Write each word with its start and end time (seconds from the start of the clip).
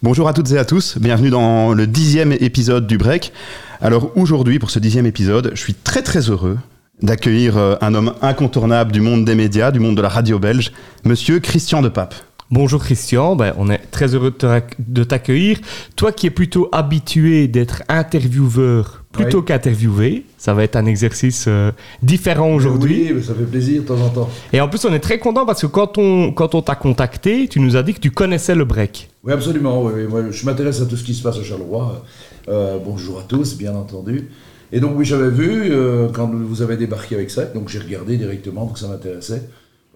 Bonjour 0.00 0.28
à 0.28 0.32
toutes 0.32 0.52
et 0.52 0.58
à 0.58 0.64
tous, 0.64 0.96
bienvenue 0.96 1.28
dans 1.28 1.74
le 1.74 1.88
dixième 1.88 2.30
épisode 2.30 2.86
du 2.86 2.98
Break. 2.98 3.32
Alors 3.80 4.16
aujourd'hui, 4.16 4.60
pour 4.60 4.70
ce 4.70 4.78
dixième 4.78 5.06
épisode, 5.06 5.50
je 5.54 5.60
suis 5.60 5.74
très 5.74 6.02
très 6.02 6.30
heureux 6.30 6.56
d'accueillir 7.02 7.56
euh, 7.56 7.74
un 7.80 7.94
homme 7.94 8.14
incontournable 8.22 8.92
du 8.92 9.00
monde 9.00 9.24
des 9.24 9.34
médias, 9.34 9.72
du 9.72 9.80
monde 9.80 9.96
de 9.96 10.02
la 10.02 10.08
radio 10.08 10.38
belge, 10.38 10.70
monsieur 11.04 11.40
Christian 11.40 11.82
de 11.82 11.88
Pape. 11.88 12.14
Bonjour 12.50 12.82
Christian, 12.82 13.36
ben, 13.36 13.52
on 13.58 13.68
est 13.68 13.90
très 13.90 14.14
heureux 14.14 14.32
de 14.78 15.04
t'accueillir. 15.04 15.58
Toi 15.96 16.12
qui 16.12 16.28
es 16.28 16.30
plutôt 16.30 16.70
habitué 16.72 17.46
d'être 17.46 17.82
intervieweur 17.90 19.04
plutôt 19.12 19.42
qu'interviewé, 19.42 20.24
ça 20.38 20.54
va 20.54 20.64
être 20.64 20.76
un 20.76 20.86
exercice 20.86 21.44
euh, 21.46 21.72
différent 22.02 22.54
aujourd'hui. 22.54 23.08
Oui, 23.08 23.12
mais 23.16 23.22
ça 23.22 23.34
fait 23.34 23.44
plaisir 23.44 23.82
de 23.82 23.86
temps 23.88 24.00
en 24.00 24.08
temps. 24.08 24.30
Et 24.54 24.62
en 24.62 24.68
plus, 24.68 24.82
on 24.86 24.94
est 24.94 25.00
très 25.00 25.18
content 25.18 25.44
parce 25.44 25.60
que 25.60 25.66
quand 25.66 25.98
on, 25.98 26.32
quand 26.32 26.54
on 26.54 26.62
t'a 26.62 26.74
contacté, 26.74 27.48
tu 27.48 27.60
nous 27.60 27.76
as 27.76 27.82
dit 27.82 27.92
que 27.92 28.00
tu 28.00 28.10
connaissais 28.10 28.54
le 28.54 28.64
break. 28.64 29.10
Oui, 29.24 29.34
absolument. 29.34 29.82
Oui, 29.82 29.92
oui. 29.96 30.06
Moi, 30.08 30.30
je 30.30 30.46
m'intéresse 30.46 30.80
à 30.80 30.86
tout 30.86 30.96
ce 30.96 31.04
qui 31.04 31.12
se 31.12 31.22
passe 31.22 31.36
à 31.36 31.42
Charleroi. 31.42 32.02
Euh, 32.48 32.78
bonjour 32.82 33.18
à 33.18 33.24
tous, 33.24 33.58
bien 33.58 33.74
entendu. 33.74 34.30
Et 34.72 34.80
donc, 34.80 34.92
oui, 34.96 35.04
j'avais 35.04 35.30
vu 35.30 35.70
euh, 35.70 36.08
quand 36.10 36.30
vous 36.32 36.62
avez 36.62 36.78
débarqué 36.78 37.14
avec 37.14 37.30
ça, 37.30 37.44
donc 37.44 37.68
j'ai 37.68 37.78
regardé 37.78 38.16
directement, 38.16 38.64
donc 38.64 38.78
ça 38.78 38.88
m'intéressait. 38.88 39.42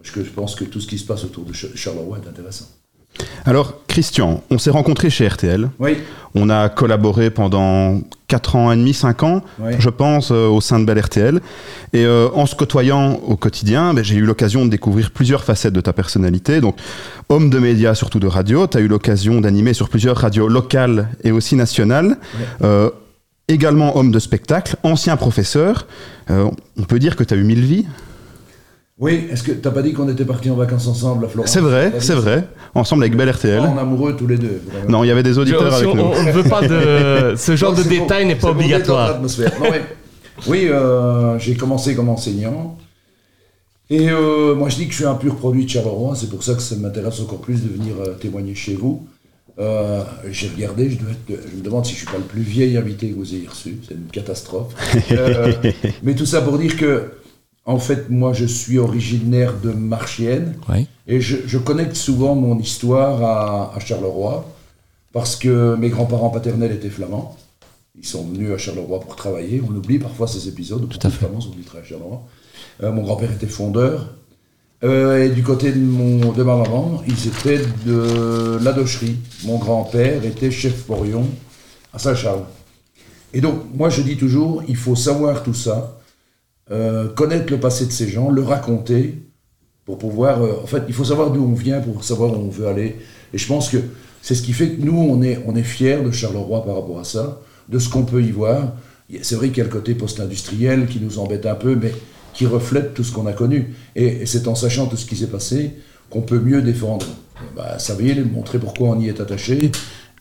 Parce 0.02 0.14
que 0.14 0.24
je 0.24 0.30
pense 0.30 0.54
que 0.54 0.64
tout 0.64 0.80
ce 0.80 0.86
qui 0.86 0.98
se 0.98 1.04
passe 1.06 1.24
autour 1.24 1.44
de 1.44 1.52
Ch- 1.52 1.74
Charleroi 1.76 2.18
est 2.24 2.28
intéressant. 2.28 2.66
Alors 3.44 3.74
Christian, 3.88 4.42
on 4.50 4.56
s'est 4.58 4.70
rencontrés 4.70 5.10
chez 5.10 5.28
RTL, 5.28 5.68
Oui, 5.78 5.98
on 6.34 6.48
a 6.48 6.70
collaboré 6.70 7.28
pendant 7.30 8.00
4 8.28 8.56
ans 8.56 8.72
et 8.72 8.76
demi, 8.76 8.94
5 8.94 9.22
ans, 9.22 9.42
Oui. 9.60 9.72
je 9.78 9.90
pense, 9.90 10.30
euh, 10.30 10.48
au 10.48 10.62
sein 10.62 10.80
de 10.80 10.86
Bel 10.86 10.98
RTL. 10.98 11.40
Et 11.92 12.06
euh, 12.06 12.28
en 12.34 12.46
se 12.46 12.54
côtoyant 12.54 13.16
au 13.16 13.36
quotidien, 13.36 13.92
ben, 13.92 14.02
j'ai 14.02 14.14
eu 14.16 14.22
l'occasion 14.24 14.64
de 14.64 14.70
découvrir 14.70 15.10
plusieurs 15.10 15.44
facettes 15.44 15.74
de 15.74 15.82
ta 15.82 15.92
personnalité. 15.92 16.62
Donc, 16.62 16.76
homme 17.28 17.50
de 17.50 17.58
médias, 17.58 17.94
surtout 17.94 18.18
de 18.18 18.26
radio, 18.26 18.66
tu 18.66 18.78
as 18.78 18.80
eu 18.80 18.88
l'occasion 18.88 19.42
d'animer 19.42 19.74
sur 19.74 19.90
plusieurs 19.90 20.16
radios 20.16 20.48
locales 20.48 21.10
et 21.22 21.32
aussi 21.32 21.54
nationales. 21.54 22.16
Euh, 22.62 22.88
également 23.48 23.94
homme 23.98 24.10
de 24.10 24.18
spectacle, 24.18 24.76
ancien 24.84 25.16
professeur. 25.18 25.86
On 26.30 26.84
peut 26.88 26.98
dire 26.98 27.16
que 27.16 27.24
tu 27.24 27.34
as 27.34 27.36
eu 27.36 27.42
mille 27.44 27.60
vies. 27.64 27.84
Oui. 29.02 29.26
Est-ce 29.30 29.42
que 29.42 29.52
t'as 29.52 29.70
pas 29.70 29.82
dit 29.82 29.92
qu'on 29.92 30.08
était 30.08 30.24
partis 30.24 30.48
en 30.50 30.54
vacances 30.56 30.86
ensemble 30.86 31.26
à 31.26 31.28
Florence 31.28 31.50
C'est 31.52 31.60
vrai, 31.60 31.92
c'est 31.98 32.14
vrai. 32.14 32.48
Ensemble 32.74 33.02
avec 33.02 33.14
Bel 33.16 33.28
RTL. 33.30 33.60
En 33.60 33.76
amoureux 33.76 34.16
tous 34.16 34.26
les 34.26 34.38
deux. 34.38 34.62
vraiment. 34.66 34.88
Non, 34.88 35.04
il 35.04 35.08
y 35.08 35.10
avait 35.10 35.22
des 35.22 35.36
auditeurs 35.38 35.70
Si 35.76 35.82
avec 35.84 35.94
on, 35.94 35.96
nous. 35.96 36.02
on 36.04 36.22
ne 36.22 36.32
veut 36.32 36.44
pas 36.48 36.62
de... 36.66 37.34
Ce 37.36 37.54
genre 37.56 37.72
Non, 37.72 37.78
de 37.82 37.82
détail 37.88 38.24
n'est 38.26 38.36
pas 38.36 38.48
obligatoire. 38.50 39.08
l'atmosphère. 39.10 39.52
Non, 39.60 39.66
mais- 39.70 39.82
oui, 40.46 40.68
euh, 40.70 41.38
j'ai 41.38 41.54
commencé 41.54 41.94
comme 41.94 42.08
enseignant. 42.08 42.78
Et 43.90 44.08
euh, 44.08 44.54
moi, 44.54 44.68
je 44.70 44.76
dis 44.76 44.86
que 44.86 44.92
je 44.92 44.96
suis 44.96 45.04
un 45.04 45.14
pur 45.16 45.36
produit 45.36 45.64
de 45.66 45.70
Charleroi. 45.70 46.14
C'est 46.16 46.30
pour 46.30 46.42
ça 46.42 46.54
que 46.54 46.62
ça 46.62 46.76
m'intéresse 46.76 47.20
encore 47.20 47.40
plus 47.40 47.62
de 47.62 47.68
venir 47.68 47.94
euh, 48.00 48.14
témoigner 48.14 48.54
chez 48.54 48.74
vous. 48.74 49.06
Euh, 49.58 50.02
j'ai 50.30 50.48
regardé, 50.48 50.88
je, 50.88 50.96
dois 50.96 51.10
être- 51.10 51.42
je 51.52 51.56
me 51.58 51.62
demande 51.62 51.84
si 51.84 51.92
je 51.92 51.98
suis 51.98 52.06
pas 52.06 52.16
le 52.16 52.24
plus 52.24 52.40
vieil 52.40 52.78
invité 52.78 53.10
que 53.10 53.16
vous 53.16 53.34
ayez 53.34 53.46
reçu. 53.48 53.78
C'est 53.86 53.94
une 53.94 54.06
catastrophe. 54.10 54.72
Euh, 55.12 55.52
mais 56.02 56.14
tout 56.14 56.24
ça 56.24 56.40
pour 56.40 56.56
dire 56.58 56.74
que, 56.78 57.10
en 57.64 57.78
fait, 57.78 58.10
moi, 58.10 58.32
je 58.32 58.44
suis 58.44 58.78
originaire 58.78 59.54
de 59.60 59.70
Marchienne. 59.70 60.56
Oui. 60.68 60.86
Et 61.06 61.20
je, 61.20 61.36
je 61.46 61.58
connecte 61.58 61.96
souvent 61.96 62.34
mon 62.34 62.58
histoire 62.58 63.22
à, 63.22 63.76
à 63.76 63.80
Charleroi, 63.80 64.44
parce 65.12 65.36
que 65.36 65.76
mes 65.76 65.88
grands-parents 65.88 66.30
paternels 66.30 66.72
étaient 66.72 66.90
flamands. 66.90 67.36
Ils 67.98 68.06
sont 68.06 68.24
venus 68.24 68.50
à 68.52 68.58
Charleroi 68.58 69.00
pour 69.00 69.16
travailler. 69.16 69.62
On 69.68 69.74
oublie 69.76 69.98
parfois 69.98 70.26
ces 70.26 70.48
épisodes. 70.48 70.88
Tout 70.88 71.06
à 71.06 71.10
fait. 71.10 71.18
Flamands 71.18 71.40
sont 71.40 71.50
venus 71.50 71.66
travailler 71.66 71.86
à 71.86 71.90
Charleroi. 71.90 72.22
Euh, 72.82 72.92
mon 72.92 73.02
grand-père 73.02 73.30
était 73.30 73.46
fondeur. 73.46 74.14
Euh, 74.82 75.26
et 75.26 75.28
du 75.28 75.42
côté 75.44 75.70
de, 75.70 75.78
mon, 75.78 76.32
de 76.32 76.42
ma 76.42 76.56
maman, 76.56 77.02
ils 77.06 77.28
étaient 77.28 77.60
de 77.86 78.58
la 78.62 78.72
docherie. 78.72 79.16
Mon 79.44 79.58
grand-père 79.58 80.24
était 80.24 80.50
chef 80.50 80.84
porion 80.84 81.26
à 81.92 81.98
Saint-Charles. 81.98 82.42
Et 83.34 83.40
donc, 83.40 83.60
moi, 83.74 83.90
je 83.90 84.02
dis 84.02 84.16
toujours, 84.16 84.62
il 84.66 84.76
faut 84.76 84.96
savoir 84.96 85.42
tout 85.42 85.54
ça, 85.54 86.00
euh, 86.72 87.08
connaître 87.08 87.52
le 87.52 87.60
passé 87.60 87.86
de 87.86 87.92
ces 87.92 88.08
gens, 88.08 88.30
le 88.30 88.42
raconter, 88.42 89.22
pour 89.84 89.98
pouvoir. 89.98 90.42
euh, 90.42 90.54
en 90.62 90.66
fait, 90.66 90.84
il 90.88 90.94
faut 90.94 91.04
savoir 91.04 91.30
d'où 91.30 91.44
on 91.44 91.54
vient 91.54 91.80
pour 91.80 92.02
savoir 92.02 92.32
où 92.32 92.36
on 92.36 92.48
veut 92.48 92.66
aller. 92.66 92.96
Et 93.34 93.38
je 93.38 93.46
pense 93.46 93.68
que 93.68 93.78
c'est 94.22 94.34
ce 94.34 94.42
qui 94.42 94.52
fait 94.52 94.70
que 94.70 94.82
nous, 94.82 94.96
on 94.96 95.22
est, 95.22 95.42
on 95.46 95.54
est 95.54 95.62
fiers 95.62 96.00
de 96.02 96.10
Charleroi 96.10 96.64
par 96.64 96.76
rapport 96.76 96.98
à 97.00 97.04
ça, 97.04 97.40
de 97.68 97.78
ce 97.78 97.88
qu'on 97.88 98.04
peut 98.04 98.22
y 98.22 98.30
voir. 98.30 98.72
C'est 99.20 99.34
vrai 99.34 99.48
qu'il 99.48 99.58
y 99.58 99.60
a 99.60 99.64
le 99.64 99.70
côté 99.70 99.94
post-industriel 99.94 100.86
qui 100.86 101.00
nous 101.00 101.18
embête 101.18 101.44
un 101.44 101.54
peu, 101.54 101.74
mais 101.74 101.92
qui 102.32 102.46
reflète 102.46 102.94
tout 102.94 103.04
ce 103.04 103.12
qu'on 103.12 103.26
a 103.26 103.32
connu. 103.32 103.74
Et, 103.94 104.24
c'est 104.24 104.48
en 104.48 104.54
sachant 104.54 104.86
tout 104.86 104.96
ce 104.96 105.04
qui 105.04 105.16
s'est 105.16 105.26
passé 105.26 105.72
qu'on 106.08 106.22
peut 106.22 106.38
mieux 106.38 106.62
défendre 106.62 107.06
bah, 107.56 107.78
sa 107.78 107.94
ville, 107.94 108.24
montrer 108.24 108.58
pourquoi 108.58 108.90
on 108.90 109.00
y 109.00 109.08
est 109.08 109.20
attaché. 109.20 109.72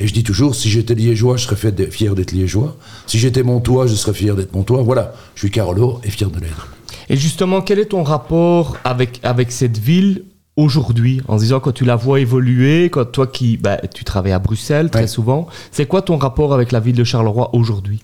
Et 0.02 0.08
je 0.08 0.14
dis 0.14 0.24
toujours, 0.24 0.56
si 0.56 0.68
j'étais 0.68 0.96
liégeois, 0.96 1.38
je 1.38 1.46
serais 1.46 1.56
fier 1.92 2.16
d'être 2.16 2.32
liégeois. 2.32 2.76
Si 3.06 3.20
j'étais 3.20 3.44
montois, 3.44 3.86
je 3.86 3.94
serais 3.94 4.16
fier 4.16 4.36
d'être 4.36 4.52
montois. 4.56 4.82
Voilà, 4.82 5.14
je 5.36 5.42
suis 5.42 5.52
Carolo 5.52 6.02
et 6.04 6.10
fier 6.10 6.32
de 6.32 6.40
l'être. 6.40 6.70
Et 7.08 7.16
justement, 7.18 7.62
quel 7.62 7.78
est 7.78 7.86
ton 7.86 8.02
rapport 8.02 8.78
avec, 8.84 9.20
avec 9.22 9.52
cette 9.52 9.78
ville 9.78 10.24
aujourd'hui 10.56 11.22
En 11.28 11.38
se 11.38 11.44
disant, 11.44 11.60
quand 11.60 11.72
tu 11.72 11.86
la 11.86 11.96
vois 11.96 12.20
évoluer, 12.20 12.90
quand 12.90 13.06
toi 13.06 13.28
qui... 13.28 13.58
bah, 13.58 13.78
tu 13.94 14.04
travailles 14.04 14.32
à 14.32 14.40
Bruxelles 14.40 14.90
très 14.90 15.02
Ouais. 15.02 15.08
souvent, 15.08 15.46
c'est 15.72 15.86
quoi 15.86 16.02
ton 16.02 16.18
rapport 16.18 16.52
avec 16.56 16.72
la 16.72 16.80
ville 16.80 16.96
de 16.96 17.04
Charleroi 17.04 17.54
aujourd'hui? 17.54 18.02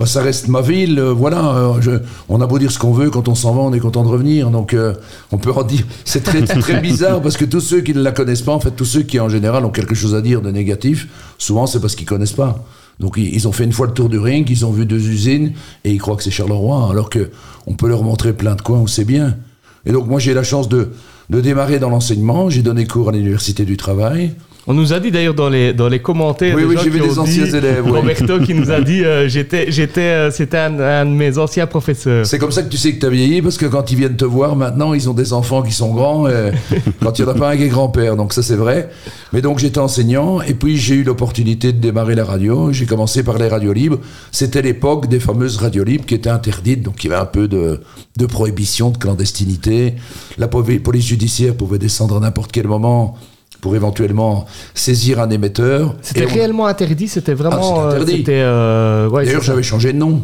Bah, 0.00 0.06
ça 0.06 0.22
reste 0.22 0.48
ma 0.48 0.62
ville, 0.62 0.98
euh, 0.98 1.12
voilà. 1.12 1.54
euh, 1.86 1.98
on 2.30 2.40
a 2.40 2.46
beau 2.46 2.58
dire 2.58 2.72
ce 2.72 2.78
qu'on 2.78 2.94
veut, 2.94 3.10
quand 3.10 3.28
on 3.28 3.34
s'en 3.34 3.52
va, 3.52 3.60
on 3.60 3.74
est 3.74 3.80
content 3.80 4.02
de 4.02 4.08
revenir. 4.08 4.50
Donc, 4.50 4.72
euh, 4.72 4.94
on 5.30 5.36
peut 5.36 5.52
en. 5.52 5.62
C'est 6.06 6.22
très, 6.22 6.40
très 6.42 6.80
bizarre 6.80 7.20
parce 7.20 7.36
que 7.36 7.44
tous 7.44 7.60
ceux 7.60 7.82
qui 7.82 7.92
ne 7.92 8.00
la 8.00 8.10
connaissent 8.10 8.40
pas, 8.40 8.52
en 8.54 8.60
fait, 8.60 8.70
tous 8.70 8.86
ceux 8.86 9.02
qui 9.02 9.20
en 9.20 9.28
général 9.28 9.62
ont 9.66 9.70
quelque 9.70 9.94
chose 9.94 10.14
à 10.14 10.22
dire 10.22 10.40
de 10.40 10.50
négatif, 10.50 11.06
souvent 11.36 11.66
c'est 11.66 11.80
parce 11.80 11.96
qu'ils 11.96 12.06
connaissent 12.06 12.32
pas. 12.32 12.64
Donc, 12.98 13.18
ils, 13.18 13.34
ils 13.34 13.46
ont 13.46 13.52
fait 13.52 13.64
une 13.64 13.72
fois 13.74 13.88
le 13.88 13.92
tour 13.92 14.08
du 14.08 14.18
ring, 14.18 14.48
ils 14.48 14.64
ont 14.64 14.70
vu 14.72 14.86
deux 14.86 15.06
usines 15.06 15.52
et 15.84 15.92
ils 15.92 15.98
croient 15.98 16.16
que 16.16 16.22
c'est 16.22 16.30
Charleroi, 16.30 16.88
alors 16.90 17.10
que 17.10 17.30
on 17.66 17.74
peut 17.74 17.88
leur 17.88 18.02
montrer 18.02 18.32
plein 18.32 18.54
de 18.54 18.62
coins 18.62 18.80
où 18.80 18.88
c'est 18.88 19.04
bien. 19.04 19.36
Et 19.84 19.92
donc, 19.92 20.06
moi, 20.06 20.18
j'ai 20.18 20.32
la 20.32 20.44
chance 20.44 20.70
de, 20.70 20.92
de 21.28 21.40
démarrer 21.42 21.78
dans 21.78 21.90
l'enseignement. 21.90 22.48
J'ai 22.48 22.62
donné 22.62 22.86
cours 22.86 23.10
à 23.10 23.12
l'université 23.12 23.66
du 23.66 23.76
travail. 23.76 24.32
On 24.70 24.74
nous 24.74 24.92
a 24.92 25.00
dit 25.00 25.10
d'ailleurs 25.10 25.34
dans 25.34 25.48
les, 25.48 25.72
dans 25.72 25.88
les 25.88 25.98
commentaires, 25.98 26.54
Oui, 26.54 26.62
des 26.62 26.68
oui, 26.68 26.76
j'ai 26.80 26.90
vu 26.90 27.00
des 27.00 27.18
anciens 27.18 27.44
dit- 27.44 27.56
élèves, 27.56 27.82
oui. 27.84 27.90
Roberto 27.90 28.38
qui 28.38 28.54
nous 28.54 28.70
a 28.70 28.80
dit, 28.90 29.04
euh, 29.04 29.28
j'étais, 29.28 29.72
j'étais, 29.72 30.00
euh, 30.00 30.30
c'était 30.30 30.58
un, 30.58 30.78
un 30.78 31.06
de 31.06 31.10
mes 31.10 31.38
anciens 31.38 31.66
professeurs. 31.66 32.24
C'est 32.24 32.38
comme 32.38 32.52
ça 32.52 32.62
que 32.62 32.68
tu 32.68 32.76
sais 32.76 32.94
que 32.94 33.00
tu 33.00 33.06
as 33.06 33.10
vieilli, 33.10 33.42
parce 33.42 33.56
que 33.56 33.66
quand 33.66 33.90
ils 33.90 33.96
viennent 33.98 34.14
te 34.14 34.24
voir, 34.24 34.54
maintenant, 34.54 34.94
ils 34.94 35.10
ont 35.10 35.12
des 35.12 35.32
enfants 35.32 35.62
qui 35.62 35.72
sont 35.72 35.92
grands, 35.92 36.26
quand 37.02 37.18
il 37.18 37.24
n'y 37.24 37.28
en 37.28 37.32
a 37.32 37.36
pas 37.36 37.50
un 37.50 37.56
qui 37.56 37.64
est 37.64 37.68
grand-père, 37.68 38.14
donc 38.14 38.32
ça 38.32 38.44
c'est 38.44 38.54
vrai. 38.54 38.90
Mais 39.32 39.42
donc 39.42 39.58
j'étais 39.58 39.80
enseignant, 39.80 40.40
et 40.40 40.54
puis 40.54 40.76
j'ai 40.76 40.94
eu 40.94 41.02
l'opportunité 41.02 41.72
de 41.72 41.80
démarrer 41.80 42.14
la 42.14 42.24
radio, 42.24 42.70
j'ai 42.70 42.86
commencé 42.86 43.24
par 43.24 43.38
les 43.38 43.48
radios 43.48 43.72
libres. 43.72 43.98
C'était 44.30 44.62
l'époque 44.62 45.08
des 45.08 45.18
fameuses 45.18 45.56
radios 45.56 45.82
libres 45.82 46.04
qui 46.06 46.14
étaient 46.14 46.30
interdites, 46.30 46.82
donc 46.82 47.02
il 47.02 47.10
y 47.10 47.12
avait 47.12 47.20
un 47.22 47.26
peu 47.26 47.48
de, 47.48 47.80
de 48.16 48.26
prohibition, 48.26 48.90
de 48.90 48.98
clandestinité. 48.98 49.94
La 50.38 50.46
poli- 50.46 50.78
police 50.78 51.06
judiciaire 51.06 51.54
pouvait 51.56 51.78
descendre 51.78 52.16
à 52.18 52.20
n'importe 52.20 52.52
quel 52.52 52.68
moment 52.68 53.16
pour 53.60 53.76
éventuellement 53.76 54.46
saisir 54.74 55.20
un 55.20 55.30
émetteur. 55.30 55.94
C'était 56.02 56.26
on- 56.26 56.34
réellement 56.34 56.66
interdit, 56.66 57.08
c'était 57.08 57.34
vraiment... 57.34 57.88
Ah, 57.88 57.96
c'était 58.06 58.40
euh, 58.40 59.06
euh, 59.06 59.08
ouais, 59.08 59.24
D'ailleurs, 59.24 59.42
j'avais 59.42 59.62
changé 59.62 59.92
de 59.92 59.98
nom. 59.98 60.22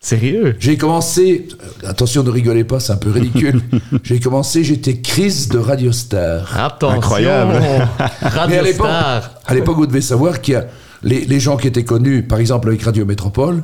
Sérieux? 0.00 0.56
J'ai 0.58 0.76
commencé, 0.76 1.46
euh, 1.84 1.88
attention 1.88 2.24
ne 2.24 2.30
rigolez 2.30 2.64
pas, 2.64 2.80
c'est 2.80 2.92
un 2.92 2.96
peu 2.96 3.10
ridicule. 3.10 3.62
j'ai 4.02 4.18
commencé, 4.18 4.64
j'étais 4.64 4.96
Chris 4.96 5.46
de 5.48 5.58
Radio 5.58 5.92
Star. 5.92 6.58
Attention 6.58 6.98
Incroyable. 6.98 7.62
Radio 8.20 8.64
Star 8.72 9.30
à 9.46 9.54
l'époque, 9.54 9.76
vous 9.76 9.86
devez 9.86 10.00
savoir 10.00 10.40
qu'il 10.40 10.54
y 10.54 10.56
a 10.56 10.66
les, 11.04 11.24
les 11.24 11.40
gens 11.40 11.56
qui 11.56 11.68
étaient 11.68 11.84
connus, 11.84 12.24
par 12.24 12.40
exemple 12.40 12.68
avec 12.68 12.82
Radio 12.82 13.04
Métropole, 13.04 13.62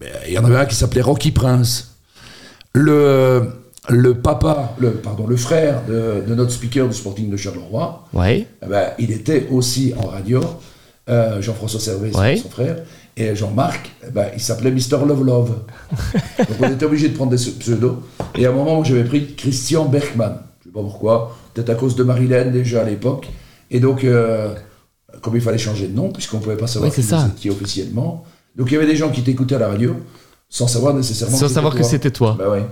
ben, 0.00 0.08
il 0.28 0.34
y 0.34 0.38
en 0.38 0.44
avait 0.44 0.56
un 0.56 0.66
qui 0.66 0.76
s'appelait 0.76 1.00
Rocky 1.00 1.32
Prince. 1.32 1.96
Le, 2.72 3.48
le 3.88 4.14
papa, 4.14 4.74
le, 4.78 4.92
pardon, 4.92 5.26
le 5.26 5.36
frère 5.36 5.82
de, 5.86 6.22
de 6.26 6.34
notre 6.34 6.50
speaker 6.50 6.88
du 6.88 6.94
Sporting 6.94 7.30
de 7.30 7.36
Charleroi, 7.36 8.04
Ouais, 8.12 8.46
eh 8.62 8.66
ben, 8.66 8.90
il 8.98 9.12
était 9.12 9.46
aussi 9.50 9.92
en 9.96 10.08
radio, 10.08 10.40
euh, 11.08 11.40
Jean-François 11.40 11.80
Servet, 11.80 12.16
Ouais. 12.16 12.36
son 12.36 12.48
frère, 12.50 12.78
et 13.16 13.34
Jean-Marc, 13.36 13.90
eh 14.06 14.10
ben, 14.10 14.26
il 14.34 14.40
s'appelait 14.40 14.70
Mister 14.70 14.96
Love 15.06 15.24
Love. 15.24 15.54
Donc 16.38 16.48
on 16.60 16.70
était 16.70 16.84
obligé 16.84 17.08
de 17.08 17.14
prendre 17.16 17.30
des 17.30 17.36
pseudos. 17.36 17.96
Et 18.34 18.44
à 18.46 18.50
un 18.50 18.52
moment, 18.52 18.82
j'avais 18.84 19.04
pris 19.04 19.34
Christian 19.34 19.84
Bergman. 19.86 20.38
Je 20.62 20.68
ne 20.68 20.72
sais 20.72 20.74
pas 20.74 20.82
pourquoi, 20.82 21.36
peut-être 21.54 21.70
à 21.70 21.74
cause 21.76 21.96
de 21.96 22.02
Marilyn 22.02 22.46
déjà 22.50 22.82
à 22.82 22.84
l'époque. 22.84 23.28
Et 23.70 23.80
donc, 23.80 24.04
euh, 24.04 24.52
comme 25.22 25.34
il 25.36 25.40
fallait 25.40 25.58
changer 25.58 25.86
de 25.88 25.94
nom, 25.94 26.10
puisqu'on 26.12 26.38
ne 26.38 26.42
pouvait 26.42 26.56
pas 26.56 26.66
savoir 26.66 26.90
Ouais, 26.96 27.04
qui 27.36 27.48
officiellement, 27.50 28.24
donc 28.56 28.70
il 28.70 28.74
y 28.74 28.76
avait 28.76 28.86
des 28.86 28.96
gens 28.96 29.10
qui 29.10 29.22
t'écoutaient 29.22 29.54
à 29.54 29.60
la 29.60 29.68
radio, 29.68 29.96
sans 30.48 30.66
savoir 30.68 30.92
nécessairement 30.94 31.36
sans 31.36 31.46
que 31.46 31.52
savoir 31.52 31.74
que 31.74 31.82
c'était 31.82 32.10
toi. 32.10 32.36
Bah 32.38 32.50
ouais. 32.50 32.64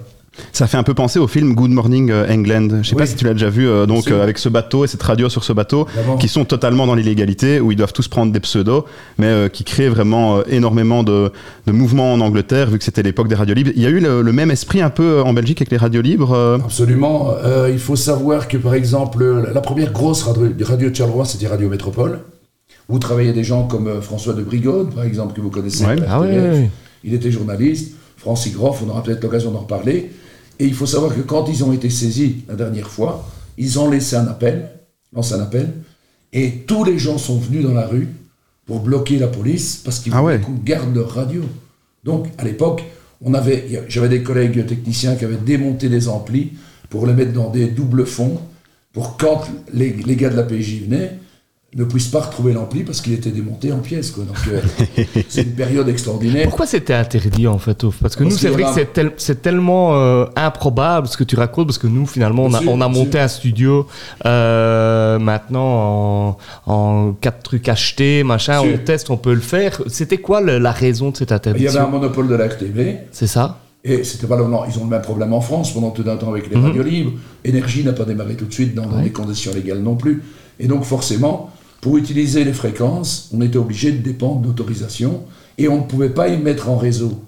Ça 0.53 0.67
fait 0.67 0.77
un 0.77 0.83
peu 0.83 0.95
penser 0.95 1.19
au 1.21 1.29
film 1.29 1.55
Good 1.55 1.71
Morning 1.71 2.11
euh, 2.11 2.27
England. 2.29 2.83
Je 2.83 2.89
sais 2.89 2.97
pas 2.97 3.07
si 3.07 3.15
tu 3.15 3.25
l'as 3.25 3.35
déjà 3.35 3.51
vu, 3.51 3.69
euh, 3.69 3.87
donc 3.87 4.11
euh, 4.11 4.23
avec 4.23 4.39
ce 4.39 4.49
bateau 4.49 4.85
et 4.85 4.89
cette 4.89 5.03
radio 5.03 5.29
sur 5.29 5.45
ce 5.45 5.53
bateau, 5.53 5.87
qui 6.19 6.27
sont 6.29 6.45
totalement 6.45 6.87
dans 6.87 6.95
l'illégalité, 6.97 7.61
où 7.61 7.71
ils 7.71 7.77
doivent 7.77 7.93
tous 7.93 8.09
prendre 8.09 8.33
des 8.33 8.41
pseudos, 8.41 8.85
mais 9.19 9.27
euh, 9.27 9.49
qui 9.49 9.63
créent 9.63 9.89
vraiment 9.89 10.39
euh, 10.39 10.43
énormément 10.49 11.03
de, 11.05 11.31
de 11.67 11.73
mouvements 11.73 12.13
en 12.13 12.21
Angleterre, 12.21 12.69
vu 12.71 12.79
que 12.79 12.85
c'était 12.85 13.03
l'époque 13.03 13.29
des 13.29 13.37
radios 13.37 13.55
libres. 13.55 13.71
Il 13.77 13.83
y 13.83 13.87
a 13.87 13.91
eu 13.91 14.01
le, 14.01 14.23
le 14.23 14.33
même 14.33 14.51
esprit 14.51 14.81
un 14.83 14.91
peu 14.91 15.23
en 15.23 15.33
Belgique 15.33 15.61
avec 15.61 15.71
les 15.71 15.77
radios 15.77 16.03
libres. 16.03 16.33
euh, 16.33 16.59
Absolument. 16.65 17.31
Euh, 17.45 17.71
il 17.73 17.79
faut 17.79 17.97
savoir 17.97 18.49
que, 18.49 18.57
par 18.57 18.75
exemple, 18.75 19.25
la 19.55 19.61
première 19.61 19.93
grosse 19.93 20.23
radio, 20.25 20.49
radio 20.63 20.91
de 20.91 20.95
Charleroi, 20.97 21.25
c'était 21.27 21.47
Radio 21.47 21.69
Métropole. 21.69 22.21
Vous 22.89 22.99
travaillez 22.99 23.33
des 23.33 23.45
gens 23.45 23.67
comme 23.69 23.87
euh, 23.87 24.01
François 24.01 24.35
de 24.35 24.43
Brigode, 24.43 24.93
par 24.95 25.05
exemple, 25.05 25.33
que 25.35 25.41
vous 25.41 25.51
connaissez. 25.51 25.85
Ouais. 25.85 25.97
Ah 26.09 26.21
ouais, 26.21 26.27
ouais. 26.29 26.71
Il 27.05 27.15
était 27.15 27.31
journaliste. 27.31 27.93
Francis 28.17 28.55
Groff, 28.55 28.83
on 28.85 28.89
aura 28.91 29.03
peut-être 29.03 29.23
l'occasion 29.23 29.51
d'en 29.51 29.61
reparler. 29.61 30.11
Et 30.59 30.67
il 30.67 30.75
faut 30.75 30.87
savoir 30.87 31.15
que 31.15 31.21
quand 31.21 31.47
ils 31.49 31.65
ont 31.65 31.73
été 31.73 31.91
saisis 31.91 32.45
la 32.49 32.55
dernière 32.55 32.89
fois, 32.89 33.29
ils 33.59 33.79
ont 33.79 33.91
laissé 33.91 34.17
un 34.17 34.27
appel, 34.27 34.69
lancé 35.13 35.35
un 35.35 35.41
appel, 35.41 35.73
et 36.33 36.65
tous 36.67 36.85
les 36.85 36.99
gens 36.99 37.19
sont 37.19 37.39
venus 37.39 37.65
dans 37.65 37.75
la 37.75 37.87
rue 37.87 38.09
pour 38.67 38.81
bloquer 38.81 39.19
la 39.19 39.29
police 39.29 39.77
parce 39.85 40.01
qu'ils 40.01 40.13
Ah 40.15 40.21
voulaient 40.21 40.37
ouais. 40.37 40.41
qu'on 40.41 40.53
garde 40.53 40.95
leur 40.95 41.11
radio. 41.11 41.43
Donc, 42.03 42.29
à 42.39 42.45
l'époque, 42.45 42.83
on 43.23 43.35
avait, 43.35 43.85
j'avais 43.89 44.09
des 44.09 44.23
collègues 44.23 44.67
techniciens 44.67 45.17
qui 45.17 45.25
avaient 45.25 45.37
démonté 45.37 45.89
les 45.89 46.09
amplis 46.09 46.53
pour 46.91 47.07
les 47.07 47.13
mettre 47.15 47.33
dans 47.33 47.51
des 47.51 47.67
doubles 47.67 48.07
fonds, 48.07 48.39
pour 48.93 49.17
quand 49.17 49.45
les, 49.73 49.93
les 49.93 50.17
gars 50.17 50.31
de 50.31 50.37
la 50.37 50.43
PJ 50.43 50.83
venaient, 50.85 51.19
ne 51.77 51.85
puissent 51.85 52.09
pas 52.09 52.21
retrouver 52.21 52.53
l'ampli 52.53 52.85
parce 52.85 53.01
qu'il 53.01 53.13
était 53.15 53.31
démonté 53.31 53.73
en 53.73 53.79
pièces. 53.79 54.13
Quoi. 54.13 54.25
Donc, 54.25 54.37
euh, 54.49 54.61
c'est 55.29 55.43
une 55.43 55.55
période 55.55 55.89
extraordinaire. 55.89 56.45
Pourquoi 56.49 56.67
c'était 56.67 56.95
interdit 56.95 57.49
en 57.49 57.59
fait 57.59 57.83
Ouf 57.83 57.97
Parce 58.01 58.15
que 58.15 58.23
Parce 58.23 58.33
nous, 58.35 58.39
c'est 58.39 58.49
vrai 58.49 58.63
que 58.63 58.73
c'est 58.75 58.93
tel- 58.93 59.13
c'est 59.17 59.43
tellement 59.43 59.97
euh, 59.97 60.27
improbable 60.37 61.09
ce 61.09 61.17
que 61.17 61.25
tu 61.25 61.35
racontes, 61.37 61.67
parce 61.67 61.79
que 61.79 61.87
nous, 61.89 62.07
finalement, 62.07 62.45
on 62.45 62.55
a, 62.55 62.59
Bien 62.59 62.61
sûr, 62.61 62.71
on 62.73 62.81
a 62.81 62.89
bien 62.89 62.99
monté 62.99 63.19
un 63.19 63.27
studio 63.29 63.87
euh, 64.25 65.19
maintenant 65.19 66.37
en, 66.67 66.73
en 66.73 67.13
quatre 67.21 67.43
trucs 67.43 67.69
achetés, 67.69 68.23
machin, 68.23 68.61
on 68.61 68.79
teste, 68.79 69.11
on 69.11 69.17
peut 69.17 69.35
le 69.35 69.41
faire. 69.41 69.81
C'était 69.89 70.19
quoi 70.19 70.41
le- 70.41 70.59
la 70.59 70.73
raison 70.73 71.11
de 71.11 71.17
cette 71.17 71.31
Il 71.31 71.33
y 71.33 71.35
avait 71.35 71.49
un 71.49 71.83
interdiction 71.85 71.91
monopole 71.91 72.29
de 72.29 72.35
la 72.35 72.47
RTV, 72.49 72.97
C'est 73.13 73.27
ça 73.27 73.61
et 73.87 74.03
c'était 74.03 74.27
pas 74.27 74.39
non, 74.39 74.63
Ils 74.67 74.79
ont 74.79 74.85
le 74.85 74.89
même 74.91 75.03
problème 75.03 75.35
en 75.35 75.43
France 75.43 75.75
pendant 75.75 75.91
tout 75.91 76.05
un 76.07 76.17
temps 76.17 76.31
avec 76.31 76.49
les 76.49 76.57
Mhm. 76.57 76.65
radios 76.65 76.83
libres. 76.83 77.13
Énergie 77.45 77.85
n'a 77.85 77.93
pas 77.93 78.05
démarré 78.07 78.35
tout 78.35 78.47
de 78.47 78.53
suite 78.53 78.75
dans, 78.75 78.87
dans 78.87 78.97
Ouais. 78.97 79.03
des 79.03 79.11
conditions 79.11 79.53
légales 79.53 79.81
non 79.81 79.95
plus. 79.95 80.23
Et 80.59 80.67
donc, 80.69 80.85
forcément, 80.85 81.51
pour 81.85 81.99
utiliser 81.99 82.45
les 82.45 82.55
fréquences, 82.55 83.29
on 83.35 83.43
était 83.43 83.59
obligé 83.59 83.93
de 83.93 83.99
dépendre 83.99 84.41
d'autorisation 84.41 85.25
et 85.59 85.69
on 85.69 85.83
ne 85.83 85.87
pouvait 85.87 86.09
pas 86.09 86.29
y 86.29 86.39
mettre 86.39 86.71
en 86.71 86.79
réseau. 86.79 87.23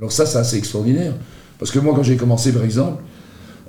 Alors, 0.00 0.10
ça, 0.10 0.26
c'est 0.26 0.38
assez 0.38 0.56
extraordinaire. 0.56 1.14
Parce 1.56 1.70
que 1.70 1.78
moi, 1.78 1.92
quand 1.94 2.02
j'ai 2.02 2.16
commencé, 2.16 2.50
par 2.52 2.64
exemple, 2.64 3.00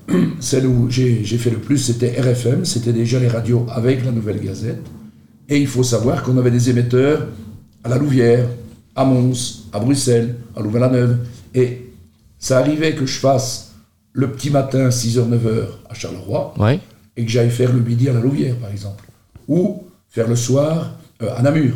celle 0.39 0.65
où 0.65 0.89
j'ai 0.89 1.23
fait 1.23 1.51
le 1.51 1.59
plus, 1.59 1.77
c'était 1.77 2.19
RFM, 2.19 2.65
c'était 2.65 2.93
déjà 2.93 3.19
les 3.19 3.27
radios 3.27 3.67
avec 3.69 4.03
la 4.03 4.11
Nouvelle 4.11 4.43
Gazette. 4.43 4.81
Et 5.49 5.59
il 5.59 5.67
faut 5.67 5.83
savoir 5.83 6.23
qu'on 6.23 6.35
avait 6.39 6.49
des 6.49 6.67
émetteurs 6.71 7.27
à 7.83 7.89
la 7.89 7.99
Louvière, 7.99 8.47
à 8.95 9.05
Mons, 9.05 9.67
à 9.71 9.77
Bruxelles, 9.79 10.33
à 10.57 10.61
Louvain-la-Neuve. 10.61 11.19
Et 11.53 11.91
ça 12.39 12.57
arrivait 12.57 12.95
que 12.95 13.05
je 13.05 13.19
fasse 13.19 13.73
le 14.13 14.31
petit 14.31 14.49
matin, 14.49 14.89
6h, 14.89 15.29
9h 15.29 15.65
à 15.91 15.93
Charleroi, 15.93 16.55
Ouais. 16.57 16.79
et 17.17 17.23
que 17.23 17.29
j'aille 17.29 17.51
faire 17.51 17.71
le 17.71 17.81
midi 17.81 18.09
à 18.09 18.13
la 18.13 18.19
Louvière, 18.19 18.55
par 18.55 18.71
exemple. 18.71 19.03
Ou 19.47 19.83
faire 20.13 20.27
le 20.27 20.35
soir 20.35 20.91
euh, 21.21 21.35
à 21.35 21.41
Namur. 21.41 21.73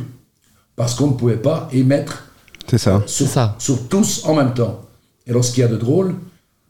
Parce 0.76 0.94
qu'on 0.96 1.08
ne 1.08 1.14
pouvait 1.14 1.38
pas 1.38 1.68
émettre 1.74 2.32
C'est 2.70 2.78
ça. 2.78 3.02
sur, 3.08 3.28
ça. 3.28 3.56
sur 3.58 3.88
tous 3.90 4.24
en 4.26 4.36
même 4.36 4.54
temps. 4.54 4.82
Et 5.26 5.32
alors, 5.32 5.44
ce 5.44 5.52
qu'il 5.52 5.62
y 5.62 5.64
a 5.66 5.68
de 5.68 5.76
drôle, 5.76 6.16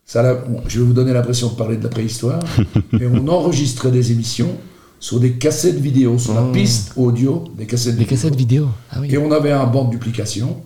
ça, 0.06 0.24
là, 0.24 0.34
bon, 0.36 0.62
je 0.68 0.80
vais 0.80 0.86
vous 0.86 0.94
donner 0.94 1.12
l'impression 1.12 1.50
de 1.50 1.56
parler 1.56 1.76
de 1.76 1.84
la 1.84 1.90
préhistoire, 1.90 2.40
mais 2.94 3.06
on 3.06 3.28
enregistrait 3.28 3.92
des 3.92 4.14
émissions 4.14 4.56
sur 5.00 5.20
des 5.20 5.34
cassettes 5.34 5.76
vidéo, 5.80 6.18
sur 6.18 6.34
la 6.34 6.42
piste 6.54 6.94
audio 6.96 7.44
des 7.58 7.66
cassettes 7.68 7.96
Les 7.98 8.00
vidéo. 8.06 8.10
cassettes 8.18 8.36
vidéo. 8.36 8.68
Ah 8.90 9.00
oui. 9.02 9.10
Et 9.12 9.18
on 9.18 9.32
avait 9.32 9.52
un 9.52 9.66
banc 9.68 9.86
de 9.86 9.92
duplication, 9.92 10.64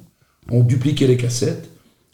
on 0.52 0.62
dupliquait 0.62 1.08
les 1.08 1.18
cassettes, 1.18 1.68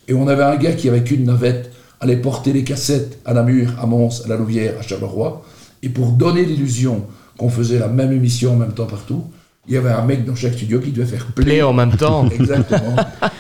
et 0.08 0.14
on 0.14 0.28
avait 0.30 0.44
un 0.44 0.56
gars 0.56 0.72
qui, 0.72 0.88
avec 0.88 1.12
une 1.12 1.26
navette, 1.26 1.72
allait 2.00 2.18
porter 2.18 2.54
les 2.54 2.64
cassettes 2.64 3.20
à 3.26 3.34
Namur, 3.34 3.72
à 3.80 3.86
Mons, 3.86 4.22
à 4.24 4.30
la 4.30 4.38
Louvière, 4.38 4.76
à 4.80 4.82
Charleroi, 4.82 5.44
et 5.84 5.90
pour 5.90 6.12
donner 6.14 6.46
l'illusion 6.46 7.06
qu'on 7.38 7.50
faisait 7.50 7.80
la 7.80 7.88
même 7.88 8.12
émission 8.12 8.54
en 8.54 8.58
même 8.58 8.74
temps 8.74 8.86
partout, 8.86 9.24
il 9.68 9.74
y 9.74 9.78
avait 9.78 9.90
un 9.92 10.04
mec 10.06 10.24
dans 10.26 10.36
chaque 10.36 10.54
studio 10.54 10.80
qui 10.80 10.92
devait 10.92 11.06
faire 11.06 11.26
Play 11.28 11.44
play. 11.46 11.62
en 11.62 11.74
même 11.74 11.92
temps. 11.92 12.28
Exactement, 12.32 12.96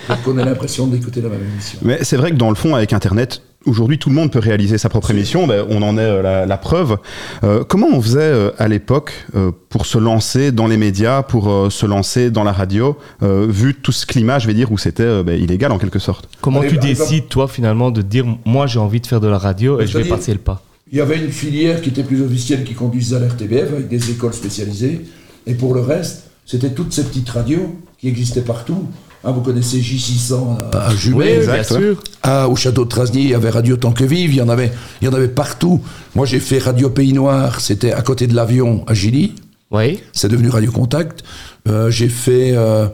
pour 0.07 0.21
qu'on 0.23 0.37
ait 0.37 0.45
l'impression 0.45 0.87
d'écouter 0.87 1.21
la 1.21 1.29
même 1.29 1.43
émission. 1.53 1.79
Mais 1.83 1.99
c'est 2.03 2.17
vrai 2.17 2.31
que 2.31 2.35
dans 2.35 2.49
le 2.49 2.55
fond, 2.55 2.75
avec 2.75 2.91
Internet, 2.91 3.41
aujourd'hui, 3.65 3.97
tout 3.97 4.09
le 4.09 4.15
monde 4.15 4.29
peut 4.31 4.39
réaliser 4.39 4.77
sa 4.77 4.89
propre 4.89 5.11
émission. 5.11 5.47
Ben, 5.47 5.65
on 5.69 5.81
en 5.81 5.97
est 5.97 6.01
euh, 6.01 6.21
la, 6.21 6.45
la 6.45 6.57
preuve. 6.57 6.97
Euh, 7.45 7.63
comment 7.63 7.87
on 7.93 8.01
faisait 8.01 8.19
euh, 8.19 8.51
à 8.57 8.67
l'époque 8.67 9.13
euh, 9.35 9.51
pour 9.69 9.85
se 9.85 9.97
lancer 9.97 10.51
dans 10.51 10.67
les 10.67 10.75
médias, 10.77 11.23
pour 11.23 11.49
euh, 11.49 11.69
se 11.69 11.85
lancer 11.85 12.29
dans 12.29 12.43
la 12.43 12.51
radio, 12.51 12.97
euh, 13.23 13.47
vu 13.49 13.73
tout 13.75 13.93
ce 13.93 14.05
climat, 14.05 14.37
je 14.39 14.47
vais 14.47 14.53
dire, 14.53 14.69
où 14.73 14.77
c'était 14.77 15.03
euh, 15.03 15.23
ben, 15.23 15.41
illégal 15.41 15.71
en 15.71 15.77
quelque 15.77 15.99
sorte? 15.99 16.27
Comment 16.41 16.59
Allez, 16.59 16.69
tu 16.69 16.75
exemple- 16.75 17.09
décides, 17.09 17.27
toi, 17.29 17.47
finalement, 17.47 17.89
de 17.89 18.01
dire 18.01 18.25
moi, 18.45 18.67
j'ai 18.67 18.79
envie 18.79 18.99
de 18.99 19.07
faire 19.07 19.21
de 19.21 19.27
la 19.29 19.37
radio 19.37 19.79
et 19.79 19.87
je 19.87 19.97
vais 19.97 20.03
passer 20.09 20.33
le 20.33 20.39
pas? 20.39 20.61
Il 20.91 20.97
y 20.97 21.01
avait 21.01 21.17
une 21.17 21.31
filière 21.31 21.81
qui 21.81 21.89
était 21.89 22.03
plus 22.03 22.21
officielle 22.21 22.63
qui 22.63 22.73
conduisait 22.73 23.15
à 23.17 23.19
l'RTBF 23.19 23.73
avec 23.73 23.87
des 23.89 24.09
écoles 24.11 24.33
spécialisées. 24.33 25.01
Et 25.45 25.53
pour 25.53 25.73
le 25.73 25.81
reste, 25.81 26.23
c'était 26.45 26.69
toutes 26.69 26.93
ces 26.93 27.03
petites 27.03 27.29
radios 27.29 27.75
qui 27.99 28.07
existaient 28.07 28.41
partout. 28.41 28.85
Hein, 29.23 29.31
vous 29.31 29.41
connaissez 29.41 29.79
J600 29.79 30.57
à, 30.73 30.87
à 30.87 30.95
Jumet. 30.95 31.39
Oui, 31.39 31.45
bien 31.45 31.63
sûr. 31.63 32.01
Ah, 32.23 32.47
au 32.47 32.55
château 32.55 32.85
de 32.85 32.89
Trasny, 32.89 33.23
il 33.23 33.29
y 33.29 33.33
avait 33.33 33.49
Radio 33.49 33.75
Tant 33.75 33.91
que 33.91 34.03
Vive, 34.05 34.31
il 34.33 34.37
y 34.37 34.41
en 34.41 34.47
avait, 34.49 34.71
il 35.01 35.05
y 35.05 35.07
en 35.09 35.13
avait 35.13 35.27
partout. 35.27 35.81
Moi, 36.15 36.25
j'ai 36.25 36.39
fait 36.39 36.59
Radio 36.59 36.89
Pays 36.89 37.13
Noir, 37.13 37.59
c'était 37.59 37.91
à 37.91 38.01
côté 38.01 38.27
de 38.27 38.35
l'avion 38.35 38.85
à 38.87 38.93
Gilly, 38.93 39.33
Oui. 39.71 39.99
c'est 40.13 40.29
devenu 40.29 40.49
Radio 40.49 40.71
Contact. 40.71 41.23
Euh, 41.67 41.89
j'ai 41.89 42.07
fait 42.09 42.51
euh, 42.53 42.87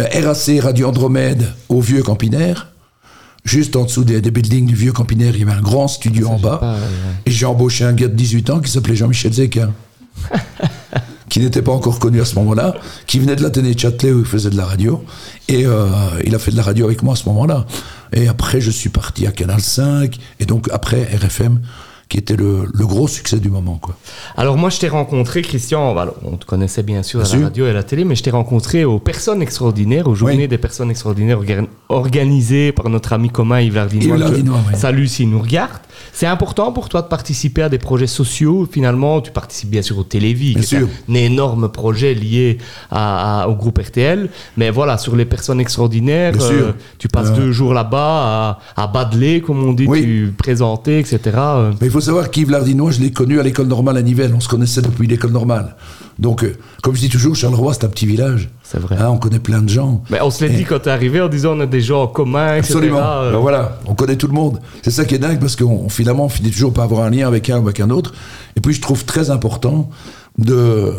euh, 0.00 0.04
RAC 0.24 0.62
Radio 0.62 0.88
Andromède 0.88 1.44
au 1.68 1.80
Vieux 1.80 2.02
Campinaire. 2.02 2.72
Juste 3.46 3.76
en 3.76 3.84
dessous 3.84 4.04
des, 4.04 4.20
des 4.20 4.30
buildings 4.30 4.66
du 4.66 4.74
Vieux 4.74 4.92
Campinaire, 4.92 5.34
il 5.34 5.40
y 5.40 5.42
avait 5.44 5.52
un 5.52 5.62
grand 5.62 5.88
studio 5.88 6.28
en 6.28 6.38
bas. 6.38 6.58
pas, 6.58 6.72
ouais, 6.74 6.80
ouais. 6.80 6.86
Et 7.26 7.30
j'ai 7.30 7.46
embauché 7.46 7.84
un 7.84 7.92
gars 7.92 8.08
de 8.08 8.14
18 8.14 8.50
ans 8.50 8.60
qui 8.60 8.70
s'appelait 8.70 8.96
Jean-Michel 8.96 9.32
Zeka. 9.32 9.70
qui 11.28 11.40
n'était 11.40 11.62
pas 11.62 11.72
encore 11.72 11.98
connu 11.98 12.20
à 12.20 12.24
ce 12.24 12.34
moment-là, 12.36 12.74
qui 13.06 13.18
venait 13.18 13.36
de 13.36 13.42
l'Athénée 13.42 13.74
de 13.74 13.78
Châtelet 13.78 14.12
où 14.12 14.20
il 14.20 14.24
faisait 14.24 14.50
de 14.50 14.56
la 14.56 14.64
radio. 14.64 15.04
Et 15.48 15.66
euh, 15.66 15.86
il 16.24 16.34
a 16.34 16.38
fait 16.38 16.50
de 16.50 16.56
la 16.56 16.62
radio 16.62 16.86
avec 16.86 17.02
moi 17.02 17.14
à 17.14 17.16
ce 17.16 17.28
moment-là. 17.28 17.66
Et 18.12 18.28
après, 18.28 18.60
je 18.60 18.70
suis 18.70 18.88
parti 18.88 19.26
à 19.26 19.32
Canal 19.32 19.60
5, 19.60 20.16
et 20.40 20.46
donc 20.46 20.68
après 20.72 21.04
RFM, 21.04 21.60
qui 22.08 22.18
était 22.18 22.36
le, 22.36 22.68
le 22.72 22.86
gros 22.86 23.08
succès 23.08 23.38
du 23.40 23.48
moment. 23.50 23.78
Quoi. 23.82 23.96
Alors 24.36 24.56
moi 24.56 24.70
je 24.70 24.78
t'ai 24.78 24.88
rencontré 24.88 25.42
Christian, 25.42 25.96
alors, 25.98 26.14
on 26.24 26.36
te 26.36 26.46
connaissait 26.46 26.84
bien 26.84 27.02
sûr 27.02 27.18
Bien 27.20 27.28
à 27.28 27.32
la 27.32 27.38
sûr. 27.38 27.44
radio 27.46 27.66
et 27.66 27.70
à 27.70 27.72
la 27.72 27.82
télé, 27.82 28.04
mais 28.04 28.14
je 28.14 28.22
t'ai 28.22 28.30
rencontré 28.30 28.84
aux 28.84 28.98
personnes 29.00 29.42
extraordinaires, 29.42 30.06
aux 30.06 30.14
journées 30.14 30.36
Oui. 30.42 30.48
des 30.48 30.58
personnes 30.58 30.90
extraordinaires 30.90 31.40
orga- 31.42 31.66
organisées 31.88 32.72
par 32.72 32.88
notre 32.90 33.12
ami 33.12 33.30
commun 33.30 33.60
Yves 33.60 33.74
Lardinois. 33.74 34.16
Lardinois, 34.18 34.58
oui. 34.68 34.74
Salut 34.78 35.08
s'il 35.08 35.30
nous 35.30 35.40
regarde. 35.40 35.72
C'est 36.12 36.26
important 36.26 36.72
pour 36.72 36.88
toi 36.88 37.02
de 37.02 37.08
participer 37.08 37.62
à 37.62 37.68
des 37.68 37.78
projets 37.78 38.06
sociaux. 38.06 38.68
Finalement, 38.70 39.20
tu 39.20 39.30
participes 39.32 39.70
bien 39.70 39.82
sûr 39.82 39.98
au 39.98 40.02
Télévis, 40.04 40.54
qui 40.54 40.74
est 40.76 40.78
un 40.78 41.14
énorme 41.14 41.70
projet 41.70 42.14
lié 42.14 42.58
à- 42.90 43.42
à- 43.42 43.48
au 43.48 43.54
groupe 43.54 43.78
RTL. 43.78 44.28
Mais 44.56 44.70
voilà, 44.70 44.96
sur 44.98 45.16
les 45.16 45.24
personnes 45.24 45.60
extraordinaires, 45.60 46.40
sûr. 46.40 46.74
tu 46.98 47.08
passes 47.08 47.30
Euh. 47.30 47.36
deux 47.36 47.52
jours 47.52 47.74
là-bas 47.74 48.58
à, 48.76 48.82
à 48.82 48.86
Badelé, 48.86 49.40
comme 49.40 49.62
on 49.64 49.72
dit, 49.72 49.86
Oui. 49.88 50.02
tu 50.02 50.34
présenter, 50.36 50.98
etc. 51.00 51.18
Euh, 51.36 51.72
Mais 51.80 51.88
faut 51.96 52.00
savoir 52.02 52.30
qu'Yves 52.30 52.50
Lardinois, 52.50 52.90
je 52.90 53.00
l'ai 53.00 53.10
connu 53.10 53.40
à 53.40 53.42
l'école 53.42 53.68
normale 53.68 53.96
à 53.96 54.02
Nivelles. 54.02 54.34
On 54.36 54.40
se 54.40 54.48
connaissait 54.48 54.82
depuis 54.82 55.06
l'école 55.06 55.30
normale. 55.30 55.76
Donc, 56.18 56.44
euh, 56.44 56.54
comme 56.82 56.94
je 56.94 57.00
dis 57.00 57.08
toujours, 57.08 57.34
Charleroi, 57.34 57.72
c'est 57.72 57.84
un 57.84 57.88
petit 57.88 58.04
village. 58.04 58.50
C'est 58.62 58.78
vrai. 58.78 58.96
Hein, 58.98 59.08
on 59.08 59.16
connaît 59.16 59.38
plein 59.38 59.62
de 59.62 59.68
gens. 59.70 60.02
Mais 60.10 60.20
on 60.20 60.30
se 60.30 60.44
l'est 60.44 60.52
Et- 60.52 60.56
dit 60.58 60.64
quand 60.64 60.78
t'es 60.80 60.90
arrivé 60.90 61.22
en 61.22 61.28
disant 61.28 61.56
on 61.56 61.60
a 61.60 61.66
des 61.66 61.80
gens 61.80 62.02
en 62.02 62.06
commun. 62.06 62.58
Absolument. 62.58 63.00
Euh, 63.02 63.32
Ben 63.32 63.38
voilà, 63.38 63.78
on 63.86 63.94
connaît 63.94 64.16
tout 64.16 64.26
le 64.26 64.34
monde. 64.34 64.60
C'est 64.82 64.90
ça 64.90 65.06
qui 65.06 65.14
est 65.14 65.18
dingue 65.18 65.40
parce 65.40 65.56
qu'on 65.56 65.84
on- 65.84 65.88
finalement 65.88 66.26
on 66.26 66.28
finit 66.28 66.50
toujours 66.50 66.74
par 66.74 66.84
avoir 66.84 67.02
un 67.04 67.10
lien 67.10 67.26
avec 67.26 67.48
un 67.48 67.56
ou 67.60 67.62
avec 67.62 67.80
un 67.80 67.88
autre. 67.88 68.12
Et 68.56 68.60
puis 68.60 68.74
je 68.74 68.82
trouve 68.82 69.06
très 69.06 69.30
important 69.30 69.88
de 70.36 70.92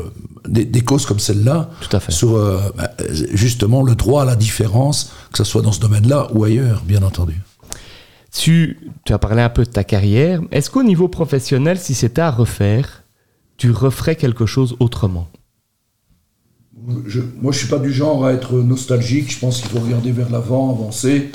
des, 0.47 0.65
des 0.65 0.81
causes 0.81 1.05
comme 1.05 1.19
celle-là 1.19 1.69
Tout 1.81 1.95
à 1.95 1.99
fait. 1.99 2.11
sur 2.11 2.35
euh, 2.37 2.59
bah, 2.75 2.89
justement 3.33 3.83
le 3.83 3.93
droit 3.95 4.23
à 4.23 4.25
la 4.25 4.35
différence, 4.35 5.11
que 5.31 5.37
ce 5.37 5.43
soit 5.43 5.61
dans 5.61 5.71
ce 5.73 5.79
domaine-là 5.79 6.29
ou 6.33 6.43
ailleurs, 6.43 6.81
bien 6.87 7.03
entendu. 7.03 7.41
Tu, 8.37 8.77
as 9.09 9.17
parlé 9.17 9.41
un 9.41 9.49
peu 9.49 9.63
de 9.63 9.69
ta 9.69 9.83
carrière. 9.83 10.41
Est-ce 10.51 10.69
qu'au 10.69 10.83
niveau 10.83 11.07
professionnel, 11.07 11.79
si 11.79 11.95
c'était 11.95 12.21
à 12.21 12.29
refaire, 12.29 13.03
tu 13.57 13.71
referais 13.71 14.15
quelque 14.15 14.45
chose 14.45 14.75
autrement? 14.79 15.27
Je- 17.07 17.21
moi, 17.41 17.51
je 17.51 17.57
suis 17.57 17.67
pas 17.67 17.79
du 17.79 17.91
genre 17.91 18.25
à 18.25 18.33
être 18.33 18.53
nostalgique. 18.59 19.31
Je 19.33 19.39
pense 19.39 19.61
qu'il 19.61 19.69
faut 19.71 19.79
regarder 19.79 20.11
vers 20.11 20.29
l'avant, 20.29 20.69
avancer. 20.71 21.31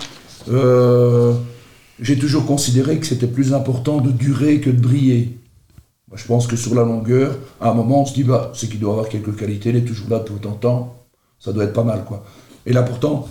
Euh, 0.50 1.34
J'ai 2.00 2.18
toujours 2.18 2.46
considéré 2.46 2.98
que 2.98 3.06
c'était 3.06 3.26
plus 3.28 3.52
important 3.52 4.00
de 4.00 4.10
durer 4.10 4.60
que 4.60 4.70
de 4.70 4.80
briller. 4.80 5.38
Je 6.14 6.24
pense 6.26 6.46
que 6.46 6.56
sur 6.56 6.74
la 6.74 6.82
longueur, 6.82 7.36
à 7.60 7.70
un 7.70 7.74
moment, 7.74 8.02
on 8.02 8.06
se 8.06 8.14
dit, 8.14 8.24
bah, 8.24 8.50
c'est 8.54 8.68
qu'il 8.68 8.80
doit 8.80 8.92
avoir 8.92 9.08
quelques 9.08 9.36
qualités, 9.36 9.70
il 9.70 9.76
est 9.76 9.84
toujours 9.84 10.08
là 10.10 10.20
tout 10.20 10.44
en 10.46 10.52
temps. 10.52 10.96
Ça 11.38 11.52
doit 11.52 11.64
être 11.64 11.72
pas 11.72 11.84
mal, 11.84 12.04
quoi. 12.04 12.24
Et 12.66 12.72
là, 12.72 12.82
pourtant, 12.82 13.28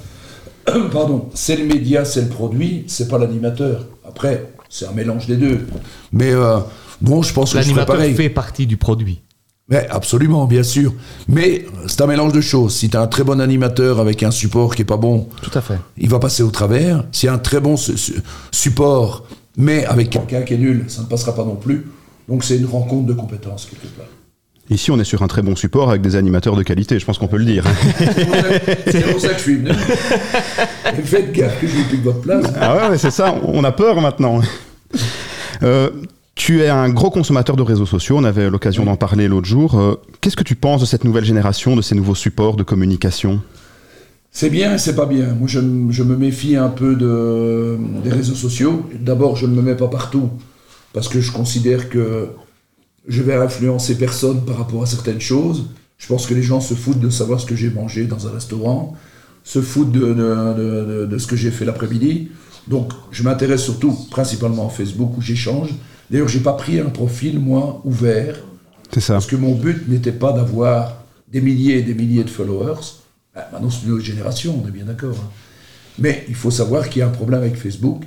pardon, 0.92 1.30
c'est 1.34 1.56
le 1.56 1.66
média, 1.66 2.06
c'est 2.06 2.22
le 2.22 2.28
produit, 2.30 2.84
c'est 2.88 3.08
pas 3.08 3.18
l'animateur. 3.18 3.86
Après, 4.08 4.52
c'est 4.70 4.86
un 4.88 4.92
mélange 4.92 5.28
des 5.28 5.38
deux. 5.38 5.66
Mais 6.12 6.32
euh, 6.32 6.58
bon, 7.02 7.22
je 7.22 7.34
pense 7.34 7.54
que 7.54 7.58
L'animateur 7.58 8.00
fait 8.16 8.30
partie 8.30 8.68
du 8.68 8.78
produit. 8.78 9.22
Mais 9.70 9.88
absolument, 9.90 10.48
bien 10.48 10.64
sûr. 10.64 10.94
Mais 11.30 11.66
c'est 11.88 12.02
un 12.02 12.08
mélange 12.08 12.34
de 12.34 12.42
choses. 12.42 12.76
Si 12.76 12.90
tu 12.90 12.98
as 12.98 13.02
un 13.02 13.08
très 13.08 13.24
bon 13.24 13.40
animateur 13.40 14.00
avec 14.00 14.22
un 14.22 14.32
support 14.32 14.76
qui 14.76 14.82
est 14.82 14.86
pas 14.86 14.98
bon, 14.98 15.30
Tout 15.42 15.58
à 15.58 15.62
fait. 15.62 15.78
il 15.98 16.10
va 16.10 16.20
passer 16.20 16.44
au 16.44 16.52
travers. 16.52 17.06
A 17.24 17.32
un 17.32 17.38
très 17.38 17.62
bon 17.62 17.78
su- 17.78 17.98
su- 17.98 18.22
support, 18.52 19.26
mais 19.56 19.86
avec 19.86 20.10
quelqu'un 20.10 20.42
qui 20.42 20.56
est 20.56 20.58
nul, 20.58 20.86
ça 20.90 21.02
ne 21.02 21.08
passera 21.08 21.34
pas 21.34 21.46
non 21.46 21.56
plus. 21.56 21.88
Donc 22.28 22.44
c'est 22.44 22.58
une 22.58 22.66
rencontre 22.66 23.06
de 23.08 23.14
compétences 23.14 23.66
quelque 23.66 23.88
part. 23.98 24.08
Ici, 24.72 24.90
on 24.90 24.98
est 25.02 25.04
sur 25.04 25.22
un 25.22 25.28
très 25.28 25.42
bon 25.42 25.58
support 25.58 25.90
avec 25.90 26.02
des 26.02 26.16
animateurs 26.16 26.56
de 26.56 26.64
qualité, 26.64 26.98
je 26.98 27.06
pense 27.06 27.18
qu'on 27.18 27.28
peut 27.28 27.38
le 27.38 27.44
dire. 27.44 27.66
C'est 28.88 29.12
pour 29.12 29.20
ça 29.20 29.28
que 29.30 29.38
je 29.38 29.44
suis 29.44 29.58
venu. 29.58 29.74
Faites 31.04 31.34
gaffe 31.34 31.60
que 31.60 31.68
je 31.68 31.78
ne 31.78 31.84
plus 31.84 31.98
de 31.98 32.04
votre 32.04 32.22
place. 32.22 32.46
Ah 32.58 32.90
ouais, 32.90 32.98
c'est 32.98 33.12
ça, 33.12 33.36
on 33.44 33.66
a 33.66 33.74
peur 33.74 34.00
maintenant. 34.00 34.40
Euh, 35.62 35.90
tu 36.36 36.62
es 36.62 36.70
un 36.70 36.90
gros 36.90 37.10
consommateur 37.10 37.58
de 37.58 37.64
réseaux 37.64 37.86
sociaux, 37.86 38.16
on 38.18 38.24
avait 38.24 38.50
l'occasion 38.50 38.86
d'en 38.86 38.96
parler 38.96 39.28
l'autre 39.28 39.46
jour. 39.46 39.78
Euh, 39.78 39.96
Qu'est-ce 40.22 40.38
que 40.38 40.44
tu 40.44 40.56
penses 40.56 40.80
de 40.80 40.86
cette 40.86 41.04
nouvelle 41.04 41.26
génération, 41.26 41.76
de 41.76 41.82
ces 41.82 41.94
nouveaux 41.94 42.16
supports 42.16 42.56
de 42.56 42.64
communication? 42.64 43.42
C'est 44.32 44.50
bien 44.50 44.76
et 44.76 44.78
c'est 44.78 44.96
pas 44.96 45.06
bien. 45.06 45.34
Moi, 45.34 45.50
je, 45.50 45.60
me 45.60 46.16
méfie 46.16 46.56
un 46.56 46.70
peu 46.70 46.96
de, 46.96 47.78
des 48.06 48.10
réseaux 48.10 48.36
sociaux. 48.36 48.86
D'abord, 48.98 49.36
je 49.36 49.48
ne 49.48 49.54
me 49.54 49.62
mets 49.62 49.76
pas 49.76 49.90
partout 49.90 50.30
parce 50.94 51.10
que 51.10 51.20
je 51.20 51.34
considère 51.34 51.90
que 51.90 52.30
je 53.08 53.22
vais 53.24 53.34
influencer 53.36 53.96
personne 53.98 54.46
par 54.46 54.58
rapport 54.58 54.84
à 54.84 54.86
certaines 54.86 55.22
choses. 55.22 55.66
Je 55.98 56.08
pense 56.08 56.26
que 56.26 56.34
les 56.34 56.44
gens 56.44 56.62
se 56.62 56.74
foutent 56.74 57.00
de 57.00 57.10
savoir 57.10 57.40
ce 57.40 57.46
que 57.46 57.56
j'ai 57.56 57.70
mangé 57.70 58.06
dans 58.06 58.28
un 58.28 58.32
restaurant, 58.32 58.96
se 59.44 59.62
foutent 59.62 59.92
de, 59.92 60.00
de- 60.00 60.14
de- 60.14 60.86
de- 60.86 61.06
de 61.08 61.18
ce 61.18 61.28
que 61.28 61.36
j'ai 61.36 61.52
fait 61.52 61.66
l'après-midi. 61.66 62.30
Donc, 62.68 62.92
je 63.12 63.24
m'intéresse 63.24 63.64
surtout, 63.64 63.92
principalement 64.12 64.68
à 64.68 64.70
Facebook 64.70 65.18
où 65.18 65.22
j'échange. 65.22 65.70
D'ailleurs, 66.10 66.28
j'ai 66.28 66.40
pas 66.40 66.54
pris 66.54 66.80
un 66.80 66.90
profil, 66.90 67.40
moi, 67.40 67.82
ouvert. 67.86 68.36
C'est 68.94 69.00
ça. 69.00 69.14
Parce 69.14 69.26
que 69.28 69.36
mon 69.36 69.56
but 69.56 69.88
n'était 69.88 70.12
pas 70.12 70.34
d'avoir 70.34 71.04
des 71.32 71.42
milliers 71.42 71.78
et 71.80 71.82
des 71.84 71.94
milliers 71.94 72.24
de 72.24 72.30
followers. 72.30 72.82
Ah, 73.36 73.48
maintenant, 73.54 73.70
c'est 73.70 73.86
une 73.86 73.94
autre 73.94 74.04
génération, 74.04 74.62
on 74.64 74.68
est 74.68 74.72
bien 74.72 74.86
d'accord. 74.86 75.16
hein. 75.18 75.30
Mais 75.98 76.26
il 76.28 76.36
faut 76.36 76.52
savoir 76.52 76.90
qu'il 76.90 77.00
y 77.00 77.04
a 77.04 77.08
un 77.08 77.12
problème 77.12 77.42
avec 77.42 77.56
Facebook, 77.56 78.04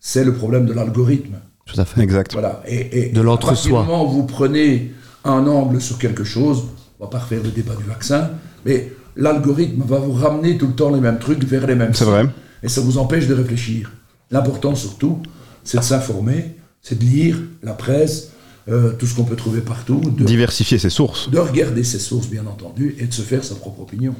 c'est 0.00 0.24
le 0.24 0.32
problème 0.34 0.66
de 0.66 0.72
l'algorithme. 0.72 1.36
Tout 1.66 1.80
à 1.80 1.84
fait. 1.84 2.00
Exact. 2.02 2.32
Voilà. 2.32 2.62
Et, 2.66 3.08
et 3.08 3.08
De 3.10 3.20
à 3.20 3.22
l'entre-soi. 3.22 3.52
partir 3.54 3.82
du 3.82 3.86
moment 3.90 4.04
où 4.06 4.10
vous 4.10 4.24
prenez 4.26 4.92
un 5.24 5.46
angle 5.46 5.80
sur 5.80 5.98
quelque 5.98 6.24
chose, 6.24 6.64
on 6.98 7.04
va 7.04 7.10
pas 7.10 7.18
refaire 7.18 7.42
le 7.42 7.50
débat 7.50 7.74
du 7.76 7.84
vaccin, 7.84 8.30
mais 8.64 8.92
l'algorithme 9.16 9.82
va 9.86 9.98
vous 9.98 10.12
ramener 10.12 10.58
tout 10.58 10.66
le 10.66 10.74
temps 10.74 10.90
les 10.90 11.00
mêmes 11.00 11.18
trucs 11.18 11.44
vers 11.44 11.66
les 11.66 11.74
mêmes 11.74 11.94
C'est 11.94 12.04
vrai. 12.04 12.26
Et 12.62 12.68
ça 12.68 12.80
vous 12.80 12.98
empêche 12.98 13.26
de 13.26 13.34
réfléchir. 13.34 13.92
L'important 14.30 14.74
surtout, 14.74 15.20
c'est 15.64 15.78
de 15.78 15.82
s'informer, 15.82 16.56
c'est 16.80 16.98
de 16.98 17.04
lire 17.04 17.38
la 17.62 17.74
presse, 17.74 18.31
euh, 18.68 18.92
tout 18.92 19.06
ce 19.06 19.16
qu'on 19.16 19.24
peut 19.24 19.34
trouver 19.34 19.60
partout, 19.60 20.00
de, 20.16 20.24
Diversifier 20.24 20.78
ses 20.78 20.88
sources. 20.88 21.28
de 21.28 21.38
regarder 21.38 21.82
ses 21.82 21.98
sources 21.98 22.28
bien 22.28 22.46
entendu 22.46 22.94
et 23.00 23.06
de 23.06 23.12
se 23.12 23.22
faire 23.22 23.42
sa 23.42 23.56
propre 23.56 23.80
opinion. 23.80 24.14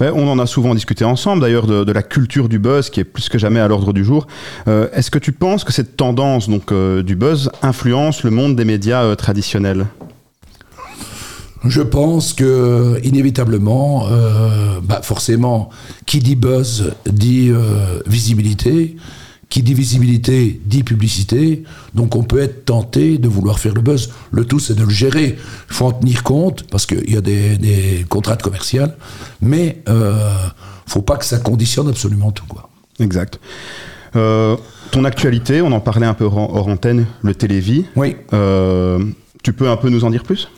Ouais, 0.00 0.10
on 0.12 0.28
en 0.28 0.40
a 0.40 0.46
souvent 0.46 0.74
discuté 0.74 1.04
ensemble 1.04 1.42
d'ailleurs 1.42 1.68
de, 1.68 1.84
de 1.84 1.92
la 1.92 2.02
culture 2.02 2.48
du 2.48 2.58
buzz 2.58 2.90
qui 2.90 2.98
est 2.98 3.04
plus 3.04 3.28
que 3.28 3.38
jamais 3.38 3.60
à 3.60 3.68
l'ordre 3.68 3.92
du 3.92 4.04
jour. 4.04 4.26
Euh, 4.66 4.88
Est-ce 4.92 5.12
que 5.12 5.20
tu 5.20 5.30
penses 5.30 5.62
que 5.62 5.72
cette 5.72 5.96
tendance 5.96 6.48
donc 6.48 6.72
euh, 6.72 7.04
du 7.04 7.14
buzz 7.14 7.52
influence 7.62 8.24
le 8.24 8.32
monde 8.32 8.56
des 8.56 8.64
médias 8.64 9.14
traditionnels? 9.14 9.86
Je 11.64 11.82
pense 11.82 12.32
que 12.32 13.00
inévitablement, 13.04 14.06
bah 14.82 15.00
forcément, 15.02 15.70
qui 16.06 16.20
dit 16.20 16.36
buzz 16.36 16.92
dit 17.04 17.50
visibilité, 18.06 18.96
qui 19.48 19.62
dit 19.62 19.74
visibilité 19.74 20.60
dit 20.64 20.82
publicité, 20.82 21.64
donc 21.94 22.16
on 22.16 22.22
peut 22.22 22.38
être 22.40 22.64
tenté 22.64 23.18
de 23.18 23.28
vouloir 23.28 23.58
faire 23.58 23.74
le 23.74 23.80
buzz. 23.80 24.10
Le 24.30 24.44
tout, 24.44 24.58
c'est 24.58 24.74
de 24.74 24.84
le 24.84 24.90
gérer. 24.90 25.38
Il 25.70 25.74
faut 25.74 25.86
en 25.86 25.92
tenir 25.92 26.22
compte 26.22 26.64
parce 26.70 26.84
qu'il 26.84 27.10
y 27.10 27.16
a 27.16 27.20
des, 27.20 27.56
des 27.56 28.04
contrats 28.08 28.36
commerciaux, 28.36 28.86
mais 29.40 29.82
euh, 29.88 30.34
faut 30.86 31.02
pas 31.02 31.16
que 31.16 31.24
ça 31.24 31.38
conditionne 31.38 31.88
absolument 31.88 32.30
tout 32.30 32.46
quoi. 32.46 32.68
Exact. 33.00 33.40
Euh, 34.16 34.56
ton 34.90 35.04
actualité, 35.04 35.62
on 35.62 35.72
en 35.72 35.80
parlait 35.80 36.06
un 36.06 36.14
peu 36.14 36.24
hors, 36.24 36.54
hors 36.54 36.68
antenne, 36.68 37.06
le 37.22 37.34
Télévis. 37.34 37.84
Oui. 37.96 38.16
Euh, 38.32 38.98
tu 39.42 39.52
peux 39.52 39.68
un 39.68 39.76
peu 39.76 39.88
nous 39.88 40.04
en 40.04 40.10
dire 40.10 40.22
plus? 40.22 40.48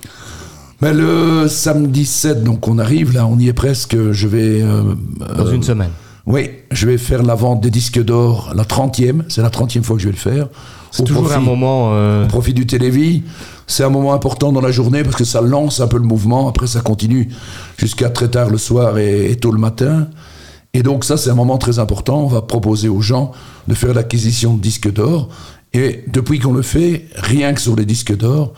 Ben, 0.81 0.97
le 0.97 1.47
samedi 1.49 2.07
7, 2.07 2.43
donc 2.43 2.67
on 2.67 2.79
arrive 2.79 3.13
là, 3.13 3.27
on 3.27 3.39
y 3.39 3.49
est 3.49 3.53
presque. 3.53 3.97
Je 4.13 4.27
vais 4.27 4.63
euh, 4.63 4.95
Dans 5.37 5.47
euh, 5.47 5.53
une 5.53 5.63
semaine. 5.63 5.91
Oui, 6.33 6.51
je 6.71 6.87
vais 6.87 6.97
faire 6.99 7.23
la 7.23 7.35
vente 7.35 7.61
des 7.61 7.71
disques 7.71 8.03
d'or, 8.03 8.53
la 8.55 8.65
30e, 8.65 9.25
c'est 9.29 9.43
la 9.43 9.51
30e 9.51 9.83
fois 9.83 9.97
que 9.97 10.03
je 10.03 10.07
vais 10.09 10.13
le 10.13 10.19
faire. 10.19 10.49
C'est 10.93 11.05
toujours 11.05 11.25
profit- 11.25 11.37
un 11.39 11.41
moment. 11.41 11.91
euh, 11.95 12.25
Au 12.25 12.29
profit 12.29 12.55
du 12.55 12.67
Télévis. 12.67 13.23
C'est 13.67 13.85
un 13.85 13.91
moment 13.91 14.13
important 14.13 14.51
dans 14.53 14.61
la 14.61 14.73
journée 14.73 15.03
parce 15.05 15.17
que 15.17 15.25
ça 15.25 15.41
lance 15.41 15.81
un 15.81 15.87
peu 15.87 15.99
le 15.99 16.05
mouvement. 16.05 16.49
Après, 16.49 16.67
ça 16.67 16.81
continue 16.81 17.29
jusqu'à 17.77 18.11
très 18.11 18.29
tard 18.29 18.51
le 18.51 18.59
soir 18.59 18.99
et, 18.99 19.31
et 19.31 19.37
tôt 19.37 19.53
le 19.53 19.59
matin. 19.61 20.09
Et 20.75 20.83
donc, 20.83 21.05
ça, 21.05 21.17
c'est 21.17 21.31
un 21.31 21.35
moment 21.35 21.59
très 21.59 21.79
important. 21.79 22.21
On 22.23 22.27
va 22.27 22.43
proposer 22.43 22.89
aux 22.89 23.01
gens 23.01 23.33
de 23.69 23.75
faire 23.75 23.95
l'acquisition 23.95 24.55
de 24.55 24.61
disques 24.61 24.93
d'or. 24.93 25.29
Et 25.73 26.05
depuis 26.09 26.39
qu'on 26.41 26.53
le 26.53 26.63
fait, 26.63 27.07
rien 27.15 27.55
que 27.55 27.61
sur 27.61 27.77
les 27.77 27.85
disques 27.87 28.17
d'or, 28.17 28.53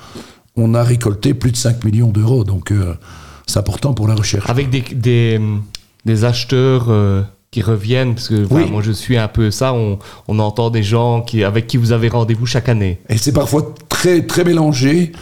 on 0.56 0.74
a 0.74 0.82
récolté 0.82 1.34
plus 1.34 1.52
de 1.52 1.56
5 1.58 1.84
millions 1.84 2.08
d'euros. 2.10 2.44
Donc, 2.44 2.70
euh, 2.72 2.94
c'est 3.46 3.58
important 3.58 3.92
pour 3.92 4.08
la 4.08 4.14
recherche. 4.14 4.48
avec 4.48 4.70
des, 4.70 4.80
des, 4.94 5.40
des 6.06 6.24
acheteurs 6.24 6.86
euh, 6.88 7.22
qui 7.52 7.62
reviennent, 7.62 8.14
parce 8.14 8.28
que 8.28 8.34
voilà, 8.42 8.64
Oui. 8.64 8.72
moi 8.72 8.82
je 8.82 8.90
suis 8.90 9.16
un 9.18 9.28
peu 9.28 9.50
ça, 9.52 9.74
on, 9.74 9.98
on 10.26 10.38
entend 10.40 10.70
des 10.70 10.82
gens 10.82 11.20
qui, 11.22 11.44
avec 11.44 11.66
qui 11.68 11.76
vous 11.76 11.92
avez 11.92 12.08
rendez-vous 12.08 12.46
chaque 12.46 12.68
année. 12.68 12.98
Et 13.08 13.18
c'est 13.18 13.32
parfois 13.32 13.74
très, 13.88 14.26
très 14.26 14.42
mélangé. 14.42 15.12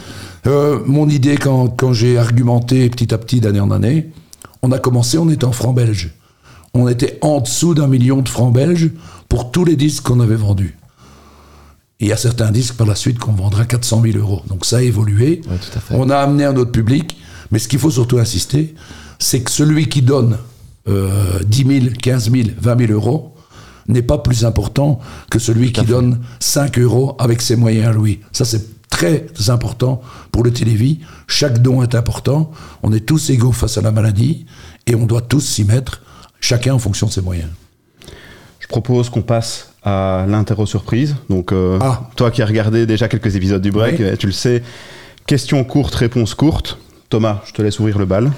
Euh, 0.47 0.79
mon 0.87 1.07
idée, 1.09 1.35
quand, 1.37 1.67
quand 1.67 1.93
j'ai 1.93 2.17
argumenté 2.17 2.89
petit 2.89 3.13
à 3.13 3.17
petit 3.19 3.41
d'année 3.41 3.59
en 3.59 3.69
année, 3.69 4.07
on 4.63 4.71
a 4.71 4.79
commencé, 4.79 5.17
on 5.17 5.29
était 5.29 5.45
en 5.45 5.51
francs 5.51 5.75
belges. 5.75 6.11
On 6.73 6.87
était 6.87 7.19
en 7.21 7.41
dessous 7.41 7.73
d'un 7.75 7.87
million 7.87 8.21
de 8.21 8.29
francs 8.29 8.53
belges 8.53 8.89
pour 9.27 9.51
tous 9.51 9.65
les 9.65 9.75
disques 9.75 10.03
qu'on 10.03 10.21
avait 10.21 10.35
vendus. 10.37 10.77
Et 11.99 12.05
il 12.05 12.07
y 12.07 12.13
a 12.13 12.17
certains 12.17 12.49
disques 12.49 12.75
par 12.75 12.87
la 12.87 12.95
suite 12.95 13.19
qu'on 13.19 13.33
vendra 13.33 13.65
400 13.65 14.01
000 14.03 14.17
euros. 14.17 14.41
Donc 14.47 14.65
ça 14.65 14.77
a 14.77 14.81
évolué. 14.81 15.41
Ouais. 15.49 15.57
On 15.91 16.09
a 16.09 16.15
amené 16.17 16.45
un 16.45 16.55
autre 16.55 16.71
public. 16.71 17.17
Mais 17.51 17.59
ce 17.59 17.67
qu'il 17.67 17.77
faut 17.79 17.91
surtout 17.91 18.17
insister, 18.19 18.73
c'est 19.19 19.41
que 19.41 19.51
celui 19.51 19.89
qui 19.89 20.01
donne 20.01 20.37
euh, 20.87 21.39
10 21.45 21.65
000, 21.81 21.95
15 22.01 22.31
000, 22.31 22.49
20 22.59 22.79
000 22.87 22.91
euros 22.93 23.35
n'est 23.87 24.01
pas 24.01 24.17
plus 24.19 24.45
important 24.45 24.99
que 25.29 25.39
celui 25.39 25.71
qui 25.71 25.83
donne 25.83 26.19
5 26.39 26.77
euros 26.79 27.15
avec 27.19 27.41
ses 27.41 27.55
moyens 27.55 27.87
à 27.87 27.91
lui. 27.99 28.19
Ça, 28.31 28.45
c'est 28.45 28.63
très 28.89 29.25
important 29.49 30.01
pour 30.31 30.43
le 30.43 30.51
télévis. 30.51 30.99
Chaque 31.27 31.61
don 31.61 31.81
est 31.83 31.95
important. 31.95 32.51
On 32.83 32.93
est 32.93 33.05
tous 33.05 33.29
égaux 33.31 33.51
face 33.51 33.77
à 33.77 33.81
la 33.81 33.91
maladie 33.91 34.45
et 34.87 34.95
on 34.95 35.05
doit 35.05 35.21
tous 35.21 35.41
s'y 35.41 35.63
mettre, 35.63 36.01
chacun 36.39 36.73
en 36.73 36.79
fonction 36.79 37.07
de 37.07 37.11
ses 37.11 37.21
moyens. 37.21 37.49
Je 38.59 38.67
propose 38.67 39.09
qu'on 39.09 39.21
passe 39.23 39.73
à 39.83 40.25
l'interro 40.29 40.65
surprise. 40.65 41.15
Donc, 41.29 41.51
euh, 41.51 41.79
Ah. 41.81 42.09
toi 42.15 42.29
qui 42.31 42.41
as 42.41 42.45
regardé 42.45 42.85
déjà 42.85 43.07
quelques 43.07 43.35
épisodes 43.35 43.61
du 43.61 43.71
break, 43.71 43.95
Oui. 43.99 44.17
tu 44.17 44.27
le 44.27 44.31
sais. 44.31 44.61
Question 45.25 45.63
courte, 45.63 45.95
réponse 45.95 46.33
courte. 46.35 46.77
Thomas, 47.09 47.41
je 47.45 47.51
te 47.53 47.61
laisse 47.61 47.79
ouvrir 47.79 47.97
le 47.97 48.05
bal. 48.05 48.31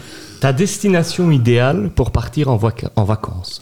Ta 0.44 0.52
destination 0.52 1.32
idéale 1.32 1.90
pour 1.96 2.12
partir 2.12 2.50
en, 2.50 2.58
vaca- 2.58 2.90
en 2.98 3.06
vacances 3.06 3.62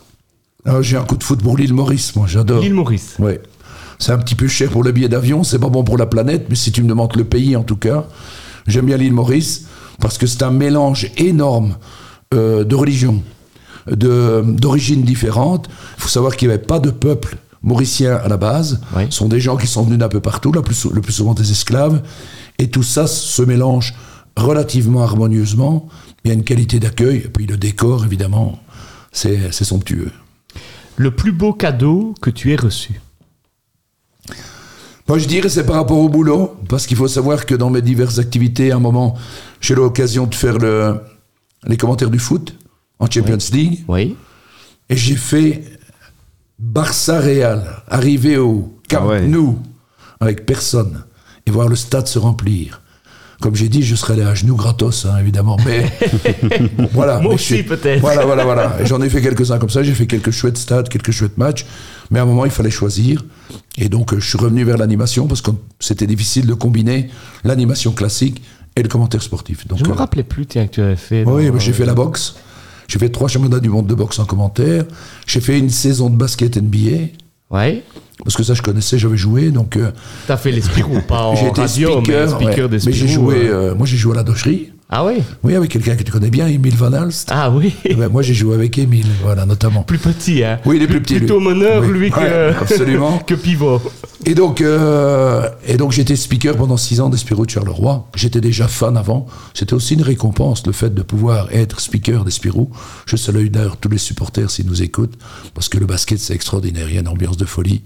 Ah, 0.65 0.81
J'ai 0.81 0.97
un 0.97 1.03
coup 1.03 1.15
de 1.15 1.23
foot 1.23 1.39
pour 1.39 1.55
l'île 1.55 1.75
Maurice, 1.75 2.15
moi 2.15 2.25
j'adore. 2.27 2.59
L'île 2.59 2.73
Maurice. 2.73 3.17
Ouais. 3.19 3.39
C'est 3.99 4.11
un 4.13 4.17
petit 4.17 4.33
peu 4.33 4.47
cher 4.47 4.71
pour 4.71 4.83
le 4.83 4.91
billet 4.91 5.07
d'avion, 5.07 5.43
c'est 5.43 5.59
pas 5.59 5.69
bon 5.69 5.83
pour 5.83 5.99
la 5.99 6.07
planète, 6.07 6.47
mais 6.49 6.55
si 6.55 6.71
tu 6.71 6.81
me 6.81 6.89
demandes 6.89 7.15
le 7.15 7.23
pays 7.23 7.55
en 7.55 7.61
tout 7.61 7.75
cas, 7.75 8.05
j'aime 8.65 8.87
bien 8.87 8.97
l'île 8.97 9.13
Maurice 9.13 9.67
parce 9.99 10.17
que 10.17 10.25
c'est 10.25 10.41
un 10.41 10.49
mélange 10.49 11.11
énorme 11.17 11.75
euh, 12.33 12.63
de 12.63 12.73
religions, 12.73 13.21
d'origines 13.85 15.03
différentes. 15.03 15.67
Il 15.97 16.01
faut 16.01 16.09
savoir 16.09 16.35
qu'il 16.35 16.47
n'y 16.47 16.55
avait 16.55 16.63
pas 16.63 16.79
de 16.79 16.89
peuple 16.89 17.37
mauricien 17.61 18.15
à 18.15 18.27
la 18.27 18.37
base. 18.37 18.81
Oui. 18.97 19.03
Ce 19.11 19.19
sont 19.19 19.27
des 19.27 19.39
gens 19.39 19.55
qui 19.55 19.67
sont 19.67 19.83
venus 19.83 19.99
d'un 19.99 20.09
peu 20.09 20.19
partout, 20.19 20.51
plus 20.51 20.87
le 20.91 21.01
plus 21.01 21.13
souvent 21.13 21.35
des 21.35 21.51
esclaves. 21.51 22.01
Et 22.57 22.71
tout 22.71 22.81
ça 22.81 23.05
se 23.05 23.43
mélange 23.43 23.93
relativement 24.41 25.01
harmonieusement. 25.03 25.87
Il 26.23 26.27
y 26.29 26.31
a 26.31 26.33
une 26.33 26.43
qualité 26.43 26.79
d'accueil, 26.79 27.17
et 27.17 27.29
puis 27.29 27.47
le 27.47 27.57
décor, 27.57 28.05
évidemment, 28.05 28.59
c'est 29.11 29.51
c'est 29.51 29.65
somptueux. 29.65 30.11
Le 30.97 31.11
plus 31.11 31.31
beau 31.31 31.53
cadeau 31.53 32.13
que 32.21 32.29
tu 32.29 32.51
aies 32.51 32.57
reçu? 32.57 32.99
Moi, 35.07 35.17
je 35.17 35.27
dirais 35.27 35.49
c'est 35.49 35.65
par 35.65 35.75
rapport 35.75 35.97
au 35.97 36.09
boulot, 36.09 36.55
parce 36.69 36.85
qu'il 36.85 36.95
faut 36.97 37.07
savoir 37.07 37.45
que 37.45 37.55
dans 37.55 37.69
mes 37.69 37.81
diverses 37.81 38.19
activités, 38.19 38.71
à 38.71 38.77
un 38.77 38.79
moment, 38.79 39.17
j'ai 39.59 39.73
eu 39.73 39.77
l'occasion 39.77 40.25
de 40.27 40.35
faire 40.35 40.57
le- 40.57 40.99
les 41.65 41.77
commentaires 41.77 42.09
du 42.11 42.19
foot 42.19 42.55
en 42.99 43.09
Champions 43.09 43.37
League, 43.51 43.83
Oui. 43.87 44.15
et 44.89 44.95
j'ai 44.95 45.15
fait 45.15 45.63
Barça 46.59 47.19
Real, 47.19 47.81
arriver 47.87 48.37
au 48.37 48.77
Camp 48.89 48.99
Ah 49.03 49.07
ouais. 49.07 49.27
Nou 49.27 49.57
avec 50.19 50.45
personne, 50.45 51.03
et 51.47 51.51
voir 51.51 51.67
le 51.67 51.75
stade 51.75 52.07
se 52.07 52.19
remplir. 52.19 52.81
Comme 53.41 53.55
j'ai 53.55 53.67
dit, 53.67 53.81
je 53.83 53.95
serais 53.95 54.13
allé 54.13 54.21
à 54.23 54.33
genoux 54.35 54.55
gratos, 54.55 55.05
hein, 55.05 55.17
évidemment, 55.19 55.57
mais 55.65 55.85
bon, 56.77 56.87
voilà. 56.93 57.15
Moi 57.19 57.29
Mais 57.29 57.35
aussi, 57.35 57.63
peut-être. 57.63 57.99
Voilà, 57.99 58.25
voilà, 58.25 58.45
voilà. 58.45 58.77
J'en 58.85 59.01
ai 59.01 59.09
fait 59.09 59.21
quelques-uns 59.21 59.57
comme 59.57 59.69
ça, 59.69 59.83
j'ai 59.83 59.93
fait 59.93 60.07
quelques 60.07 60.31
chouettes 60.31 60.57
stades, 60.57 60.87
quelques 60.87 61.11
chouettes 61.11 61.37
matchs, 61.37 61.65
mais 62.11 62.19
à 62.19 62.21
un 62.21 62.25
moment, 62.25 62.45
il 62.45 62.51
fallait 62.51 62.69
choisir. 62.71 63.25
Et 63.77 63.89
donc, 63.89 64.13
euh, 64.13 64.19
je 64.19 64.29
suis 64.29 64.37
revenu 64.37 64.63
vers 64.63 64.77
l'animation 64.77 65.27
parce 65.27 65.41
que 65.41 65.51
c'était 65.79 66.07
difficile 66.07 66.45
de 66.45 66.53
combiner 66.53 67.09
l'animation 67.43 67.91
classique 67.91 68.41
et 68.75 68.83
le 68.83 68.87
commentaire 68.87 69.21
sportif. 69.21 69.67
Donc, 69.67 69.79
Je 69.79 69.83
me 69.85 69.89
euh, 69.89 69.93
rappelais 69.93 70.23
plus 70.23 70.45
tiens, 70.45 70.67
que 70.67 70.71
tu 70.75 70.81
avais 70.81 70.95
fait. 70.95 71.23
oui, 71.25 71.49
dans- 71.49 71.59
j'ai 71.59 71.73
fait 71.73 71.85
la 71.85 71.93
boxe. 71.93 72.35
J'ai 72.87 72.99
fait 72.99 73.09
trois 73.09 73.27
championnats 73.27 73.59
du 73.59 73.69
monde 73.69 73.87
de 73.87 73.95
boxe 73.95 74.19
en 74.19 74.25
commentaire. 74.25 74.83
J'ai 75.25 75.41
fait 75.41 75.57
une 75.57 75.69
saison 75.69 76.09
de 76.09 76.15
basket 76.15 76.57
NBA. 76.57 77.07
Ouais. 77.49 77.83
Parce 78.23 78.35
que 78.35 78.43
ça, 78.43 78.53
je 78.53 78.61
connaissais, 78.61 78.97
j'avais 78.97 79.17
joué. 79.17 79.51
Donc, 79.51 79.77
euh, 79.77 79.91
T'as 80.27 80.37
fait 80.37 80.51
les 80.51 80.61
Spirou, 80.61 81.01
pas 81.07 81.23
en 81.25 81.35
j'ai 81.35 81.47
été 81.47 81.61
radio, 81.61 82.01
speaker. 82.01 82.27
mais 82.39 82.45
speaker 82.45 82.65
ouais. 82.65 82.77
des 82.79 82.85
Mais 82.85 82.91
j'ai 82.93 83.07
joué, 83.07 83.47
euh, 83.47 83.75
moi, 83.75 83.87
j'ai 83.87 83.97
joué 83.97 84.13
à 84.13 84.17
la 84.17 84.23
docherie. 84.23 84.71
Ah 84.93 85.05
oui 85.05 85.23
Oui, 85.43 85.55
avec 85.55 85.71
quelqu'un 85.71 85.95
que 85.95 86.03
tu 86.03 86.11
connais 86.11 86.29
bien, 86.29 86.47
Emile 86.47 86.75
Van 86.75 86.91
Alst. 86.91 87.29
Ah 87.31 87.49
oui 87.49 87.73
Ouais, 87.97 88.09
moi, 88.09 88.21
j'ai 88.21 88.33
joué 88.33 88.55
avec 88.55 88.77
Emile, 88.77 89.05
voilà, 89.23 89.45
notamment. 89.45 89.83
Plus 89.83 89.97
petit, 89.97 90.43
hein 90.43 90.59
Oui, 90.65 90.75
il 90.75 90.81
est 90.83 90.87
plus 90.87 91.01
petit. 91.01 91.15
Plutôt 91.15 91.39
lui. 91.39 91.47
meneur, 91.47 91.81
Oui. 91.83 91.91
lui, 91.93 92.11
Ouais, 92.11 92.19
que, 92.19 92.61
absolument. 92.61 93.17
que 93.25 93.35
pivot. 93.35 93.81
Et 94.25 94.35
donc, 94.35 94.61
euh, 94.61 95.49
et 95.65 95.77
donc 95.77 95.93
j'étais 95.93 96.15
speaker 96.15 96.55
pendant 96.55 96.77
six 96.77 96.99
ans 97.01 97.09
d'Espirou 97.09 97.45
de 97.45 97.49
Charleroi. 97.49 98.05
J'étais 98.15 98.41
déjà 98.41 98.67
fan 98.67 98.95
avant. 98.97 99.25
C'était 99.55 99.73
aussi 99.73 99.93
une 99.95 100.03
récompense, 100.03 100.67
le 100.67 100.73
fait 100.73 100.93
de 100.93 101.01
pouvoir 101.01 101.47
être 101.53 101.79
speaker 101.79 102.23
d'Espirou. 102.25 102.69
Je 103.07 103.15
salue 103.15 103.47
d'ailleurs 103.47 103.77
tous 103.77 103.89
les 103.89 103.97
supporters 103.97 104.51
s'ils 104.51 104.67
nous 104.67 104.83
écoutent, 104.83 105.17
parce 105.55 105.69
que 105.69 105.77
le 105.79 105.85
basket, 105.87 106.19
c'est 106.19 106.35
extraordinaire. 106.35 106.85
Il 106.89 106.95
y 106.95 106.97
a 106.97 107.01
une 107.01 107.07
ambiance 107.07 107.37
de 107.37 107.45
folie. 107.45 107.81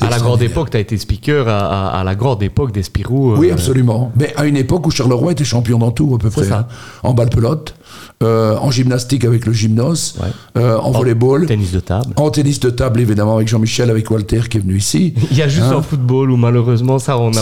À 0.00 0.08
la 0.08 0.18
grande 0.20 0.40
époque, 0.40 0.70
tu 0.70 0.76
as 0.76 0.80
été 0.80 0.96
speaker 0.96 1.48
à, 1.48 1.88
à- 1.88 2.00
à 2.00 2.04
la 2.04 2.14
grande 2.14 2.42
époque 2.44 2.72
d'Espirou. 2.72 3.32
euh, 3.32 3.36
Oui, 3.38 3.50
absolument. 3.50 4.12
Mais 4.16 4.32
à 4.36 4.46
une 4.46 4.56
époque 4.56 4.86
où 4.86 4.90
Charleroi 4.92 5.32
était 5.32 5.44
champion 5.44 5.78
dans 5.78 5.90
tout, 5.90 6.14
à 6.14 6.18
peu 6.18 6.30
près. 6.30 6.43
Ça. 6.48 6.68
En 7.02 7.14
balle 7.14 7.30
pelote, 7.30 7.74
euh, 8.22 8.56
en 8.58 8.70
gymnastique 8.70 9.24
avec 9.24 9.46
le 9.46 9.52
gymnose, 9.52 10.14
Ouais. 10.20 10.28
euh, 10.62 10.78
en 10.78 10.90
volleyball, 10.92 11.46
Tennis 11.46 11.72
de 11.72 11.80
table. 11.80 12.12
en 12.16 12.30
tennis 12.30 12.60
de 12.60 12.70
table, 12.70 13.00
évidemment, 13.00 13.36
avec 13.36 13.48
Jean-Michel, 13.48 13.90
avec 13.90 14.10
Walter 14.10 14.40
qui 14.48 14.58
est 14.58 14.60
venu 14.60 14.76
ici. 14.76 15.14
Il 15.30 15.36
y 15.36 15.42
a 15.42 15.48
juste 15.48 15.66
Hein 15.66 15.76
en 15.76 15.82
football 15.82 16.30
où 16.30 16.36
malheureusement 16.36 16.98
ça 16.98 17.18
on 17.18 17.30
n'a 17.30 17.40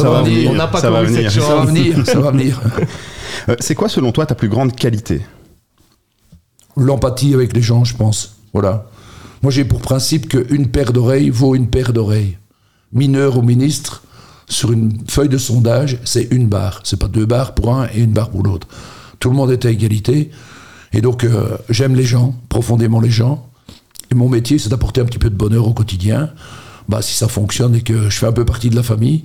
pas, 0.69 0.81
ça 0.81 0.91
va 0.91 1.05
cette 1.07 1.15
venir. 1.17 1.31
chance. 1.31 1.45
Ça 1.45 1.55
va 1.57 1.65
venir, 1.65 2.07
ça 2.07 2.21
va 2.21 2.31
venir. 2.31 2.61
C'est 3.61 3.75
quoi 3.75 3.89
selon 3.89 4.13
toi 4.13 4.27
ta 4.27 4.35
plus 4.35 4.49
grande 4.49 4.75
qualité? 4.75 5.23
L'empathie 6.77 7.35
avec 7.35 7.53
les 7.55 7.63
gens, 7.63 7.85
je 7.85 7.97
pense. 7.97 8.37
Voilà. 8.53 8.87
Moi, 9.43 9.51
j'ai 9.51 9.65
pour 9.65 9.81
principe 9.81 10.29
qu'une 10.29 10.69
paire 10.69 10.93
d'oreilles 10.93 11.31
vaut 11.31 11.55
une 11.55 11.69
paire 11.69 11.93
d'oreilles. 11.93 12.39
Mineur 12.93 13.37
ou 13.39 13.43
ministre, 13.43 14.03
sur 14.53 14.73
une 14.73 14.93
feuille 15.09 15.29
de 15.29 15.39
sondage, 15.39 15.99
c'est 16.05 16.29
une 16.31 16.47
barre. 16.47 16.81
C'est 16.85 16.99
pas 16.99 17.09
deux 17.09 17.27
barres 17.27 17.55
pour 17.55 17.75
un 17.75 17.89
et 17.95 18.01
une 18.01 18.13
barre 18.13 18.31
pour 18.31 18.43
l'autre. 18.43 18.69
Tout 19.19 19.31
le 19.31 19.37
monde 19.37 19.51
est 19.51 19.65
à 19.65 19.71
égalité. 19.71 20.31
Et 20.93 21.01
donc, 21.01 21.25
euh, 21.25 21.57
j'aime 21.71 21.95
les 21.95 22.05
gens, 22.05 22.35
profondément 22.49 23.01
les 23.01 23.11
gens. 23.11 23.49
Et 24.11 24.15
mon 24.15 24.29
métier, 24.29 24.59
c'est 24.59 24.69
d'apporter 24.69 25.01
un 25.01 25.05
petit 25.05 25.19
peu 25.19 25.31
de 25.31 25.35
bonheur 25.35 25.67
au 25.67 25.73
quotidien. 25.73 26.31
Bah, 26.89 27.01
si 27.01 27.15
ça 27.15 27.29
fonctionne 27.29 27.75
et 27.77 27.81
que 27.81 28.11
je 28.11 28.19
fais 28.19 28.27
un 28.27 28.33
peu 28.33 28.45
partie 28.45 28.69
de 28.69 28.77
la 28.77 28.83
famille, 28.83 29.23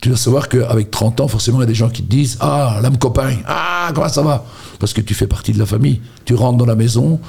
tu 0.00 0.10
dois 0.10 0.18
savoir 0.18 0.48
qu'avec 0.48 0.90
30 0.90 1.20
ans, 1.20 1.28
forcément, 1.28 1.58
il 1.58 1.62
y 1.62 1.64
a 1.64 1.66
des 1.66 1.74
gens 1.74 1.88
qui 1.88 2.02
te 2.02 2.10
disent 2.10 2.36
Ah, 2.40 2.78
l'âme 2.82 2.98
copain, 2.98 3.30
ah, 3.46 3.90
comment 3.94 4.08
ça 4.08 4.22
va? 4.22 4.44
Parce 4.78 4.92
que 4.92 5.00
tu 5.00 5.14
fais 5.14 5.26
partie 5.26 5.52
de 5.52 5.58
la 5.58 5.66
famille. 5.66 6.00
Tu 6.24 6.34
rentres 6.34 6.58
dans 6.58 6.66
la 6.66 6.76
maison, 6.76 7.20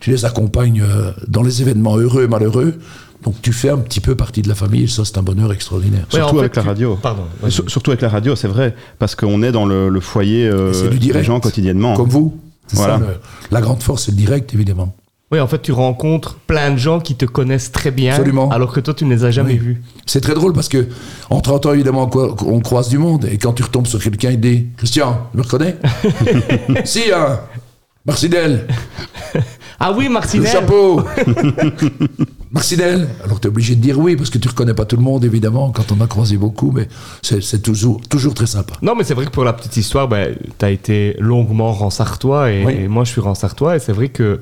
tu 0.00 0.10
les 0.10 0.24
accompagnes 0.24 0.82
euh, 0.82 1.10
dans 1.26 1.42
les 1.42 1.62
événements 1.62 1.96
heureux 1.96 2.24
et 2.24 2.28
malheureux. 2.28 2.78
Donc 3.22 3.36
tu 3.42 3.52
fais 3.52 3.68
un 3.70 3.78
petit 3.78 4.00
peu 4.00 4.14
partie 4.16 4.42
de 4.42 4.48
la 4.48 4.54
famille, 4.54 4.84
et 4.84 4.86
ça 4.88 5.04
c'est 5.04 5.16
un 5.18 5.22
bonheur 5.22 5.52
extraordinaire. 5.52 6.06
Ouais, 6.12 6.20
en 6.20 6.24
Surtout 6.24 6.34
fait, 6.36 6.40
avec 6.40 6.56
la 6.56 6.62
tu- 6.62 6.68
radio. 6.68 6.98
Pardon. 7.00 7.22
vas-y. 7.40 7.52
Sur- 7.52 7.70
Surtout 7.70 7.90
avec 7.92 8.00
la 8.02 8.08
radio, 8.08 8.34
c'est 8.36 8.48
vrai, 8.48 8.74
parce 8.98 9.14
qu'on 9.14 9.42
est 9.42 9.52
dans 9.52 9.64
le, 9.66 9.88
le 9.88 10.00
foyer 10.00 10.46
euh, 10.48 10.72
C'est 10.72 10.84
du 10.88 10.98
des 10.98 11.06
direct. 11.06 11.24
gens 11.26 11.38
quotidiennement. 11.40 11.94
Comme 11.94 12.08
vous. 12.08 12.36
C'est 12.66 12.76
Voilà. 12.76 12.94
ça, 12.94 13.00
le- 13.00 13.16
la 13.50 13.60
grande 13.60 13.82
force, 13.82 14.04
c'est 14.04 14.10
le 14.12 14.16
direct, 14.16 14.52
évidemment. 14.54 14.94
Oui, 15.30 15.40
en 15.40 15.46
fait, 15.46 15.62
tu 15.62 15.72
rencontres 15.72 16.34
plein 16.46 16.72
de 16.72 16.76
gens 16.76 17.00
qui 17.00 17.14
te 17.14 17.24
connaissent 17.24 17.72
très 17.72 17.90
bien, 17.90 18.12
Absolument. 18.12 18.50
alors 18.50 18.70
que 18.70 18.80
toi, 18.80 18.92
tu 18.92 19.06
ne 19.06 19.14
les 19.14 19.24
as 19.24 19.30
jamais 19.30 19.52
Oui. 19.52 19.58
vus. 19.58 19.82
C'est 20.04 20.20
très 20.20 20.34
drôle 20.34 20.52
parce 20.52 20.68
que 20.68 20.88
en 21.30 21.40
30 21.40 21.64
ans, 21.66 21.72
évidemment, 21.72 22.10
on 22.46 22.60
croise 22.60 22.90
du 22.90 22.98
monde. 22.98 23.24
Et 23.24 23.38
quand 23.38 23.54
tu 23.54 23.62
retombes 23.62 23.86
sur 23.86 23.98
quelqu'un, 24.02 24.30
il 24.32 24.40
dit 24.40 24.66
Christian, 24.76 25.28
tu 25.32 25.38
me 25.38 25.42
reconnais? 25.42 25.76
Si, 26.84 27.00
hein 27.14 27.40
Marcinelle, 28.04 28.66
Ah 29.80 29.92
oui, 29.96 30.04
le 30.04 30.10
Martinel 30.10 30.48
chapeau 30.50 31.00
Marcinelle 32.52 33.08
Alors 33.24 33.40
tu 33.40 33.46
es 33.46 33.50
obligé 33.50 33.74
de 33.74 33.80
dire 33.80 33.98
oui 33.98 34.16
parce 34.16 34.30
que 34.30 34.38
tu 34.38 34.48
reconnais 34.48 34.74
pas 34.74 34.84
tout 34.84 34.96
le 34.96 35.02
monde, 35.02 35.24
évidemment, 35.24 35.70
quand 35.70 35.90
on 35.92 36.00
a 36.02 36.06
croisé 36.06 36.36
beaucoup, 36.36 36.70
mais 36.70 36.88
c'est 37.22 37.62
toujours, 37.62 38.00
toujours 38.08 38.34
très 38.34 38.46
sympa. 38.46 38.74
Non, 38.82 38.94
mais 38.96 39.04
c'est 39.04 39.14
vrai 39.14 39.24
que 39.26 39.30
pour 39.30 39.44
la 39.44 39.52
petite 39.52 39.76
histoire, 39.76 40.06
ben, 40.08 40.34
tu 40.58 40.64
as 40.64 40.70
été 40.70 41.16
longuement 41.18 41.72
ransartois 41.72 42.50
et, 42.52 42.64
Oui. 42.64 42.72
et 42.84 42.88
moi 42.88 43.04
je 43.04 43.10
suis 43.12 43.20
ransartois 43.20 43.76
et 43.76 43.78
c'est 43.78 43.92
vrai 43.92 44.08
que, 44.08 44.40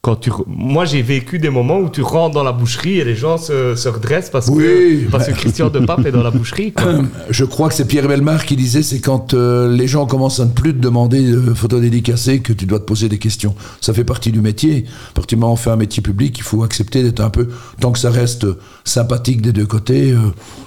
quand 0.00 0.16
tu, 0.16 0.30
moi 0.46 0.84
j'ai 0.84 1.02
vécu 1.02 1.38
des 1.38 1.50
moments 1.50 1.78
où 1.78 1.88
tu 1.90 2.02
rentres 2.02 2.34
dans 2.34 2.42
la 2.42 2.52
boucherie 2.52 2.98
et 2.98 3.04
les 3.04 3.14
gens 3.16 3.36
se, 3.38 3.74
se 3.76 3.88
redressent 3.88 4.30
parce 4.30 4.48
Oui, 4.48 5.04
que 5.06 5.10
parce 5.10 5.26
que 5.26 5.32
Christian 5.32 5.68
de 5.68 5.80
Pape 5.80 6.06
est 6.06 6.12
dans 6.12 6.22
la 6.22 6.30
boucherie. 6.30 6.72
quoi. 6.72 6.94
Je 7.30 7.44
crois 7.44 7.68
que 7.68 7.74
c'est 7.74 7.86
Pierre 7.86 8.08
Belmar 8.08 8.44
qui 8.46 8.56
disait 8.56 8.82
c'est 8.82 9.00
quand 9.00 9.34
euh, 9.34 9.70
les 9.74 9.86
gens 9.86 10.06
commencent 10.06 10.40
à 10.40 10.44
ne 10.46 10.50
plus 10.50 10.72
te 10.74 10.78
demander 10.80 11.22
de 11.30 11.54
photos 11.54 11.80
dédicacées 11.80 12.40
que 12.40 12.52
tu 12.52 12.66
dois 12.66 12.78
te 12.80 12.84
poser 12.84 13.08
des 13.08 13.18
questions. 13.18 13.54
Ça 13.80 13.92
fait 13.92 14.04
partie 14.04 14.32
du 14.32 14.40
métier. 14.40 14.84
À 15.10 15.14
partir 15.14 15.36
du 15.36 15.40
moment 15.40 15.52
où 15.52 15.54
on 15.54 15.56
fait 15.56 15.70
un 15.70 15.76
métier 15.76 16.02
public, 16.02 16.36
il 16.38 16.42
faut 16.42 16.62
accepter 16.62 17.02
d'être 17.02 17.20
un 17.20 17.30
peu, 17.30 17.41
tant 17.80 17.92
que 17.92 17.98
ça 17.98 18.10
reste 18.10 18.46
sympathique 18.84 19.42
des 19.42 19.52
deux 19.52 19.66
côtés, 19.66 20.12
euh, 20.12 20.18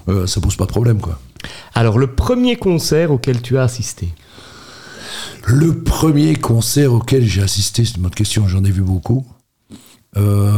euh, 0.09 0.27
ça 0.27 0.41
pose 0.41 0.55
pas 0.55 0.65
de 0.65 0.71
problème 0.71 0.99
quoi. 0.99 1.19
Alors 1.73 1.97
le 1.97 2.07
premier 2.07 2.55
concert 2.55 3.11
auquel 3.11 3.41
tu 3.41 3.57
as 3.57 3.63
assisté? 3.63 4.09
Le 5.47 5.75
premier 5.75 6.35
concert 6.35 6.93
auquel 6.93 7.23
j'ai 7.23 7.43
assisté, 7.43 7.85
c'est 7.85 7.97
une 7.97 8.03
bonne 8.03 8.11
question, 8.11 8.47
j'en 8.47 8.63
ai 8.63 8.71
vu 8.71 8.81
beaucoup. 8.81 9.25
Euh, 10.17 10.49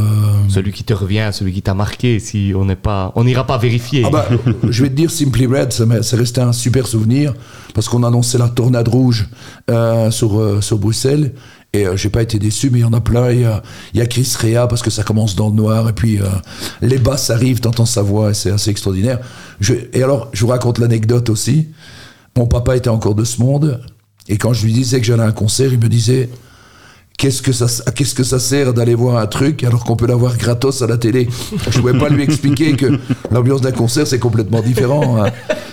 Celui 0.48 0.72
qui 0.72 0.84
te 0.84 0.94
revient, 0.94 1.30
celui 1.32 1.52
qui 1.52 1.62
t'a 1.62 1.74
marqué, 1.74 2.20
si 2.20 2.52
on 2.54 2.64
n'est 2.64 2.76
pas, 2.76 3.12
on 3.16 3.24
n'ira 3.24 3.44
pas 3.44 3.58
vérifier. 3.58 4.04
Ah 4.06 4.10
bah, 4.10 4.28
je 4.68 4.82
vais 4.82 4.88
te 4.88 4.94
dire 4.94 5.10
Simply 5.10 5.46
Red, 5.46 5.72
ça 5.72 6.16
restait 6.16 6.40
un 6.40 6.52
super 6.52 6.86
souvenir 6.86 7.34
parce 7.74 7.88
qu'on 7.88 8.04
annonçait 8.04 8.38
la 8.38 8.48
tornade 8.48 8.86
rouge 8.86 9.28
euh, 9.68 10.12
sur, 10.12 10.38
euh, 10.38 10.60
sur 10.60 10.78
Bruxelles 10.78 11.34
et 11.74 11.86
euh, 11.86 11.96
j'ai 11.96 12.08
pas 12.08 12.22
été 12.22 12.38
déçu, 12.38 12.70
mais 12.70 12.78
il 12.78 12.82
y 12.82 12.84
en 12.84 12.92
a 12.94 13.00
plein. 13.00 13.30
Il 13.30 13.40
y 13.40 13.44
a, 13.44 13.62
y 13.94 14.00
a 14.00 14.06
Chris 14.06 14.32
Rea 14.40 14.66
parce 14.68 14.82
que 14.82 14.90
ça 14.90 15.02
commence 15.02 15.36
dans 15.36 15.48
le 15.50 15.54
noir 15.54 15.88
et 15.88 15.92
puis 15.92 16.20
euh, 16.20 16.24
les 16.80 16.98
basses 16.98 17.30
arrivent, 17.30 17.60
t'entends 17.60 17.86
sa 17.86 18.02
voix 18.02 18.30
et 18.30 18.34
c'est 18.34 18.50
assez 18.50 18.70
extraordinaire. 18.70 19.18
Je- 19.60 19.74
et 19.92 20.02
alors, 20.02 20.30
je 20.32 20.40
vous 20.42 20.48
raconte 20.50 20.78
l'anecdote 20.78 21.28
aussi. 21.28 21.68
Mon 22.36 22.46
papa 22.46 22.76
était 22.76 22.88
encore 22.88 23.14
de 23.14 23.24
ce 23.24 23.40
monde 23.40 23.80
et 24.28 24.38
quand 24.38 24.52
je 24.52 24.64
lui 24.64 24.72
disais 24.72 24.98
que 25.00 25.06
j'allais 25.06 25.22
à 25.24 25.26
un 25.26 25.32
concert, 25.32 25.72
il 25.72 25.78
me 25.78 25.88
disait 25.88 26.30
Qu'est-ce 27.18 27.42
que 27.42 27.50
ça, 27.52 27.66
qu'est-ce 27.92 28.14
que 28.14 28.22
ça 28.22 28.38
sert 28.38 28.72
d'aller 28.72 28.94
voir 28.94 29.16
un 29.18 29.26
truc 29.26 29.64
alors 29.64 29.84
qu'on 29.84 29.96
peut 29.96 30.06
l'avoir 30.06 30.36
gratos 30.38 30.82
à 30.82 30.86
la 30.86 30.96
télé? 30.98 31.28
Je 31.68 31.76
ne 31.76 31.82
pouvais 31.82 31.98
pas 31.98 32.08
lui 32.08 32.22
expliquer 32.22 32.74
que 32.76 32.98
l'ambiance 33.32 33.60
d'un 33.60 33.72
concert 33.72 34.06
c'est 34.06 34.20
complètement 34.20 34.62
différent. 34.62 35.24
hein. 35.24 35.30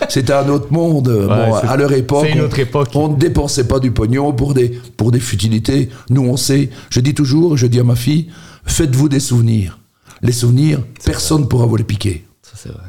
C'était 0.10 0.34
un 0.34 0.50
autre 0.50 0.74
monde. 0.74 1.08
bon, 1.28 1.54
à 1.54 1.78
leur 1.78 1.92
époque, 1.94 2.28
une 2.34 2.42
on- 2.42 2.46
autre 2.46 2.58
époque. 2.58 2.90
on 2.96 3.10
ne 3.10 3.16
dépensait 3.16 3.68
pas 3.68 3.80
du 3.80 3.92
pognon 3.92 4.34
pour 4.34 4.56
des 4.56 4.70
pour 4.98 5.12
des 5.12 5.20
futilités. 5.20 5.90
Nous 6.10 6.24
on 6.24 6.36
sait. 6.36 6.72
Je 6.90 7.00
dis 7.00 7.14
toujours, 7.14 7.56
je 7.58 7.68
dis 7.68 7.80
à 7.80 7.84
ma 7.84 7.96
fille, 7.96 8.30
faites-vous 8.66 9.08
des 9.08 9.20
souvenirs. 9.20 9.78
Les 10.24 10.32
souvenirs, 10.32 10.80
personne 11.06 11.42
ne 11.42 11.46
pourra 11.46 11.68
vous 11.68 11.76
les 11.76 11.84
piquer. 11.84 12.26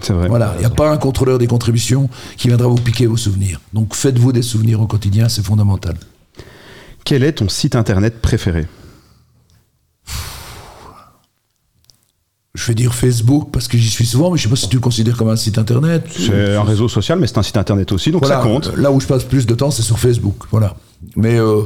C'est 0.00 0.12
vrai. 0.14 0.28
Voilà, 0.28 0.54
il 0.56 0.60
n'y 0.60 0.64
a 0.64 0.70
pas 0.70 0.90
un 0.90 0.96
contrôleur 0.96 1.36
des 1.38 1.46
contributions 1.46 2.08
qui 2.38 2.48
viendra 2.48 2.68
vous 2.68 2.76
piquer 2.76 3.04
vos 3.06 3.18
souvenirs. 3.18 3.60
Donc 3.74 3.94
faites-vous 3.94 4.32
des 4.32 4.40
souvenirs 4.42 4.80
au 4.80 4.86
quotidien, 4.86 5.28
c'est 5.28 5.44
fondamental. 5.44 5.96
Quel 7.06 7.22
est 7.22 7.32
ton 7.34 7.48
site 7.48 7.76
internet 7.76 8.20
préféré? 8.20 8.66
Je 12.54 12.66
vais 12.66 12.74
dire 12.74 12.94
Facebook 12.94 13.50
parce 13.52 13.68
que 13.68 13.78
j'y 13.78 13.88
suis 13.88 14.04
souvent, 14.06 14.30
mais 14.30 14.38
je 14.38 14.42
sais 14.44 14.48
pas 14.48 14.56
si 14.56 14.68
tu 14.68 14.76
le 14.76 14.80
considères 14.80 15.16
comme 15.16 15.28
un 15.28 15.36
site 15.36 15.56
internet. 15.56 16.04
C'est 16.10 16.56
un 16.56 16.62
réseau 16.64 16.88
social, 16.88 17.18
mais 17.20 17.26
c'est 17.28 17.38
un 17.38 17.42
site 17.44 17.58
internet 17.58 17.92
aussi, 17.92 18.10
donc 18.10 18.22
Voilà, 18.24 18.38
ça 18.42 18.42
compte. 18.42 18.74
Là 18.76 18.90
où 18.90 18.98
je 19.00 19.06
passe 19.06 19.22
plus 19.24 19.46
de 19.46 19.54
temps, 19.54 19.70
c'est 19.70 19.82
sur 19.82 19.98
Facebook. 20.00 20.44
Voilà. 20.50 20.74
Mais 21.14 21.38
euh, 21.38 21.62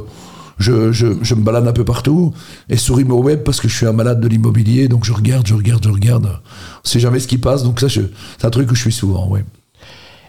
je, 0.59 0.91
je, 0.91 1.07
je 1.23 1.33
me 1.33 1.41
balade 1.41 1.67
un 1.67 1.71
peu 1.73 1.85
partout. 1.85 2.33
Et 2.69 2.77
sur 2.77 2.99
ImoWeb, 3.01 3.41
parce 3.43 3.59
que 3.61 3.67
je 3.67 3.75
suis 3.75 3.87
un 3.87 3.93
malade 3.93 4.19
de 4.21 4.27
l'immobilier, 4.27 4.89
donc 4.89 5.05
je 5.05 5.13
regarde, 5.13 5.47
je 5.47 5.55
regarde, 5.55 5.83
je 5.83 5.89
regarde. 5.89 6.39
On 6.85 6.87
sait 6.87 6.99
jamais 6.99 7.19
ce 7.19 7.27
qui 7.27 7.39
passe, 7.39 7.63
donc 7.63 7.79
ça, 7.79 7.87
je- 7.87 8.01
c'est 8.37 8.45
un 8.45 8.51
truc 8.51 8.69
où 8.69 8.75
je 8.75 8.81
suis 8.81 8.91
souvent, 8.93 9.27
oui. 9.29 9.39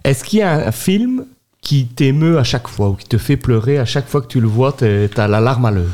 Est-ce 0.05 0.25
qu'il 0.25 0.39
y 0.39 0.43
a 0.43 0.69
un 0.69 0.73
film 0.73 1.27
qui 1.63 1.87
t'émeut 1.87 2.39
à 2.39 2.45
chaque 2.45 2.69
fois 2.69 2.91
ou 2.91 2.95
qui 2.95 3.07
te 3.07 3.17
fait 3.17 3.37
pleurer 3.37 3.79
à 3.79 3.85
chaque 3.85 4.09
fois 4.09 4.21
que 4.21 4.27
tu 4.27 4.41
le 4.41 4.49
vois, 4.49 4.73
t'as 4.73 5.29
la 5.29 5.41
larme 5.41 5.65
à 5.65 5.71
l'œil 5.71 5.87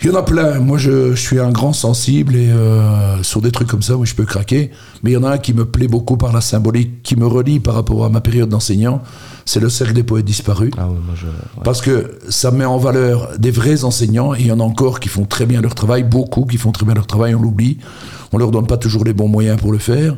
Il 0.00 0.06
y 0.08 0.10
en 0.10 0.14
a 0.14 0.22
plein. 0.22 0.58
Moi, 0.58 0.78
je, 0.78 1.14
je 1.14 1.20
suis 1.20 1.38
un 1.38 1.50
grand 1.50 1.74
sensible 1.74 2.34
et 2.34 2.48
euh, 2.50 3.22
sur 3.22 3.42
des 3.42 3.50
trucs 3.52 3.68
comme 3.68 3.82
ça, 3.82 3.96
oui, 3.96 4.06
je 4.06 4.14
peux 4.14 4.24
craquer. 4.24 4.70
Mais 5.02 5.10
il 5.10 5.14
y 5.14 5.16
en 5.18 5.24
a 5.24 5.32
un 5.32 5.38
qui 5.38 5.52
me 5.52 5.66
plaît 5.66 5.86
beaucoup 5.86 6.16
par 6.16 6.32
la 6.32 6.40
symbolique, 6.40 7.02
qui 7.02 7.14
me 7.14 7.26
relie 7.26 7.60
par 7.60 7.74
rapport 7.74 8.04
à 8.06 8.08
ma 8.08 8.22
période 8.22 8.48
d'enseignant. 8.48 9.02
C'est 9.44 9.60
le 9.60 9.68
cercle 9.68 9.92
des 9.92 10.02
poètes 10.02 10.24
disparus. 10.24 10.70
Ah 10.78 10.88
oui, 10.88 10.96
moi 11.04 11.14
je. 11.14 11.26
ouais. 11.26 11.62
Parce 11.62 11.82
que 11.82 12.18
ça 12.30 12.50
met 12.50 12.64
en 12.64 12.78
valeur 12.78 13.38
des 13.38 13.50
vrais 13.50 13.84
enseignants, 13.84 14.34
et 14.34 14.40
il 14.40 14.46
y 14.46 14.52
en 14.52 14.60
a 14.60 14.64
encore 14.64 14.98
qui 14.98 15.10
font 15.10 15.24
très 15.26 15.44
bien 15.44 15.60
leur 15.60 15.74
travail, 15.74 16.04
beaucoup 16.04 16.46
qui 16.46 16.56
font 16.56 16.72
très 16.72 16.86
bien 16.86 16.94
leur 16.94 17.06
travail, 17.06 17.34
on 17.34 17.42
l'oublie. 17.42 17.78
On 18.32 18.38
leur 18.38 18.50
donne 18.50 18.66
pas 18.66 18.76
toujours 18.78 19.04
les 19.04 19.12
bons 19.12 19.28
moyens 19.28 19.58
pour 19.58 19.72
le 19.72 19.78
faire. 19.78 20.16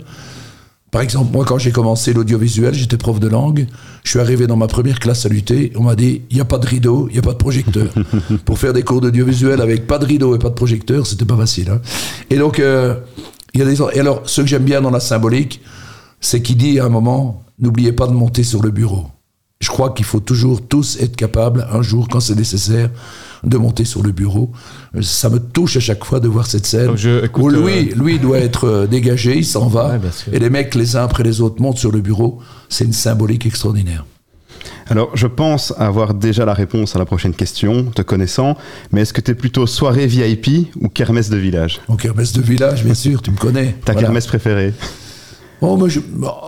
Par 0.91 1.03
exemple, 1.03 1.33
moi, 1.33 1.45
quand 1.45 1.59
j'ai 1.59 1.71
commencé 1.71 2.13
l'audiovisuel, 2.13 2.75
j'étais 2.75 2.97
prof 2.97 3.21
de 3.21 3.29
langue. 3.29 3.67
Je 4.03 4.11
suis 4.11 4.19
arrivé 4.19 4.47
dans 4.47 4.57
ma 4.57 4.67
première 4.67 4.99
classe 4.99 5.25
à 5.25 5.29
l'UT. 5.29 5.45
On 5.77 5.85
m'a 5.85 5.95
dit 5.95 6.23
il 6.31 6.35
n'y 6.35 6.41
a 6.41 6.45
pas 6.45 6.59
de 6.59 6.67
rideau, 6.67 7.07
il 7.09 7.13
n'y 7.13 7.19
a 7.19 7.23
pas 7.23 7.33
de 7.33 7.39
projecteur. 7.39 7.89
pour 8.45 8.59
faire 8.59 8.73
des 8.73 8.83
cours 8.83 9.01
d'audiovisuel 9.01 9.61
avec 9.61 9.87
pas 9.87 9.99
de 9.99 10.07
rideau 10.07 10.35
et 10.35 10.39
pas 10.39 10.49
de 10.49 10.55
projecteur, 10.55 11.07
c'était 11.07 11.25
pas 11.25 11.37
facile. 11.37 11.71
hein. 11.71 11.81
Et 12.29 12.37
donc, 12.37 12.59
euh, 12.59 12.97
il 13.55 13.61
y 13.61 13.63
a 13.63 13.67
des. 13.67 13.81
Et 13.97 14.01
alors, 14.01 14.23
ce 14.25 14.41
que 14.41 14.47
j'aime 14.49 14.65
bien 14.65 14.81
dans 14.81 14.91
la 14.91 15.01
symbolique, 15.01 15.61
c'est 16.21 16.43
qu'il 16.43 16.57
dit 16.57 16.81
à 16.81 16.87
un 16.87 16.89
moment 16.89 17.45
n'oubliez 17.61 17.93
pas 17.93 18.07
de 18.07 18.13
monter 18.13 18.43
sur 18.43 18.63
le 18.63 18.71
bureau. 18.71 19.07
Je 19.61 19.69
crois 19.69 19.91
qu'il 19.91 20.07
faut 20.07 20.21
toujours 20.21 20.67
tous 20.67 20.97
être 21.01 21.15
capables, 21.17 21.69
un 21.71 21.83
jour, 21.83 22.09
quand 22.09 22.21
c'est 22.21 22.35
nécessaire, 22.35 22.91
de 23.45 23.57
monter 23.57 23.85
sur 23.85 24.03
le 24.03 24.13
bureau. 24.13 24.51
Euh, 24.97 25.03
Ça 25.03 25.29
me 25.31 25.39
touche 25.39 25.77
à 25.77 25.81
chaque 25.81 26.05
fois 26.05 26.21
de 26.21 26.29
voir 26.29 26.47
cette 26.47 26.67
scène 26.67 26.87
Donc 26.89 26.97
je- 26.97 27.25
écoute, 27.25 27.45
où 27.45 27.49
lui, 27.67 27.91
euh, 27.93 27.95
lui 28.03 28.19
doit 28.19 28.39
être 28.39 28.65
euh, 28.67 28.87
dégagé, 28.87 29.37
il 29.39 29.45
s'en 29.45 29.67
va, 29.69 29.91
Ouais, 29.95 30.01
et 30.33 30.39
les 30.39 30.51
mecs, 30.51 30.75
les 30.75 30.97
uns 30.97 31.05
après 31.05 31.23
les 31.23 31.41
autres, 31.41 31.61
montent 31.63 31.79
sur 31.79 31.93
le 31.93 32.01
bureau. 32.01 32.39
C'est 32.69 32.85
une 32.85 32.93
symbolique 32.93 33.47
extraordinaire. 33.47 34.05
Alors, 34.89 35.11
je 35.15 35.27
pense 35.29 35.73
avoir 35.79 36.15
déjà 36.15 36.45
la 36.45 36.53
réponse 36.53 36.97
à 36.97 36.99
la 36.99 37.05
prochaine 37.05 37.33
question, 37.33 37.85
te 37.95 38.03
connaissant, 38.03 38.57
mais 38.93 39.03
est-ce 39.03 39.13
que 39.13 39.21
tu 39.21 39.31
es 39.31 39.35
plutôt 39.35 39.67
soirée 39.67 40.07
VIP 40.07 40.69
ou 40.81 40.89
kermesse 40.89 41.31
de 41.31 41.37
village? 41.37 41.81
En 41.89 41.97
kermesse 41.97 42.33
de 42.33 42.43
village, 42.43 42.85
bien 42.85 42.95
sûr, 42.95 43.23
tu 43.23 43.31
me 43.31 43.37
connais. 43.37 43.77
Ta 43.85 43.93
Voilà. 43.93 44.07
kermesse 44.09 44.27
préférée? 44.27 44.75
Bon, 45.63 45.77
moi, 45.77 45.89
je- 45.89 46.01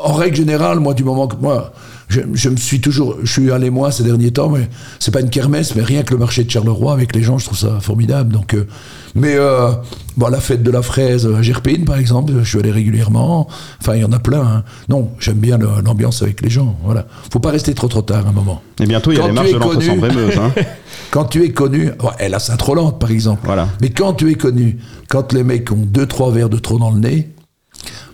en 0.05 0.13
règle 0.15 0.37
générale, 0.37 0.81
moi, 0.81 0.93
du 0.95 1.05
moment 1.05 1.29
que 1.29 1.37
moi, 1.37 1.73
je, 2.13 2.21
je 2.35 2.49
me 2.49 2.57
suis 2.57 2.81
toujours, 2.81 3.17
je 3.23 3.31
suis 3.33 3.51
allé 3.51 3.71
moi 3.71 3.91
ces 3.91 4.03
derniers 4.03 4.31
temps, 4.33 4.49
mais 4.51 4.69
c'est 4.99 5.11
pas 5.11 5.21
une 5.21 5.31
kermesse, 5.31 5.75
mais 5.75 5.83
rien 5.83 6.03
que 6.03 6.13
le 6.13 6.19
marché 6.19 6.45
de 6.45 6.51
Charleroi 6.51 6.93
avec 6.93 7.15
les 7.17 7.23
gens, 7.23 7.39
je 7.39 7.47
trouve 7.47 7.59
ça 7.59 7.81
formidable. 7.81 8.33
Donc, 8.33 8.55
euh, 8.55 8.67
mais 9.15 9.35
euh, 9.37 9.71
bon, 10.17 10.29
la 10.29 10.41
fête 10.41 10.63
de 10.63 10.71
la 10.71 10.83
fraise 10.83 11.27
à 11.27 11.43
Gerpine, 11.43 11.85
par 11.85 11.97
exemple, 11.97 12.33
je 12.43 12.49
suis 12.49 12.59
allé 12.59 12.71
régulièrement. 12.71 13.49
Enfin, 13.81 13.95
il 13.97 14.03
y 14.03 14.05
en 14.05 14.13
a 14.13 14.19
plein. 14.19 14.43
hein. 14.43 14.65
Non, 14.89 15.11
j'aime 15.19 15.39
bien 15.39 15.59
l'ambiance 15.59 16.23
avec 16.23 16.41
les 16.43 16.51
gens. 16.51 16.77
Voilà, 16.85 17.07
faut 17.33 17.41
pas 17.41 17.51
rester 17.51 17.75
trop 17.75 17.89
trop 17.89 18.03
tard 18.03 18.27
un 18.27 18.33
moment. 18.33 18.63
Et 18.81 18.87
bientôt, 18.87 19.13
il 19.13 19.19
y 19.19 19.21
a 19.21 19.27
les 19.27 19.33
marches 19.33 19.49
es 19.51 19.53
de 19.55 19.59
l'entre 19.59 19.75
connu- 19.77 19.87
sans 19.87 19.97
Brémeuse. 19.97 20.37
Hein. 20.39 20.53
Quand 21.11 21.25
tu 21.27 21.43
es 21.45 21.51
connu, 21.53 21.87
ouais, 21.87 22.11
elle 22.19 22.35
a 22.35 22.39
Sainte-Rolande 22.39 22.99
par 22.99 23.11
exemple. 23.11 23.41
Voilà. 23.45 23.69
Mais 23.81 23.91
quand 23.91 24.15
tu 24.15 24.31
es 24.31 24.35
connu, 24.35 24.79
quand 25.11 25.33
les 25.35 25.45
mecs 25.45 25.71
ont 25.71 25.77
deux 25.87 26.07
trois 26.07 26.31
verres 26.31 26.49
de 26.49 26.57
trop 26.59 26.79
dans 26.79 26.91
le 26.91 27.01
nez, 27.01 27.29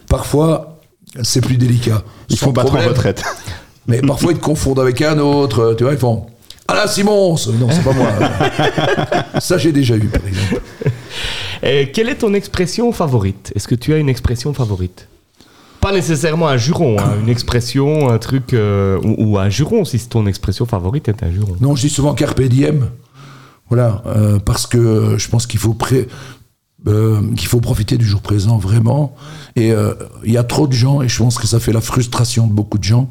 parfois 0.09 0.79
c'est 1.23 1.41
plus 1.41 1.57
délicat. 1.57 2.03
Il 2.29 2.37
Sans 2.37 2.47
faut 2.47 2.53
battre 2.53 2.69
problème. 2.69 2.89
en 2.89 2.93
retraite. 2.93 3.23
Mais 3.89 4.01
parfois 4.01 4.33
ils 4.33 4.39
te 4.39 4.45
confondent 4.45 4.81
avec 4.81 5.03
un 5.03 5.19
autre. 5.19 5.75
Tu 5.77 5.85
vois, 5.85 5.93
ils 5.93 5.99
font 5.99 6.27
Alain 6.69 6.87
Simons 6.87 7.37
Non, 7.59 7.69
c'est 7.71 7.83
pas 7.83 7.93
moi. 7.93 8.09
Ça 9.41 9.59
j'ai 9.59 9.73
déjà 9.73 9.97
eu 9.97 10.07
par 10.07 10.27
exemple. 10.27 10.63
Et 11.63 11.91
quelle 11.91 12.09
est 12.09 12.17
ton 12.17 12.35
expression 12.35 12.93
favorite? 12.93 13.53
Est-ce 13.57 13.67
que 13.67 13.75
tu 13.75 13.93
as 13.93 13.97
une 13.97 14.09
expression 14.09 14.53
favorite? 14.53 15.09
Pas 15.81 15.93
nécessairement 15.93 16.49
un 16.49 16.57
juron, 16.57 16.97
hein, 16.99 17.15
une 17.23 17.29
expression, 17.29 18.11
un 18.11 18.19
truc, 18.19 18.53
euh, 18.53 18.99
ou, 19.03 19.33
ou 19.33 19.39
un 19.39 19.49
juron 19.49 19.85
si 19.85 19.99
ton 20.09 20.27
expression 20.27 20.67
favorite 20.67 21.09
est 21.09 21.23
un 21.23 21.31
juron. 21.31 21.57
Non, 21.61 21.75
je 21.77 21.83
dis 21.83 21.89
souvent 21.89 22.15
carpe 22.15 22.43
diem. 22.43 22.91
Voilà, 23.69 24.03
euh, 24.07 24.39
parce 24.39 24.67
que 24.67 25.17
je 25.19 25.29
pense 25.29 25.47
qu'il 25.47 25.61
faut 25.61 25.77
euh, 26.87 27.35
qu'il 27.35 27.49
faut 27.49 27.61
profiter 27.61 27.99
du 27.99 28.07
jour 28.07 28.23
présent 28.23 28.57
vraiment. 28.57 29.15
Et 29.57 29.73
euh, 29.73 29.95
il 30.25 30.33
y 30.33 30.39
a 30.39 30.45
trop 30.45 30.67
de 30.67 30.73
gens, 30.73 31.03
et 31.03 31.09
je 31.09 31.19
pense 31.19 31.39
que 31.39 31.47
ça 31.47 31.61
fait 31.61 31.73
la 31.73 31.81
frustration 31.81 32.47
de 32.47 32.53
beaucoup 32.53 32.79
de 32.79 32.85
gens, 32.85 33.11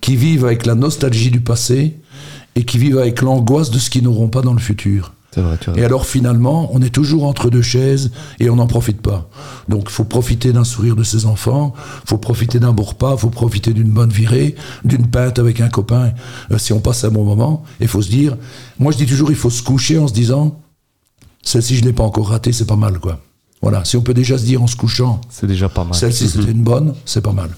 qui 0.00 0.16
vivent 0.16 0.44
avec 0.44 0.66
la 0.66 0.74
nostalgie 0.74 1.30
du 1.30 1.40
passé 1.40 1.96
et 2.54 2.64
qui 2.64 2.78
vivent 2.78 2.98
avec 2.98 3.22
l'angoisse 3.22 3.70
de 3.70 3.78
ce 3.78 3.90
qu'ils 3.90 4.02
n'auront 4.04 4.28
pas 4.28 4.42
dans 4.42 4.52
le 4.54 4.58
futur. 4.60 5.12
Vrai, 5.36 5.58
Et 5.76 5.84
alors 5.84 6.04
finalement, 6.06 6.68
on 6.72 6.82
est 6.82 6.90
toujours 6.92 7.24
entre 7.24 7.48
deux 7.50 7.62
chaises 7.62 8.10
et 8.40 8.50
on 8.50 8.56
n'en 8.56 8.66
profite 8.66 9.00
pas. 9.00 9.28
Donc 9.68 9.84
il 9.84 9.90
faut 9.92 10.04
profiter 10.04 10.52
d'un 10.52 10.64
sourire 10.64 10.96
de 10.96 11.04
ses 11.04 11.26
enfants, 11.26 11.74
faut 12.06 12.18
profiter 12.18 12.58
d'un 12.58 12.72
beau 12.72 12.82
repas, 12.82 13.16
faut 13.16 13.28
profiter 13.30 13.72
d'une 13.72 13.90
bonne 13.90 14.10
virée, 14.10 14.56
d'une 14.84 15.06
pinte 15.06 15.38
avec 15.38 15.60
un 15.60 15.68
copain, 15.68 16.12
euh, 16.50 16.58
si 16.58 16.72
on 16.72 16.80
passe 16.80 17.04
un 17.04 17.10
bon 17.10 17.24
moment. 17.24 17.62
Et 17.78 17.84
il 17.84 17.88
faut 17.88 18.02
se 18.02 18.08
dire, 18.08 18.36
moi 18.80 18.90
je 18.90 18.96
dis 18.96 19.06
toujours, 19.06 19.30
il 19.30 19.36
faut 19.36 19.50
se 19.50 19.62
coucher 19.62 19.98
en 19.98 20.08
se 20.08 20.14
disant, 20.14 20.60
celle-ci 21.42 21.76
je 21.76 21.84
l'ai 21.84 21.92
pas 21.92 22.04
encore 22.04 22.30
ratée, 22.30 22.52
c'est 22.52 22.66
pas 22.66 22.76
mal 22.76 22.98
quoi. 22.98 23.20
Voilà, 23.62 23.84
si 23.84 23.96
on 23.96 24.02
peut 24.02 24.14
déjà 24.14 24.38
se 24.38 24.44
dire 24.44 24.62
en 24.62 24.66
se 24.66 24.76
couchant, 24.76 25.20
C'est 25.30 25.46
déjà 25.46 25.68
pas 25.68 25.84
mal. 25.84 25.94
celle-ci 25.94 26.28
c'était 26.28 26.50
une 26.50 26.62
bonne, 26.62 26.94
c'est 27.04 27.22
pas 27.22 27.32
mal. 27.32 27.50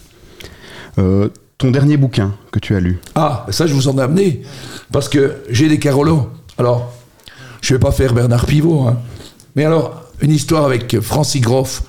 Euh, 0.98 1.28
ton 1.60 1.70
dernier 1.70 1.96
bouquin 1.98 2.32
que 2.50 2.58
tu 2.58 2.74
as 2.74 2.80
lu 2.80 2.98
Ah, 3.14 3.46
ça 3.50 3.66
je 3.66 3.74
vous 3.74 3.86
en 3.86 3.96
ai 3.98 4.02
amené, 4.02 4.42
parce 4.90 5.08
que 5.08 5.36
j'ai 5.50 5.68
des 5.68 5.78
Carolos. 5.78 6.28
Alors, 6.58 6.92
je 7.60 7.74
vais 7.74 7.78
pas 7.78 7.92
faire 7.92 8.14
Bernard 8.14 8.46
Pivot, 8.46 8.88
hein. 8.88 8.96
mais 9.54 9.64
alors, 9.64 10.02
une 10.22 10.30
histoire 10.32 10.64
avec 10.64 10.98
Francis 11.00 11.40
Groff, 11.42 11.82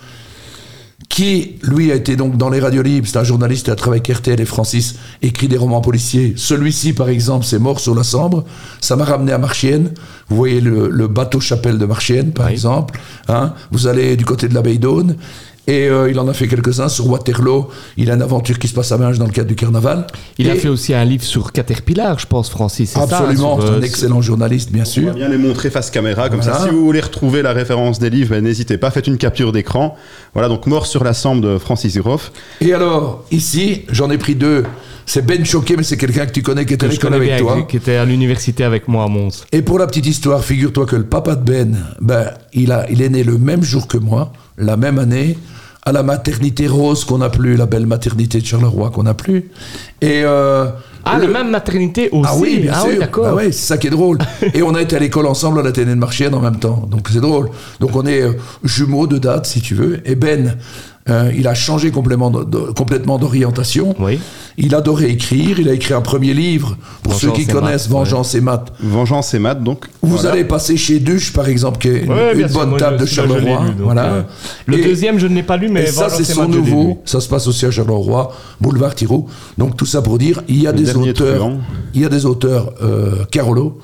qui, 1.09 1.55
lui, 1.63 1.91
a 1.91 1.95
été 1.95 2.15
donc 2.15 2.37
dans 2.37 2.49
les 2.49 2.59
radios 2.61 2.81
libres, 2.83 3.05
c'est 3.09 3.17
un 3.17 3.23
journaliste 3.25 3.65
qui 3.65 3.71
a 3.71 3.75
travaillé 3.75 4.01
avec 4.05 4.17
RTL 4.17 4.39
et 4.39 4.45
Francis, 4.45 4.95
écrit 5.21 5.49
des 5.49 5.57
romans 5.57 5.81
policiers. 5.81 6.33
Celui-ci, 6.37 6.93
par 6.93 7.09
exemple, 7.09 7.45
c'est 7.45 7.59
Mort 7.59 7.81
sur 7.81 7.95
la 7.95 8.03
Sambre. 8.03 8.45
Ça 8.79 8.95
m'a 8.95 9.03
ramené 9.03 9.33
à 9.33 9.37
Marchienne. 9.37 9.91
Vous 10.29 10.37
voyez 10.37 10.61
le, 10.61 10.87
le 10.89 11.07
bateau 11.07 11.41
chapelle 11.41 11.77
de 11.77 11.85
Marchienne, 11.85 12.31
par 12.31 12.45
Oui. 12.45 12.53
exemple. 12.53 12.97
Hein. 13.27 13.53
Vous 13.71 13.87
allez 13.87 14.15
du 14.15 14.23
côté 14.23 14.47
de 14.47 14.53
l'abbaye 14.53 14.79
d'Aune. 14.79 15.17
Et 15.67 15.87
euh, 15.87 16.09
il 16.09 16.19
en 16.19 16.27
a 16.27 16.33
fait 16.33 16.47
quelques-uns 16.47 16.89
sur 16.89 17.07
Waterloo. 17.07 17.67
Il 17.95 18.09
a 18.09 18.15
une 18.15 18.21
aventure 18.21 18.57
qui 18.57 18.67
se 18.67 18.73
passe 18.73 18.91
à 18.91 18.97
Minge 18.97 19.19
dans 19.19 19.25
le 19.25 19.31
cadre 19.31 19.47
du 19.47 19.55
carnaval. 19.55 20.07
Il 20.39 20.49
a 20.49 20.55
fait 20.55 20.67
aussi 20.67 20.93
un 20.93 21.05
livre 21.05 21.23
sur 21.23 21.51
Caterpillar, 21.51 22.17
je 22.17 22.25
pense, 22.25 22.49
Francis. 22.49 22.97
Absolument, 22.97 23.59
sur, 23.59 23.67
c'est 23.67 23.73
euh, 23.73 23.77
un 23.77 23.81
excellent 23.81 24.21
journaliste, 24.21 24.71
bien 24.71 24.83
On 24.83 24.85
sûr. 24.85 25.07
va 25.07 25.13
bien 25.13 25.29
les 25.29 25.37
montrer 25.37 25.69
face 25.69 25.91
caméra, 25.91 26.29
comme 26.29 26.41
ça. 26.41 26.59
Si 26.63 26.69
vous 26.69 26.83
voulez 26.83 26.99
retrouver 26.99 27.43
la 27.43 27.53
référence 27.53 27.99
des 27.99 28.09
livres, 28.09 28.31
ben, 28.31 28.43
n'hésitez 28.43 28.77
pas, 28.79 28.89
faites 28.89 29.07
une 29.07 29.17
capture 29.17 29.51
d'écran. 29.51 29.95
Voilà, 30.33 30.49
donc 30.49 30.65
Mort 30.65 30.87
sur 30.87 31.03
la 31.03 31.13
Sambre 31.13 31.41
de 31.41 31.57
Francis 31.59 31.95
Groff. 31.97 32.31
Et 32.59 32.73
alors, 32.73 33.23
ici, 33.31 33.83
j'en 33.91 34.09
ai 34.09 34.17
pris 34.17 34.33
deux. 34.35 34.63
C'est 35.05 35.25
Ben 35.25 35.43
Choquet, 35.45 35.75
mais 35.77 35.83
c'est 35.83 35.97
quelqu'un 35.97 36.25
que 36.25 36.31
tu 36.31 36.41
connais 36.41 36.65
qui 36.65 36.73
était 36.75 36.85
à 36.85 36.89
l'école 36.89 37.13
avec 37.15 37.37
toi. 37.39 37.61
qui 37.67 37.77
était 37.77 37.95
à 37.95 38.05
l'université 38.05 38.63
avec 38.63 38.87
moi 38.87 39.03
à 39.03 39.07
Mons. 39.07 39.45
Et 39.51 39.61
pour 39.61 39.79
la 39.79 39.87
petite 39.87 40.05
histoire, 40.05 40.43
figure-toi 40.43 40.85
que 40.85 40.95
le 40.95 41.03
papa 41.05 41.35
de 41.35 41.43
Ben, 41.43 41.75
ben, 41.99 42.31
il, 42.53 42.71
a, 42.71 42.89
il 42.89 43.01
est 43.01 43.09
né 43.09 43.23
le 43.23 43.37
même 43.37 43.63
jour 43.63 43.87
que 43.87 43.97
moi, 43.97 44.31
la 44.57 44.77
même 44.77 44.99
année, 44.99 45.37
à 45.83 45.91
la 45.91 46.03
maternité 46.03 46.67
rose 46.67 47.03
qu'on 47.05 47.21
a 47.21 47.29
plus, 47.29 47.55
la 47.55 47.65
belle 47.65 47.87
maternité 47.87 48.39
de 48.39 48.45
Charleroi 48.45 48.91
qu'on 48.91 49.07
a 49.07 49.15
plus. 49.15 49.49
Et 49.99 50.21
euh, 50.23 50.67
Ah, 51.03 51.17
le- 51.17 51.25
la 51.25 51.39
même 51.43 51.49
maternité 51.51 52.09
aussi 52.11 52.29
Ah 52.31 52.37
oui, 52.37 52.59
bien 52.59 52.71
Ah 52.75 52.81
sûr. 52.81 52.89
oui, 52.91 52.97
d'accord. 52.99 53.23
Bah 53.25 53.33
ouais, 53.33 53.51
c'est 53.51 53.65
ça 53.65 53.77
qui 53.79 53.87
est 53.87 53.91
drôle. 53.91 54.19
Et 54.53 54.61
on 54.61 54.75
a 54.75 54.81
été 54.83 54.95
à 54.95 54.99
l'école 54.99 55.25
ensemble 55.25 55.59
à 55.59 55.63
la 55.63 55.71
de 55.71 55.83
Marchienne 55.95 56.35
en 56.35 56.39
même 56.39 56.59
temps. 56.59 56.87
Donc 56.89 57.07
c'est 57.11 57.19
drôle. 57.19 57.49
Donc 57.79 57.95
on 57.95 58.05
est 58.05 58.21
euh, 58.21 58.33
jumeaux 58.63 59.07
de 59.07 59.17
date, 59.17 59.47
si 59.47 59.59
tu 59.61 59.73
veux. 59.73 60.07
Et 60.07 60.13
Ben, 60.13 60.55
euh, 61.09 61.31
il 61.35 61.47
a 61.47 61.53
changé 61.55 61.89
complètement 61.91 62.29
de- 62.29 62.43
de- 62.43 62.71
complètement 62.71 63.17
d'orientation. 63.17 63.95
Oui. 63.99 64.19
Il 64.57 64.75
adorait 64.75 65.09
écrire. 65.09 65.59
Il 65.59 65.67
a 65.69 65.73
écrit 65.73 65.93
un 65.93 66.01
premier 66.01 66.33
livre, 66.33 66.77
pour 67.03 67.13
ceux 67.15 67.31
qui 67.31 67.47
connaissent 67.47 67.89
maths, 67.89 67.91
Vengeance 67.91 68.35
et 68.35 68.41
maths. 68.41 68.71
Vengeance 68.81 69.33
et 69.33 69.39
Maths, 69.39 69.63
donc. 69.63 69.85
Vous 70.03 70.15
voilà. 70.17 70.31
allez 70.33 70.43
passer 70.43 70.77
chez 70.77 70.99
Duche, 70.99 71.33
par 71.33 71.47
exemple, 71.47 71.79
qui 71.79 71.87
est 71.87 72.03
une, 72.03 72.11
Ouais, 72.11 72.31
une 72.33 72.37
bien 72.39 72.47
sûr, 72.47 72.59
bonne 72.59 72.69
moi, 72.71 72.79
table 72.79 72.97
de 72.99 73.05
Charleroi. 73.05 73.39
lu, 73.41 73.67
donc, 73.71 73.75
voilà. 73.79 74.05
euh, 74.05 74.21
Le 74.67 74.77
Et- 74.79 74.83
deuxième, 74.83 75.17
je 75.19 75.25
ne 75.27 75.33
l'ai 75.35 75.43
pas 75.43 75.57
lu, 75.57 75.69
mais 75.69 75.83
et 75.83 75.87
ça, 75.87 76.09
c'est 76.09 76.23
son 76.23 76.47
nouveau. 76.47 77.01
Ça 77.05 77.19
se 77.21 77.27
passe 77.29 77.47
aussi 77.47 77.65
à 77.65 77.71
Charleroi, 77.71 78.31
boulevard 78.59 78.93
Thiraud. 78.93 79.27
Donc 79.57 79.77
tout 79.77 79.85
ça 79.87 80.01
pour 80.01 80.17
dire, 80.19 80.41
il 80.47 80.61
y 80.61 80.67
a 80.67 80.71
Le 80.71 80.77
des 80.79 80.95
auteurs, 80.95 81.35
truand. 81.37 81.57
il 81.95 82.01
y 82.01 82.05
a 82.05 82.09
des 82.09 82.25
auteurs 82.25 82.73
euh, 82.83 83.23
Carolo 83.31 83.79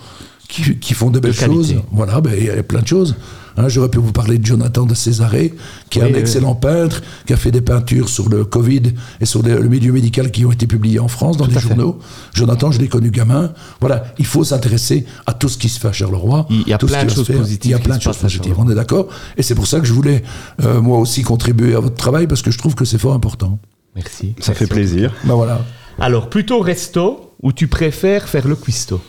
qui, 0.48 0.78
qui 0.78 0.94
font 0.94 1.10
de 1.10 1.20
belles 1.20 1.34
choses. 1.34 1.76
Voilà, 1.92 2.22
ben, 2.22 2.34
il 2.38 2.46
y 2.46 2.50
a 2.50 2.62
plein 2.64 2.82
de 2.82 2.88
choses. 2.88 3.16
Hein, 3.58 3.68
J'aurais 3.70 3.90
pu 3.90 3.98
vous 3.98 4.12
parler 4.12 4.38
de 4.38 4.46
Jonathan 4.46 4.86
de 4.86 4.94
Césarée, 4.94 5.54
qui 5.90 6.00
est 6.00 6.04
Oui, 6.04 6.10
un 6.10 6.14
oui. 6.14 6.20
excellent 6.20 6.54
peintre, 6.56 7.02
qui 7.26 7.34
a 7.34 7.38
fait 7.38 7.52
des 7.52 7.62
peintures 7.62 8.08
sur 8.08 8.30
le 8.30 8.46
Covid 8.46 8.84
et 9.20 9.26
sur 9.26 9.42
le, 9.44 9.60
le 9.60 9.68
milieu 9.68 9.92
médical 9.92 10.30
qui 10.32 10.46
ont 10.46 10.52
été 10.52 10.68
publiées 10.68 11.00
en 11.00 11.08
France 11.08 11.38
dans 11.38 11.46
Tout 11.46 11.52
les 11.52 11.60
fait. 11.60 11.68
journaux. 11.70 12.00
Jonathan, 12.34 12.72
je 12.72 12.80
l'ai 12.80 12.88
connu 12.88 13.10
gamin. 13.12 13.54
Voilà, 13.80 14.04
il 14.20 14.26
faut 14.26 14.44
s'intéresser 14.44 15.06
à 15.26 15.34
tout 15.34 15.50
ce 15.50 15.58
qui 15.58 15.70
se 15.70 15.80
fait 15.80 15.88
à 15.88 15.92
Charleroi. 15.92 16.46
Il 16.50 16.68
y 16.68 16.74
a 16.74 16.78
plein 16.78 17.04
de 17.04 17.10
choses 17.10 17.28
positives 17.28 17.70
Il 17.70 17.72
y 17.72 17.76
a 17.76 17.80
plein 17.80 17.98
de 17.98 18.02
choses 18.02 18.18
positives, 18.18 18.56
on 18.58 18.70
est 18.70 18.76
d'accord. 18.76 19.08
Et 19.38 19.44
c'est 19.44 19.56
pour 19.56 19.68
ça 19.68 19.80
que 19.80 19.86
je 19.88 19.94
voulais, 19.94 20.24
euh, 20.64 20.80
moi 20.82 21.00
aussi, 21.00 21.24
contribuer 21.24 21.74
à 21.76 21.80
votre 21.80 21.96
travail, 21.96 22.28
parce 22.28 22.42
que 22.42 22.52
je 22.52 22.58
trouve 22.58 22.76
que 22.76 22.86
c'est 22.86 22.98
fort 23.00 23.14
important. 23.14 23.60
Merci. 23.96 24.36
Ça 24.40 24.54
fait 24.54 24.68
plaisir. 24.68 25.14
Ben 25.24 25.34
voilà. 25.34 25.66
Alors, 26.00 26.30
plutôt 26.30 26.60
resto 26.60 27.34
ou 27.42 27.52
tu 27.52 27.68
préfères 27.68 28.30
faire 28.30 28.48
le 28.48 28.56
cuistot? 28.56 29.02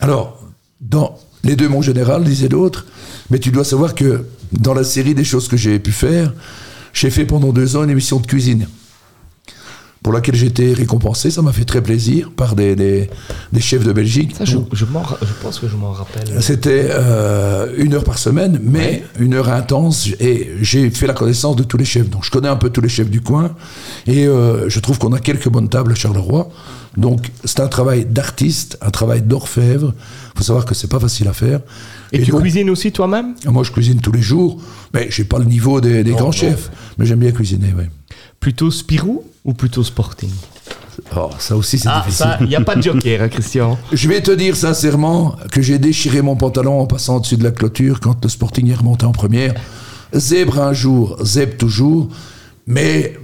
Alors, 0.00 0.42
dans 0.80 1.16
les 1.44 1.56
deux, 1.56 1.68
mon 1.68 1.82
général, 1.82 2.24
disait 2.24 2.48
l'autre, 2.48 2.86
mais 3.30 3.38
tu 3.38 3.50
dois 3.50 3.64
savoir 3.64 3.94
que 3.94 4.24
dans 4.52 4.74
la 4.74 4.84
série 4.84 5.14
des 5.14 5.24
choses 5.24 5.48
que 5.48 5.56
j'ai 5.56 5.78
pu 5.78 5.92
faire, 5.92 6.32
j'ai 6.92 7.10
fait 7.10 7.24
pendant 7.24 7.52
deux 7.52 7.76
ans 7.76 7.84
une 7.84 7.90
émission 7.90 8.18
de 8.18 8.26
cuisine 8.26 8.66
pour 10.02 10.12
laquelle 10.12 10.34
j'ai 10.36 10.46
été 10.46 10.72
récompensé. 10.72 11.30
Ça 11.30 11.42
m'a 11.42 11.52
fait 11.52 11.64
très 11.64 11.82
plaisir 11.82 12.30
par 12.34 12.54
des, 12.54 12.76
des- 12.76 13.10
des 13.52 13.60
chefs 13.60 13.84
de 13.84 13.92
Belgique. 13.92 14.34
Ça, 14.36 14.44
je, 14.44 14.56
pense 14.56 15.58
que 15.58 15.66
je 15.68 15.76
m'en 15.76 15.92
rappelle. 15.92 16.40
C'était 16.42 16.86
euh, 16.90 17.72
une 17.76 17.94
heure 17.94 18.04
par 18.04 18.18
semaine, 18.18 18.60
mais 18.62 19.02
une 19.18 19.34
heure 19.34 19.48
intense. 19.50 20.08
Et 20.20 20.50
j'ai 20.60 20.88
fait 20.90 21.06
la 21.06 21.14
connaissance 21.14 21.56
de 21.56 21.62
tous 21.64 21.76
les 21.76 21.84
chefs. 21.84 22.08
Donc 22.10 22.24
je 22.24 22.30
connais 22.30 22.48
un 22.48 22.56
peu 22.56 22.70
tous 22.70 22.80
les 22.80 22.88
chefs 22.88 23.10
du 23.10 23.20
coin. 23.20 23.50
Et 24.06 24.26
euh, 24.26 24.68
je 24.68 24.80
trouve 24.80 24.98
qu'on 24.98 25.12
a 25.12 25.18
quelques 25.20 25.48
bonnes 25.48 25.68
tables 25.68 25.92
à 25.92 25.94
Charleroi. 25.94 26.48
Donc 26.96 27.30
c'est 27.44 27.60
un 27.60 27.68
travail 27.68 28.04
d'artiste, 28.04 28.78
un 28.80 28.90
travail 28.90 29.22
d'orfèvre. 29.22 29.94
Il 30.34 30.38
faut 30.38 30.44
savoir 30.44 30.64
que 30.64 30.74
c'est 30.74 30.88
pas 30.88 31.00
facile 31.00 31.28
à 31.28 31.32
faire. 31.32 31.60
Et, 32.12 32.22
tu 32.22 32.30
donc, 32.30 32.40
cuisines 32.42 32.70
aussi 32.70 32.92
toi-même? 32.92 33.34
Moi 33.46 33.62
je 33.64 33.70
cuisine 33.72 34.00
tous 34.00 34.12
les 34.12 34.22
jours, 34.22 34.60
mais 34.94 35.08
j'ai 35.10 35.24
pas 35.24 35.38
le 35.38 35.44
niveau 35.44 35.80
des, 35.80 36.02
des 36.04 36.12
grands 36.12 36.32
chefs. 36.32 36.70
Mais 36.96 37.04
j'aime 37.06 37.18
bien 37.18 37.32
cuisiner, 37.32 37.74
oui. 37.76 37.84
Plutôt 38.40 38.70
Spirou 38.70 39.24
ou 39.44 39.52
plutôt 39.54 39.82
Sporting? 39.82 40.30
Oh, 41.16 41.30
ça 41.38 41.56
aussi 41.56 41.78
c'est 41.78 41.88
Ah, 41.88 42.02
difficile. 42.04 42.26
ça, 42.26 42.36
il 42.40 42.48
n'y 42.48 42.56
a 42.56 42.60
pas 42.60 42.74
de 42.76 42.82
joker, 42.82 43.22
hein, 43.22 43.28
Christian. 43.28 43.78
Je 43.92 44.08
vais 44.08 44.20
te 44.20 44.30
dire 44.32 44.56
sincèrement 44.56 45.36
que 45.52 45.62
j'ai 45.62 45.78
déchiré 45.78 46.22
mon 46.22 46.36
pantalon 46.36 46.80
en 46.80 46.86
passant 46.86 47.16
au-dessus 47.16 47.36
de 47.36 47.44
la 47.44 47.50
clôture 47.52 48.00
quand 48.00 48.22
le 48.24 48.28
Sporting 48.28 48.68
est 48.70 48.74
remonté 48.74 49.06
en 49.06 49.12
première. 49.12 49.54
Zèbre 50.14 50.58
un 50.60 50.72
jour, 50.72 51.16
zèbre 51.22 51.56
toujours, 51.56 52.08
mais 52.66 53.16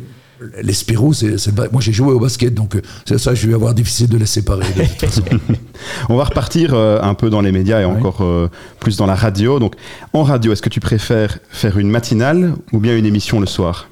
les 0.62 0.72
Spirou, 0.72 1.14
c'est, 1.14 1.36
moi 1.72 1.80
j'ai 1.80 1.92
joué 1.92 2.12
au 2.12 2.20
basket, 2.20 2.52
donc 2.54 2.76
euh, 2.76 2.82
c'est 3.06 3.18
ça, 3.18 3.34
je 3.34 3.46
vais 3.46 3.54
avoir 3.54 3.72
difficile 3.74 4.08
de 4.08 4.18
les 4.18 4.26
séparer. 4.26 4.66
de 4.76 4.82
toute 4.82 5.00
façon. 5.00 5.22
On 6.08 6.16
va 6.16 6.24
repartir 6.24 6.74
euh, 6.74 7.00
un 7.02 7.14
peu 7.14 7.30
dans 7.30 7.40
les 7.40 7.52
médias 7.52 7.80
et 7.80 7.84
encore 7.84 8.18
euh, 8.20 8.48
plus 8.80 8.96
dans 8.96 9.06
la 9.06 9.14
radio. 9.14 9.58
Donc, 9.58 9.74
en 10.12 10.22
radio, 10.22 10.52
est-ce 10.52 10.62
que 10.62 10.68
tu 10.68 10.80
préfères 10.80 11.38
faire 11.50 11.78
une 11.78 11.88
matinale 11.90 12.54
ou 12.72 12.78
bien 12.78 12.96
une 12.96 13.06
émission 13.06 13.40
le 13.40 13.46
soir? 13.46 13.88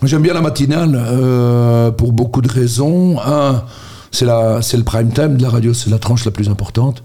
Moi, 0.00 0.08
J'aime 0.08 0.22
bien 0.22 0.34
la 0.34 0.40
matinale 0.40 0.94
euh, 0.94 1.90
pour 1.90 2.12
beaucoup 2.12 2.40
de 2.40 2.48
raisons. 2.48 3.18
Un, 3.20 3.64
c'est 4.12 4.24
la, 4.24 4.62
c'est 4.62 4.76
le 4.76 4.84
prime 4.84 5.12
time 5.12 5.36
de 5.36 5.42
la 5.42 5.50
radio, 5.50 5.74
c'est 5.74 5.90
la 5.90 5.98
tranche 5.98 6.24
la 6.24 6.30
plus 6.30 6.48
importante. 6.48 7.02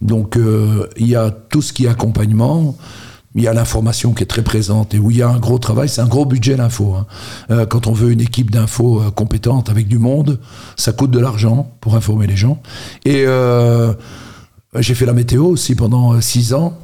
Donc 0.00 0.36
euh, 0.36 0.86
il 0.96 1.08
y 1.08 1.16
a 1.16 1.30
tout 1.30 1.62
ce 1.62 1.72
qui 1.72 1.86
est 1.86 1.88
accompagnement. 1.88 2.76
Il 3.34 3.42
y 3.42 3.48
a 3.48 3.52
l'information 3.52 4.12
qui 4.12 4.22
est 4.22 4.26
très 4.26 4.42
présente 4.42 4.94
et 4.94 4.98
où 4.98 5.10
il 5.10 5.16
y 5.18 5.22
a 5.22 5.28
un 5.28 5.38
gros 5.38 5.58
travail, 5.58 5.88
c'est 5.88 6.00
un 6.00 6.06
gros 6.06 6.24
budget 6.24 6.56
l'info. 6.56 6.94
Hein. 6.94 7.06
Euh, 7.50 7.66
quand 7.66 7.88
on 7.88 7.92
veut 7.92 8.12
une 8.12 8.20
équipe 8.20 8.52
d'info 8.52 9.00
euh, 9.00 9.10
compétente 9.10 9.68
avec 9.68 9.88
du 9.88 9.98
monde, 9.98 10.38
ça 10.76 10.92
coûte 10.92 11.10
de 11.10 11.18
l'argent 11.18 11.72
pour 11.80 11.96
informer 11.96 12.28
les 12.28 12.36
gens. 12.36 12.62
Et 13.04 13.24
euh, 13.26 13.92
j'ai 14.76 14.94
fait 14.94 15.06
la 15.06 15.12
météo 15.12 15.44
aussi 15.44 15.74
pendant 15.74 16.20
six 16.20 16.54
ans. 16.54 16.78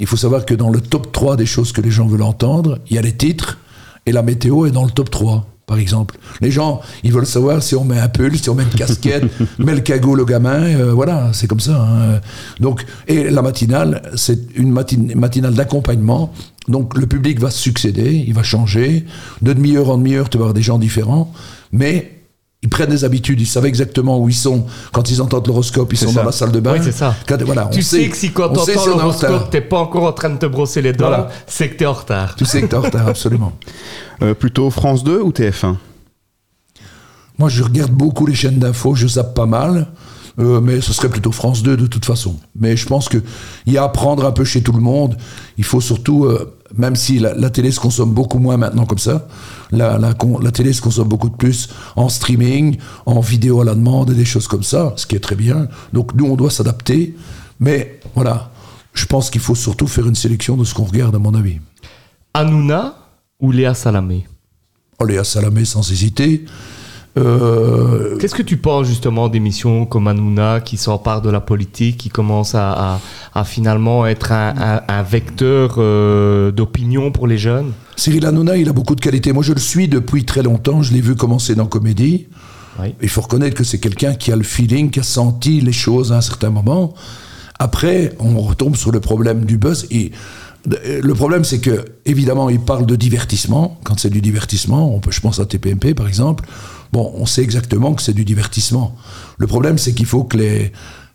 Il 0.00 0.06
faut 0.06 0.16
savoir 0.16 0.46
que 0.46 0.54
dans 0.54 0.70
le 0.70 0.80
top 0.80 1.12
3 1.12 1.36
des 1.36 1.46
choses 1.46 1.72
que 1.72 1.80
les 1.80 1.90
gens 1.90 2.06
veulent 2.06 2.22
entendre, 2.22 2.78
il 2.88 2.96
y 2.96 2.98
a 2.98 3.02
les 3.02 3.14
titres 3.16 3.58
et 4.06 4.12
la 4.12 4.22
météo 4.22 4.66
est 4.66 4.70
dans 4.70 4.84
le 4.84 4.90
top 4.90 5.10
3 5.10 5.46
par 5.66 5.78
exemple. 5.78 6.18
Les 6.42 6.50
gens, 6.50 6.82
ils 7.04 7.10
veulent 7.12 7.24
savoir 7.24 7.62
si 7.62 7.74
on 7.74 7.84
met 7.84 7.98
un 7.98 8.08
pull, 8.08 8.36
si 8.36 8.50
on 8.50 8.54
met 8.54 8.64
une 8.64 8.68
casquette, 8.68 9.24
met 9.58 9.74
le 9.74 9.80
cagoule 9.80 10.20
au 10.20 10.26
gamin, 10.26 10.62
euh, 10.62 10.92
voilà, 10.92 11.30
c'est 11.32 11.46
comme 11.46 11.58
ça. 11.60 11.80
hein. 11.80 12.20
Donc, 12.60 12.84
et 13.08 13.30
la 13.30 13.40
matinale, 13.40 14.02
c'est 14.14 14.40
une 14.56 14.70
matine- 14.70 15.14
matinale 15.16 15.54
d'accompagnement. 15.54 16.34
Donc, 16.68 16.98
le 16.98 17.06
public 17.06 17.40
va 17.40 17.50
se 17.50 17.58
succéder, 17.58 18.12
il 18.26 18.34
va 18.34 18.42
changer. 18.42 19.06
De 19.40 19.54
demi-heure 19.54 19.88
en 19.88 19.96
demi-heure, 19.96 20.28
tu 20.28 20.36
vas 20.36 20.42
avoir 20.44 20.54
des 20.54 20.60
gens 20.60 20.78
différents, 20.78 21.32
mais 21.72 22.13
ils 22.64 22.68
prennent 22.70 22.88
des 22.90 23.04
habitudes, 23.04 23.40
ils 23.40 23.46
savent 23.46 23.66
exactement 23.66 24.18
où 24.18 24.28
ils 24.28 24.34
sont 24.34 24.64
quand 24.90 25.10
ils 25.10 25.20
entendent 25.20 25.46
l'horoscope, 25.46 25.92
ils 25.92 25.98
sont 25.98 26.08
ça. 26.08 26.20
dans 26.20 26.24
la 26.26 26.32
salle 26.32 26.50
de 26.50 26.58
bain. 26.60 26.72
Oui, 26.72 26.80
c'est 26.82 26.92
ça. 26.92 27.14
Quand- 27.28 27.40
voilà, 27.44 27.68
tu 27.70 27.80
on 27.80 27.82
sais 27.82 28.08
que 28.08 28.16
si 28.16 28.32
quand 28.32 28.48
on 28.56 28.64
sait 28.64 28.72
t'entends 28.72 28.82
si 28.84 28.88
on 28.88 28.92
est 28.92 28.94
en 28.94 28.98
l'horoscope, 28.98 29.50
t'es 29.50 29.60
pas 29.60 29.78
encore 29.78 30.04
en 30.04 30.12
train 30.12 30.30
de 30.30 30.38
te 30.38 30.46
brosser 30.46 30.80
les 30.82 30.92
dents, 30.94 31.08
Voilà. 31.08 31.28
c'est 31.46 31.68
que 31.68 31.76
t'es 31.76 31.86
en 31.86 31.92
retard. 31.92 32.34
Tu 32.36 32.44
sais 32.46 32.62
que 32.62 32.66
t'es 32.66 32.74
en 32.76 32.80
retard, 32.80 33.06
absolument. 33.06 33.52
Euh, 34.22 34.32
plutôt 34.32 34.70
France 34.70 35.02
2 35.02 35.20
ou 35.20 35.32
TF1 35.32 35.76
Moi, 37.38 37.48
je 37.48 37.62
regarde 37.64 37.90
beaucoup 37.90 38.26
les 38.26 38.34
chaînes 38.34 38.58
d'infos, 38.60 38.94
je 38.94 39.08
zappe 39.08 39.34
pas 39.34 39.46
mal, 39.46 39.88
euh, 40.38 40.60
mais 40.60 40.80
ce 40.80 40.92
serait 40.92 41.08
plutôt 41.08 41.32
France 41.32 41.62
2 41.64 41.76
de 41.76 41.86
toute 41.88 42.04
façon. 42.04 42.36
Mais 42.58 42.76
je 42.76 42.86
pense 42.86 43.08
qu'il 43.08 43.22
y 43.66 43.76
a 43.76 43.82
à 43.82 43.86
apprendre 43.86 44.24
un 44.24 44.30
peu 44.32 44.44
chez 44.44 44.62
tout 44.62 44.72
le 44.72 44.80
monde. 44.80 45.16
Il 45.58 45.64
faut 45.64 45.80
surtout, 45.80 46.26
euh, 46.26 46.54
même 46.76 46.94
si 46.94 47.18
la, 47.18 47.34
la 47.34 47.50
télé 47.50 47.72
se 47.72 47.80
consomme 47.80 48.12
beaucoup 48.12 48.38
moins 48.38 48.56
maintenant 48.56 48.86
comme 48.86 48.98
ça, 48.98 49.26
la, 49.74 49.98
la, 49.98 50.14
con- 50.14 50.38
la 50.38 50.50
télé 50.50 50.72
se 50.72 50.80
consomme 50.80 51.08
beaucoup 51.08 51.28
de 51.28 51.36
plus 51.36 51.68
en 51.96 52.08
streaming, 52.08 52.78
en 53.06 53.20
vidéo 53.20 53.60
à 53.60 53.64
la 53.64 53.74
demande 53.74 54.10
et 54.10 54.14
des 54.14 54.24
choses 54.24 54.48
comme 54.48 54.62
ça, 54.62 54.92
ce 54.96 55.06
qui 55.06 55.16
est 55.16 55.20
très 55.20 55.36
bien. 55.36 55.68
Donc 55.92 56.14
nous, 56.14 56.26
on 56.26 56.36
doit 56.36 56.50
s'adapter. 56.50 57.14
Mais 57.60 58.00
voilà, 58.14 58.50
je 58.94 59.06
pense 59.06 59.30
qu'il 59.30 59.40
faut 59.40 59.54
surtout 59.54 59.86
faire 59.86 60.06
une 60.06 60.14
sélection 60.14 60.56
de 60.56 60.64
ce 60.64 60.74
qu'on 60.74 60.84
regarde, 60.84 61.14
à 61.14 61.18
mon 61.18 61.34
avis. 61.34 61.58
Hanouna 62.32 62.94
ou 63.40 63.52
Léa 63.52 63.74
Salamé? 63.74 64.26
Oh, 64.98 65.04
Léa 65.04 65.24
Salamé, 65.24 65.64
sans 65.64 65.90
hésiter. 65.90 66.44
Euh, 67.16 68.16
Qu'est-ce 68.18 68.34
que 68.34 68.42
tu 68.42 68.56
penses 68.56 68.86
justement 68.88 69.28
d'émissions 69.28 69.86
comme 69.86 70.08
Hanouna 70.08 70.60
qui 70.60 70.76
s'empare 70.76 71.22
de 71.22 71.30
la 71.30 71.40
politique, 71.40 71.96
qui 71.96 72.08
commence 72.08 72.54
à, 72.54 72.72
à- 72.94 73.00
à 73.34 73.44
finalement 73.44 74.06
être 74.06 74.32
un, 74.32 74.54
un- 74.56 74.80
un 74.88 75.02
vecteur 75.02 75.76
euh, 75.78 76.50
d'opinion 76.50 77.12
pour 77.12 77.26
les 77.26 77.38
jeunes? 77.38 77.72
Cyril 77.96 78.26
Hanouna, 78.26 78.56
il 78.56 78.68
a 78.68 78.72
beaucoup 78.72 78.94
de 78.96 79.00
qualités. 79.00 79.32
Moi, 79.32 79.44
je 79.44 79.52
le 79.52 79.60
suis 79.60 79.86
depuis 79.88 80.24
très 80.24 80.42
longtemps. 80.42 80.82
Je 80.82 80.92
l'ai 80.92 81.00
vu 81.00 81.14
commencer 81.14 81.54
dans 81.54 81.66
Comédie. 81.66 82.26
Oui. 82.80 82.94
Il 83.00 83.08
faut 83.08 83.20
reconnaître 83.20 83.54
que 83.56 83.62
c'est 83.64 83.78
quelqu'un 83.78 84.14
qui 84.14 84.32
a 84.32 84.36
le 84.36 84.42
feeling, 84.42 84.90
qui 84.90 84.98
a 84.98 85.04
senti 85.04 85.60
les 85.60 85.72
choses 85.72 86.12
à 86.12 86.16
un 86.16 86.20
certain 86.20 86.50
moment. 86.50 86.94
Après, 87.60 88.12
on 88.18 88.40
retombe 88.40 88.74
sur 88.74 88.90
le 88.90 88.98
problème 88.98 89.44
du 89.44 89.56
buzz. 89.58 89.86
Et 89.92 90.10
le 90.66 91.14
problème, 91.14 91.44
c'est 91.44 91.60
que, 91.60 91.84
évidemment, 92.04 92.50
il 92.50 92.58
parle 92.58 92.84
de 92.86 92.96
divertissement. 92.96 93.78
Quand 93.84 94.00
c'est 94.00 94.10
du 94.10 94.20
divertissement, 94.20 94.92
on 94.92 94.98
peut, 94.98 95.12
je 95.12 95.20
pense 95.20 95.38
à 95.38 95.46
TPMP, 95.46 95.94
par 95.94 96.08
exemple. 96.08 96.44
Bon, 96.94 97.12
on 97.16 97.26
sait 97.26 97.42
exactement 97.42 97.92
que 97.94 98.02
c'est 98.02 98.12
du 98.14 98.24
divertissement. 98.24 98.94
Le 99.38 99.48
problème, 99.48 99.78
c'est 99.78 99.92
qu'il 99.94 100.06
faut 100.06 100.22
que 100.22 100.36
les, 100.36 100.70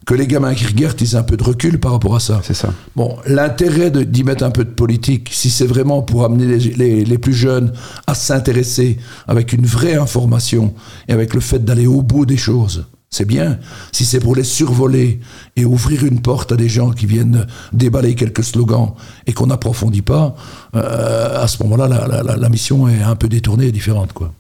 que 0.06 0.14
les 0.14 0.28
gamins 0.28 0.54
qui 0.54 0.66
regardent, 0.66 1.00
ils 1.00 1.14
aient 1.14 1.18
un 1.18 1.24
peu 1.24 1.38
de 1.38 1.44
recul 1.44 1.80
par 1.80 1.94
rapport 1.94 2.16
à 2.18 2.20
ça. 2.20 2.42
C'est 2.44 2.54
ça. 2.54 2.74
Bon, 2.98 3.16
l'intérêt 3.26 3.90
d'y 3.90 4.24
mettre 4.26 4.44
un 4.44 4.52
peu 4.52 4.66
de 4.66 4.72
politique, 4.72 5.30
si 5.32 5.50
c'est 5.50 5.66
vraiment 5.66 6.02
pour 6.02 6.26
amener 6.26 6.46
les, 6.48 6.60
les- 6.82 7.06
les 7.06 7.18
plus 7.18 7.34
jeunes 7.34 7.72
à 8.08 8.14
s'intéresser 8.14 8.98
avec 9.26 9.54
une 9.54 9.66
vraie 9.66 9.96
information 9.96 10.74
et 11.08 11.14
avec 11.14 11.34
le 11.34 11.40
fait 11.40 11.64
d'aller 11.64 11.88
au 11.88 12.02
bout 12.02 12.26
des 12.26 12.38
choses, 12.50 12.86
c'est 13.10 13.26
bien. 13.26 13.58
Si 13.94 14.04
c'est 14.06 14.20
pour 14.20 14.36
les 14.36 14.44
survoler 14.44 15.22
et 15.56 15.64
ouvrir 15.66 16.04
une 16.06 16.22
porte 16.22 16.52
à 16.52 16.58
des 16.58 16.68
gens 16.70 16.92
qui 16.92 17.06
viennent 17.06 17.48
déballer 17.72 18.16
quelques 18.16 18.44
slogans 18.44 18.92
et 19.28 19.32
qu'on 19.34 19.48
n'approfondit 19.48 20.02
pas, 20.04 20.36
euh, 20.76 21.42
à 21.44 21.48
ce 21.48 21.64
moment-là, 21.64 21.88
la, 21.88 22.06
la- 22.08 22.22
la- 22.24 22.36
la 22.36 22.50
mission 22.50 22.88
est 22.90 23.02
un 23.02 23.16
peu 23.16 23.30
détournée 23.30 23.68
et 23.68 23.72
différente, 23.72 24.12
quoi. 24.14 24.34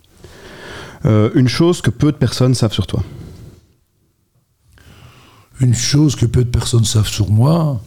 Euh, 1.05 1.29
une 1.35 1.47
chose 1.47 1.81
que 1.81 1.89
peu 1.89 2.11
de 2.11 2.17
personnes 2.17 2.55
savent 2.55 2.73
sur 2.73 2.87
toi. 2.87 3.03
Une 5.61 5.73
chose 5.73 6.15
que 6.15 6.25
peu 6.25 6.43
de 6.43 6.49
personnes 6.49 6.85
savent 6.85 7.07
sur 7.07 7.29
moi, 7.29 7.81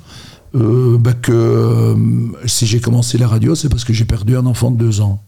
euh, 0.54 0.98
bah 0.98 1.14
que 1.14 1.32
euh, 1.32 1.96
si 2.44 2.66
j'ai 2.66 2.80
commencé 2.80 3.16
la 3.16 3.26
radio, 3.26 3.54
c'est 3.54 3.70
parce 3.70 3.84
que 3.84 3.94
j'ai 3.94 4.04
perdu 4.04 4.36
un 4.36 4.44
enfant 4.44 4.70
de 4.70 4.76
deux 4.76 5.00
ans. 5.00 5.22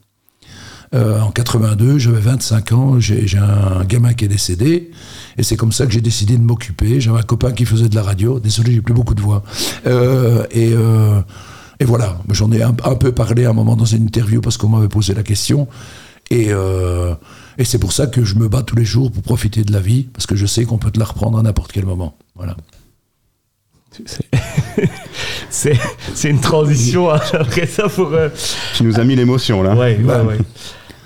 Euh, 0.95 1.21
en 1.21 1.31
82, 1.31 1.99
j'avais 1.99 2.21
25 2.21 2.73
ans, 2.73 3.01
j'ai 3.01 3.39
un 3.39 3.85
gamin 3.85 4.13
qui 4.13 4.27
est 4.27 4.29
décédé, 4.29 4.91
et 5.37 5.43
c'est 5.43 5.57
comme 5.57 5.73
ça 5.73 5.87
que 5.87 5.93
j'ai 5.93 6.03
décidé 6.03 6.37
de 6.37 6.43
m'occuper. 6.43 7.01
J'avais 7.01 7.19
un 7.19 7.23
copain 7.23 7.53
qui 7.53 7.65
faisait 7.65 7.89
de 7.89 7.95
la 7.95 8.03
radio, 8.03 8.39
désolé, 8.39 8.75
j'ai 8.75 8.83
plus 8.83 8.95
beaucoup 8.95 9.15
de 9.15 9.23
voix. 9.23 9.43
Et, 10.53 10.75
voilà, 11.85 12.19
j'en 12.31 12.53
ai 12.53 12.63
un, 12.63 12.75
un 12.85 12.95
peu 12.95 13.13
parlé 13.13 13.47
à 13.47 13.51
un 13.51 13.53
moment 13.53 13.77
dans 13.77 13.85
une 13.85 14.05
interview 14.05 14.41
parce 14.41 14.57
qu'on 14.57 14.69
m'avait 14.69 14.89
posé 14.89 15.15
la 15.15 15.23
question. 15.23 15.67
Et, 16.31 16.53
et 17.59 17.65
c'est 17.65 17.79
pour 17.79 17.93
ça 17.93 18.07
que 18.07 18.25
je 18.25 18.35
me 18.37 18.49
bats 18.49 18.63
tous 18.63 18.77
les 18.77 18.85
jours 18.85 19.11
pour 19.11 19.23
profiter 19.23 19.63
de 19.65 19.73
la 19.73 19.81
vie, 19.81 20.05
parce 20.13 20.27
que 20.27 20.37
je 20.37 20.47
sais 20.47 20.65
qu'on 20.65 20.79
peut 20.79 20.91
te 20.91 20.99
la 20.99 21.05
reprendre 21.07 21.39
à 21.39 21.43
n'importe 21.43 21.73
quel 21.73 21.85
moment. 21.87 22.17
Voilà. 22.37 22.57
C'est- 25.51 25.79
une 26.25 26.41
transition 26.41 27.13
hein, 27.13 27.21
après 27.33 27.67
ça 27.67 27.89
pour. 27.89 28.13
euh, 28.13 28.29
Tu 28.77 28.83
nous 28.83 28.99
as 28.99 29.05
mis 29.05 29.15
l'émotion 29.17 29.63
là. 29.63 29.75
Ouais, 29.77 29.99
ouais, 30.03 30.21
ouais. 30.23 30.39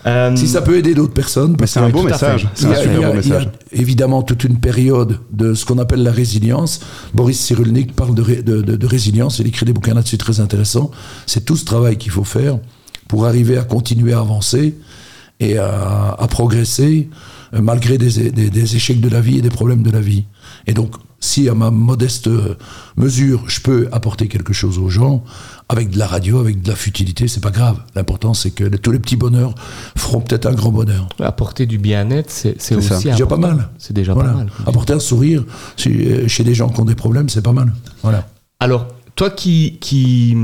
Euh, 0.06 0.34
Si 0.37 0.48
ça 0.48 0.62
peut 0.62 0.76
aider 0.78 0.94
d'autres 0.94 1.12
personnes, 1.12 1.56
c'est 1.66 1.80
un 1.80 1.90
beau 1.90 2.02
message. 2.02 2.48
C'est 2.54 2.66
un 2.66 2.70
a- 2.70 2.76
super 2.76 2.94
beau 2.94 3.00
il 3.00 3.02
y 3.02 3.04
a 3.04 3.14
message. 3.14 3.48
évidemment 3.72 4.22
toute 4.22 4.44
une 4.44 4.58
période 4.58 5.18
de 5.32 5.52
ce 5.54 5.66
qu'on 5.66 5.76
appelle 5.78 6.02
la 6.02 6.12
résilience. 6.12 6.80
Boris 7.12 7.38
Cyrulnik 7.38 7.94
parle 7.94 8.14
de, 8.14 8.22
ré- 8.22 8.42
de- 8.42 8.62
de- 8.62 8.76
de 8.76 8.87
résilience, 8.87 9.38
il 9.40 9.46
écrit 9.48 9.66
des 9.66 9.72
bouquins 9.74 9.94
là-dessus 9.94 10.16
très 10.16 10.40
intéressants. 10.40 10.90
C'est 11.26 11.44
tout 11.44 11.56
ce 11.56 11.64
travail 11.66 11.98
qu'il 11.98 12.12
faut 12.12 12.24
faire 12.24 12.58
pour 13.08 13.26
arriver 13.26 13.58
à 13.58 13.64
continuer 13.64 14.12
à 14.14 14.20
avancer 14.20 14.76
et 15.40 15.59
à, 15.59 16.16
à 16.18 16.27
progresser 16.29 17.09
euh, 17.55 17.61
malgré 17.62 17.98
des, 17.98 18.31
des- 18.31 18.51
des 18.51 18.77
échecs 18.77 19.01
de 19.01 19.09
la 19.09 19.20
vie 19.20 19.38
et 19.38 19.42
des 19.42 19.51
problèmes 19.51 19.83
de 19.83 19.90
la 19.90 20.01
vie. 20.01 20.24
Et 20.66 20.74
donc, 20.74 20.94
si 21.20 21.48
à 21.48 21.55
ma 21.55 21.70
modeste 21.72 22.29
euh, 22.29 22.55
mesure, 22.96 23.42
je 23.48 23.61
peux 23.61 23.88
apporter 23.90 24.29
quelque 24.29 24.53
chose 24.53 24.79
aux 24.79 24.88
gens, 24.88 25.24
avec 25.68 25.90
de 25.90 25.98
la 25.98 26.07
radio, 26.07 26.38
avec 26.38 26.62
de 26.62 26.68
la 26.68 26.77
futilité, 26.77 27.27
c'est 27.27 27.40
pas 27.42 27.51
grave. 27.51 27.79
L'important, 27.96 28.35
c'est 28.35 28.51
que 28.53 28.64
tous 28.77 28.92
les 28.92 28.98
petits 29.01 29.16
bonheurs 29.16 29.55
feront 29.96 30.20
peut-être 30.20 30.46
un 30.46 30.55
grand 30.55 30.70
bonheur. 30.70 31.09
Apporter 31.20 31.66
du 31.66 31.79
bien-être, 31.79 32.31
c'est 32.31 32.57
aussi 32.77 32.88
ça. 32.88 33.01
C'est 33.01 33.11
déjà 33.11 33.27
pas 33.27 33.37
mal. 33.37 33.68
C'est 33.79 33.92
déjà 33.92 34.14
Voilà. 34.14 34.31
pas 34.31 34.37
mal. 34.37 34.48
Apporter 34.66 34.92
un 34.92 35.01
sourire 35.01 35.44
euh, 35.87 36.29
chez 36.29 36.44
des 36.44 36.55
gens 36.55 36.68
qui 36.68 36.81
ont 36.81 36.85
des 36.85 36.94
problèmes, 36.94 37.29
c'est 37.29 37.42
pas 37.42 37.53
mal. 37.53 37.72
Voilà. 38.03 38.29
Alors, 38.61 38.87
toi 39.18 39.31
qui, 39.31 39.78
qui, 39.81 40.37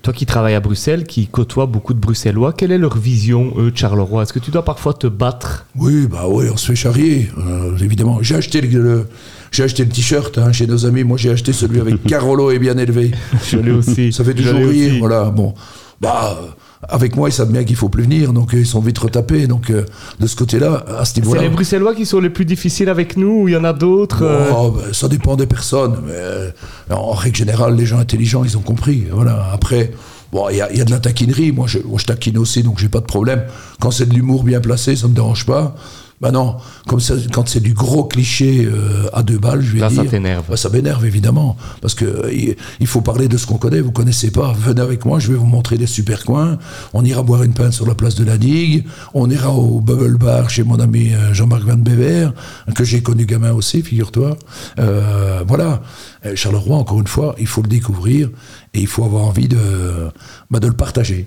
toi 0.00 0.14
qui 0.14 0.24
travailles 0.24 0.54
à 0.54 0.60
Bruxelles, 0.60 1.04
qui 1.04 1.26
côtoie 1.26 1.66
beaucoup 1.66 1.92
de 1.92 1.98
Bruxellois, 2.00 2.54
quelle 2.54 2.72
est 2.72 2.78
leur 2.78 2.96
vision, 2.96 3.52
eux, 3.58 3.70
de 3.70 3.76
Charleroi? 3.76 4.22
Est-ce 4.22 4.32
que 4.32 4.38
tu 4.38 4.50
dois 4.50 4.64
parfois 4.64 4.94
te 4.94 5.06
battre? 5.06 5.66
Oui, 5.76 6.06
bah 6.10 6.24
oui, 6.26 6.46
on 6.50 6.56
se 6.56 6.68
fait 6.68 6.76
charrier, 6.76 7.30
euh, 7.36 7.76
évidemment. 7.76 8.20
J'ai 8.22 8.36
acheté 8.36 8.62
le, 8.62 8.80
le- 8.82 9.06
j'ai 9.52 9.64
acheté 9.64 9.84
le 9.84 9.90
t-shirt 9.90 10.38
hein, 10.38 10.50
chez 10.50 10.66
nos 10.66 10.86
amis. 10.86 11.04
Moi, 11.04 11.18
j'ai 11.18 11.28
acheté 11.30 11.52
celui 11.52 11.78
avec 11.78 12.02
Carolo 12.06 12.50
et 12.50 12.58
bien 12.58 12.78
élevé. 12.78 13.10
Je 13.46 13.58
l'ai 13.58 13.70
aussi. 13.70 14.14
Ça 14.14 14.24
fait 14.24 14.32
toujours 14.32 14.54
rire, 14.54 14.68
aussi. 14.92 14.98
voilà. 14.98 15.24
Bon, 15.24 15.52
bah, 16.00 16.38
avec 16.88 17.14
moi, 17.16 17.28
ils 17.28 17.32
savent 17.32 17.52
bien 17.52 17.62
qu'il 17.64 17.76
faut 17.76 17.88
plus 17.90 18.04
venir, 18.04 18.32
donc 18.32 18.54
euh, 18.54 18.58
ils 18.60 18.66
sont 18.66 18.80
vite 18.80 18.98
retapés. 18.98 19.46
Donc, 19.46 19.70
euh, 19.70 19.84
de 20.18 20.26
ce 20.26 20.34
côté-là, 20.34 20.84
à 20.98 21.04
ce 21.04 21.14
C'est 21.14 21.20
niveau-là. 21.20 21.42
les 21.42 21.48
Bruxellois 21.50 21.94
qui 21.94 22.06
sont 22.06 22.20
les 22.20 22.30
plus 22.30 22.44
difficiles 22.46 22.88
avec 22.88 23.16
nous 23.16 23.42
ou 23.42 23.48
il 23.48 23.52
y 23.52 23.56
en 23.56 23.64
a 23.64 23.72
d'autres 23.72 24.22
euh, 24.22 24.50
Oh, 24.56 24.70
ben, 24.70 24.92
ça 24.92 25.08
dépend 25.08 25.36
des 25.36 25.46
personnes. 25.46 25.96
Mais 26.06 26.12
euh, 26.14 26.50
en 26.90 27.10
règle 27.12 27.36
générale, 27.36 27.74
les 27.76 27.84
gens 27.86 27.98
intelligents, 27.98 28.44
ils 28.44 28.56
ont 28.56 28.62
compris. 28.62 29.04
Voilà. 29.12 29.50
Après, 29.52 29.92
bon, 30.32 30.48
il 30.48 30.56
y, 30.56 30.60
a- 30.62 30.72
il 30.72 30.78
y 30.78 30.80
a 30.80 30.84
de 30.86 30.90
la 30.90 31.00
taquinerie. 31.00 31.52
Moi 31.52 31.66
je, 31.68 31.78
moi, 31.80 31.98
je 32.00 32.06
taquine 32.06 32.38
aussi, 32.38 32.62
donc 32.62 32.78
j'ai 32.78 32.88
pas 32.88 33.00
de 33.00 33.06
problème. 33.06 33.42
Quand 33.80 33.90
c'est 33.90 34.06
de 34.08 34.14
l'humour 34.14 34.42
bien 34.44 34.60
placé, 34.60 34.96
ça 34.96 35.06
me 35.06 35.14
dérange 35.14 35.44
pas. 35.44 35.74
Bah 36.20 36.30
non, 36.32 36.56
comme 36.86 37.00
ça, 37.00 37.14
quand 37.32 37.48
c'est 37.48 37.60
du 37.60 37.72
gros 37.72 38.04
cliché 38.04 38.66
euh, 38.66 39.08
à 39.14 39.22
deux 39.22 39.38
balles, 39.38 39.62
je 39.62 39.72
vais 39.72 39.80
Là, 39.80 39.88
ça 39.88 40.02
dire. 40.02 40.10
t'énerve. 40.10 40.44
bah, 40.50 40.56
ça 40.58 40.68
m'énerve 40.68 41.06
évidemment, 41.06 41.56
parce 41.80 41.94
que 41.94 42.04
euh, 42.04 42.54
il, 42.80 42.86
faut 42.86 43.00
parler 43.00 43.26
de 43.26 43.38
ce 43.38 43.46
qu'on 43.46 43.56
connaît. 43.56 43.80
Vous 43.80 43.90
connaissez 43.90 44.30
pas, 44.30 44.52
venez 44.52 44.82
avec 44.82 45.06
moi, 45.06 45.18
je 45.18 45.32
vais 45.32 45.38
vous 45.38 45.46
montrer 45.46 45.78
des 45.78 45.86
super 45.86 46.24
coins. 46.26 46.58
On 46.92 47.06
ira 47.06 47.22
boire 47.22 47.42
une 47.42 47.54
pinte 47.54 47.72
sur 47.72 47.86
la 47.86 47.94
place 47.94 48.16
de 48.16 48.24
la 48.24 48.36
Digue. 48.36 48.84
On 49.14 49.30
ira 49.30 49.50
au 49.54 49.80
Bubble 49.80 50.18
Bar 50.18 50.50
chez 50.50 50.62
mon 50.62 50.78
ami 50.78 51.14
euh, 51.14 51.32
Jean-Marc 51.32 51.62
Van 51.62 51.76
Bever, 51.78 52.28
que 52.74 52.84
j'ai 52.84 53.02
connu 53.02 53.24
gamin 53.24 53.52
aussi, 53.52 53.80
figure-toi. 53.82 54.36
Euh, 54.78 55.42
voilà, 55.48 55.80
Euh, 56.26 56.36
Charleroi, 56.36 56.76
encore 56.76 57.00
une 57.00 57.06
fois, 57.06 57.34
il 57.38 57.46
faut 57.46 57.62
le 57.62 57.68
découvrir 57.68 58.28
et 58.74 58.80
il 58.80 58.86
faut 58.86 59.04
avoir 59.04 59.24
envie 59.24 59.48
de, 59.48 60.10
bah, 60.50 60.60
de 60.60 60.66
le 60.66 60.74
partager. 60.74 61.26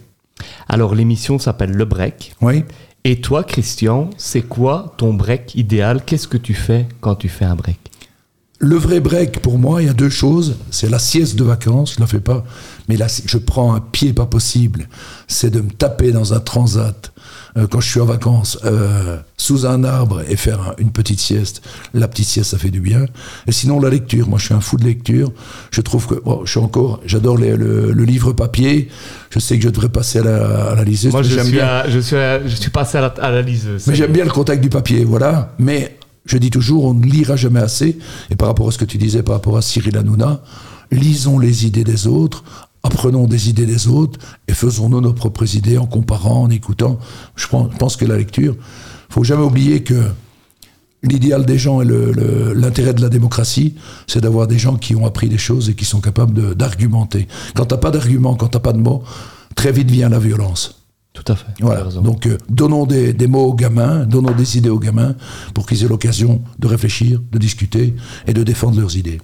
Alors, 0.69 0.93
l'émission 0.93 1.39
s'appelle 1.39 1.71
Le 1.71 1.86
Break. 1.86 2.36
Oui. 2.41 2.63
Et 3.05 3.19
toi, 3.19 3.43
Christian, 3.43 4.09
c'est 4.15 4.43
quoi 4.43 4.93
ton 4.95 5.13
break 5.13 5.55
idéal? 5.55 6.05
Qu'est-ce 6.05 6.27
que 6.27 6.37
tu 6.37 6.53
fais 6.53 6.87
quand 7.01 7.15
tu 7.15 7.27
fais 7.27 7.43
un 7.43 7.55
break? 7.55 7.77
Le 8.59 8.77
vrai 8.77 9.01
break, 9.01 9.41
pour 9.41 9.57
moi, 9.57 9.81
il 9.81 9.87
y 9.87 9.89
a 9.89 9.93
deux 9.93 10.09
choses. 10.09 10.55
C'est 10.71 10.89
la 10.89 10.99
sieste 10.99 11.35
de 11.35 11.43
vacances, 11.43 11.95
je 11.95 11.97
ne 11.97 12.03
la 12.03 12.07
fais 12.07 12.21
pas. 12.21 12.45
Mais 12.87 12.95
là, 12.95 13.07
je 13.25 13.37
prends 13.37 13.73
un 13.73 13.81
pied 13.81 14.13
pas 14.13 14.25
possible. 14.25 14.87
C'est 15.27 15.49
de 15.49 15.59
me 15.59 15.69
taper 15.69 16.13
dans 16.13 16.33
un 16.33 16.39
transat 16.39 17.12
euh, 17.57 17.67
quand 17.67 17.79
je 17.79 17.89
suis 17.89 17.99
en 17.99 18.05
vacances 18.05 18.57
euh, 18.65 19.17
sous 19.37 19.65
un 19.65 19.83
arbre 19.83 20.21
et 20.27 20.35
faire 20.35 20.73
une 20.77 20.91
petite 20.91 21.19
sieste. 21.19 21.61
La 21.93 22.07
petite 22.07 22.27
sieste, 22.27 22.51
ça 22.51 22.57
fait 22.57 22.71
du 22.71 22.79
bien. 22.79 23.05
Et 23.47 23.51
sinon, 23.51 23.79
la 23.79 23.89
lecture. 23.89 24.27
Moi, 24.27 24.39
je 24.39 24.45
suis 24.45 24.53
un 24.53 24.61
fou 24.61 24.77
de 24.77 24.83
lecture. 24.83 25.31
Je 25.71 25.81
trouve 25.81 26.07
que 26.07 26.15
je 26.45 26.49
suis 26.49 26.59
encore, 26.59 27.01
j'adore 27.05 27.37
le, 27.37 27.91
livre 28.03 28.33
papier. 28.33 28.89
Je 29.29 29.39
sais 29.39 29.57
que 29.57 29.63
je 29.63 29.69
devrais 29.69 29.89
passer 29.89 30.19
à 30.19 30.23
la, 30.23 30.71
à 30.71 30.75
la 30.75 30.83
liseuse. 30.83 31.11
Moi, 31.11 31.23
je 31.23 31.39
suis, 31.39 31.51
bien. 31.51 31.83
je, 31.87 31.99
suis 31.99 32.15
je 32.15 32.55
suis 32.55 32.71
passé 32.71 32.97
à 32.97 33.01
la, 33.01 33.07
à 33.07 33.31
la 33.31 33.41
liseuse. 33.41 33.87
Mais 33.87 33.95
j'aime 33.95 34.11
bien 34.11 34.25
le 34.25 34.31
contact 34.31 34.61
du 34.61 34.69
papier, 34.69 35.03
voilà. 35.05 35.53
Mais 35.59 35.97
je 36.25 36.37
dis 36.37 36.49
toujours, 36.49 36.85
on 36.85 36.93
ne 36.93 37.05
lira 37.05 37.35
jamais 37.35 37.59
assez. 37.59 37.97
Et 38.29 38.35
par 38.35 38.47
rapport 38.47 38.67
à 38.67 38.71
ce 38.71 38.77
que 38.77 38.85
tu 38.85 38.97
disais, 38.97 39.23
par 39.23 39.35
rapport 39.35 39.57
à 39.57 39.61
Cyril 39.61 39.97
Hanouna, 39.97 40.41
lisons 40.91 41.39
les 41.39 41.65
idées 41.65 41.83
des 41.83 42.07
autres, 42.07 42.43
apprenons 42.83 43.27
des 43.27 43.49
idées 43.49 43.65
des 43.65 43.87
autres 43.87 44.19
et 44.47 44.53
faisons-nous 44.53 45.01
nos 45.01 45.13
propres 45.13 45.55
idées 45.55 45.77
en 45.77 45.87
comparant, 45.87 46.43
en 46.43 46.49
écoutant. 46.49 46.99
Je 47.35 47.47
pense 47.47 47.95
que 47.95 48.05
la 48.05 48.17
lecture, 48.17 48.55
faut 49.09 49.23
jamais 49.23 49.43
oublier 49.43 49.83
que 49.83 50.03
l'idéal 51.01 51.45
des 51.45 51.57
gens 51.57 51.81
et 51.81 51.85
l'intérêt 52.55 52.93
de 52.93 53.01
la 53.01 53.09
démocratie, 53.09 53.75
c'est 54.07 54.21
d'avoir 54.21 54.47
des 54.47 54.57
gens 54.57 54.75
qui 54.75 54.95
ont 54.95 55.05
appris 55.05 55.29
des 55.29 55.37
choses 55.37 55.69
et 55.69 55.75
qui 55.75 55.85
sont 55.85 56.01
capables 56.01 56.55
d'argumenter. 56.55 57.27
Quand 57.55 57.65
tu 57.65 57.73
n'as 57.73 57.79
pas 57.79 57.91
d'argument, 57.91 58.35
quand 58.35 58.49
tu 58.49 58.57
n'as 58.57 58.61
pas 58.61 58.73
de 58.73 58.79
mots, 58.79 59.03
très 59.55 59.71
vite 59.71 59.89
vient 59.89 60.09
la 60.09 60.19
violence. 60.19 60.79
Tout 61.13 61.31
à 61.31 61.35
fait. 61.35 61.45
Voilà. 61.59 61.83
Donc, 61.83 62.25
euh, 62.25 62.39
donnons 62.49 62.87
des, 62.87 63.13
des, 63.13 63.27
mots 63.27 63.45
aux 63.45 63.53
gamins, 63.53 64.03
donnons 64.05 64.31
des 64.31 64.57
idées 64.57 64.69
aux 64.69 64.79
gamins 64.79 65.13
pour 65.53 65.67
qu'ils 65.67 65.83
aient 65.83 65.87
l'occasion 65.87 66.41
de 66.57 66.67
réfléchir, 66.67 67.21
de 67.31 67.37
discuter 67.37 67.93
et 68.25 68.33
de 68.33 68.41
défendre 68.41 68.79
leurs 68.79 68.97
idées. 68.97 69.19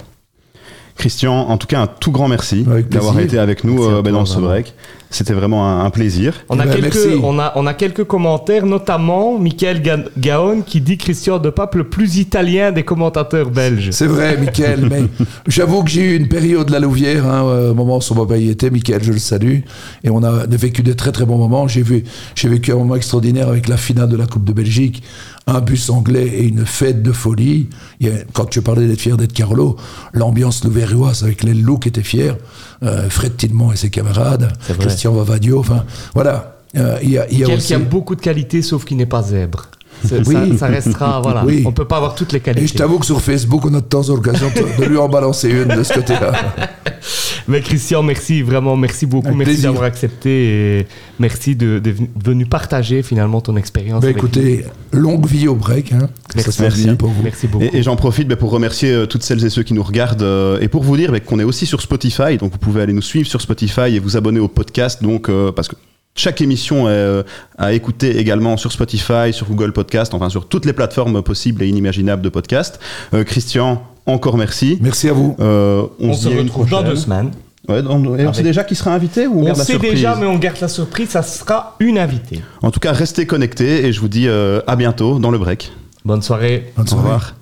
Christian, 1.00 1.34
en 1.50 1.58
tout 1.58 1.66
cas, 1.66 1.80
un 1.80 1.88
tout 1.88 2.12
grand 2.12 2.28
merci 2.28 2.66
d'avoir 2.90 3.18
été 3.20 3.40
avec 3.40 3.64
nous 3.64 3.84
euh, 3.84 4.02
ben, 4.02 4.12
dans 4.12 4.26
ce 4.26 4.38
break. 4.38 4.76
C'était 5.12 5.34
vraiment 5.34 5.82
un, 5.84 5.90
plaisir. 5.90 6.36
On 6.50 6.60
a, 6.60 6.66
ben, 6.66 6.76
quelques, 6.76 7.24
on, 7.24 7.40
a, 7.40 7.52
on 7.56 7.66
a 7.66 7.74
quelques 7.74 8.04
commentaires, 8.04 8.68
notamment 8.68 9.40
Michael 9.40 9.82
Gaon 10.18 10.62
qui 10.62 10.82
dit 10.82 10.98
Christian 10.98 11.40
de 11.40 11.50
Pape 11.50 11.76
le 11.76 11.84
plus 11.86 12.18
italien 12.18 12.72
des 12.72 12.84
commentateurs 12.84 13.50
belges. 13.50 13.90
C'est 13.92 14.06
vrai, 14.06 14.38
Michael, 14.38 14.88
mais 14.90 15.04
j'avoue 15.48 15.84
que 15.84 15.90
j'ai 15.90 16.02
eu 16.02 16.16
une 16.16 16.28
période 16.28 16.70
la 16.70 16.80
Louvière, 16.80 17.26
hein, 17.28 17.42
au 17.42 17.74
moment 17.74 17.98
où 17.98 18.02
son 18.02 18.14
papa 18.14 18.38
y 18.38 18.50
était. 18.50 18.70
Michael, 18.70 19.04
je 19.04 19.12
le 19.12 19.20
salue. 19.20 19.60
Et 20.04 20.12
on 20.12 20.22
a 20.24 20.46
vécu 20.46 20.84
de 20.84 20.94
très 20.94 21.12
très 21.12 21.26
bons 21.26 21.38
moments. 21.38 21.68
J'ai 21.68 21.84
vécu 21.84 22.72
un 22.72 22.76
moment 22.76 22.96
extraordinaire 22.96 23.50
avec 23.50 23.68
la 23.68 23.78
finale 23.78 24.10
de 24.10 24.18
la 24.18 24.28
Coupe 24.28 24.44
de 24.44 24.54
Belgique 24.54 25.02
un 25.50 25.62
bus 25.62 25.90
anglais 25.90 26.28
et 26.28 26.44
une 26.44 26.66
fête 26.66 27.02
de 27.02 27.12
folie. 27.12 27.68
quand 28.34 28.46
tu 28.46 28.62
parlais 28.62 28.88
d'être 28.88 29.02
fier 29.02 29.18
d'être 29.18 29.34
Carlo, 29.34 29.78
l'ambiance 30.14 30.64
louverroise 30.64 31.24
avec 31.24 31.44
les 31.44 31.54
loups 31.54 31.80
qui 31.80 31.90
étaient 31.90 32.04
fiers, 32.04 32.34
euh, 32.84 33.10
Fred 33.10 33.36
Tidemont 33.38 33.72
et 33.72 33.76
ses 33.76 33.90
camarades, 33.90 34.52
Christian 34.80 35.14
Vavadio, 35.14 35.60
enfin 35.60 35.86
voilà. 36.14 36.56
Euh, 36.78 37.00
il 37.02 37.10
y 37.10 37.18
a, 37.18 37.28
y 37.32 37.44
a 37.44 37.50
aussi... 37.50 37.74
a 37.74 37.80
beaucoup 37.80 38.16
de 38.16 38.22
qualités 38.22 38.62
sauf 38.62 38.86
qu'il 38.86 38.98
n'est 38.98 39.08
pas 39.08 39.24
zèbre. 39.24 39.70
Oui. 40.26 40.58
Ça, 40.58 40.68
restera, 40.68 41.22
voilà. 41.22 41.44
Oui. 41.46 41.64
On 41.66 41.72
peut 41.72 41.86
pas 41.86 41.98
avoir 41.98 42.16
toutes 42.16 42.32
les 42.32 42.40
qualités. 42.40 42.66
Et 42.66 42.68
je 42.68 42.74
t'avoue 42.74 43.00
que 43.00 43.06
sur 43.06 43.22
Facebook, 43.22 43.66
on 43.66 43.74
a 43.74 43.82
de 43.82 43.86
temps 43.86 44.10
en 44.10 44.14
occasion 44.14 44.52
de 44.80 44.86
lui 44.86 44.98
en 44.98 45.10
balancer 45.10 45.50
une 45.50 45.76
de 45.76 45.84
ce 45.84 45.94
côté-là. 45.94 46.32
Mais 47.48 47.62
Christian, 47.62 48.04
merci, 48.04 48.44
vraiment, 48.44 48.78
merci 48.78 49.08
beaucoup. 49.08 49.34
merci 49.34 49.64
d'avoir 49.64 49.84
accepté 49.84 50.80
et 50.80 50.88
merci 51.18 51.56
de, 51.56 51.80
de, 51.80 51.94
venu 52.24 52.46
partager 52.46 53.02
finalement 53.02 53.42
ton 53.42 53.58
expérience. 53.58 54.04
Bah, 54.04 54.10
écoutez, 54.12 54.66
longue 54.92 55.26
vie 55.26 55.48
au 55.48 55.56
break. 55.56 55.92
Hein. 55.92 56.10
Merci, 56.36 56.62
merci. 56.62 56.96
Pour 56.96 57.10
vous. 57.10 57.24
merci 57.24 57.48
beaucoup. 57.48 57.66
Et, 57.74 57.82
j'en 57.82 57.96
profite 57.96 58.28
bah, 58.28 58.36
pour 58.36 58.52
remercier 58.52 58.92
euh, 58.92 59.06
toutes 59.08 59.24
celles 59.24 59.44
et 59.44 59.50
ceux 59.50 59.64
qui 59.64 59.74
nous 59.74 59.82
regardent 59.82 60.22
euh, 60.22 60.60
et 60.62 60.68
pour 60.68 60.84
vous 60.84 60.96
dire 60.96 61.12
bah, 61.12 61.20
qu'on 61.20 61.40
est 61.40 61.44
aussi 61.44 61.66
sur 61.66 61.82
Spotify. 61.82 62.38
Donc 62.38 62.52
vous 62.52 62.60
pouvez 62.60 62.82
aller 62.82 62.94
nous 62.94 63.02
suivre 63.02 63.28
sur 63.28 63.42
Spotify 63.42 63.96
et 63.96 64.00
vous 64.00 64.16
abonner 64.16 64.40
au 64.40 64.48
podcast. 64.48 65.02
Donc, 65.02 65.28
euh, 65.28 65.52
parce 65.52 65.68
que 65.68 65.76
chaque 66.16 66.42
émission 66.42 66.90
est 66.90 67.24
à 67.58 67.74
écouter 67.74 68.18
également 68.18 68.58
sur 68.58 68.72
Spotify, 68.72 69.32
sur 69.32 69.48
Google 69.48 69.72
Podcast, 69.72 70.14
enfin 70.14 70.30
sur 70.30 70.48
toutes 70.48 70.66
les 70.66 70.74
plateformes 70.74 71.22
possibles 71.22 71.64
et 71.64 71.68
inimaginables 71.68 72.22
de 72.22 72.30
podcast. 72.30 72.80
Christian, 73.26 73.82
encore 74.10 74.38
merci. 74.38 74.78
Merci 74.82 75.10
à 75.10 75.14
vous. 75.14 75.36
Euh, 75.40 75.86
on, 76.00 76.14
se, 76.14 76.30
retrouve 76.30 76.70
dans 76.70 76.84
deux 76.84 76.96
semaines. 76.96 77.32
on, 77.68 78.34
sait 78.34 78.44
déjà 78.44 78.64
qui 78.64 78.76
sera 78.76 78.94
invité 78.94 79.28
ou 79.28 79.48
on, 79.48 79.56
sait 79.56 79.78
déjà, 79.78 80.16
mais 80.16 80.26
on 80.26 80.38
garde 80.38 80.60
la 80.62 80.68
surprise. 80.68 81.10
Ça 81.10 81.22
sera 81.22 81.76
une 81.80 81.98
invitée. 81.98 82.42
En 82.62 82.72
tout 82.72 82.80
cas, 82.80 82.92
restez 82.92 83.26
connectés 83.26 83.86
et 83.86 83.94
je 83.94 84.00
vous 84.00 84.10
dis 84.10 84.28
euh, 84.28 84.62
à 84.68 84.76
bientôt 84.76 85.20
dans 85.20 85.32
le 85.32 85.38
break. 85.38 85.72
Bonne 86.06 86.22
soirée. 86.22 86.72
Bonne 86.76 86.88
soirée. 86.88 87.04
Au 87.04 87.06
revoir. 87.06 87.39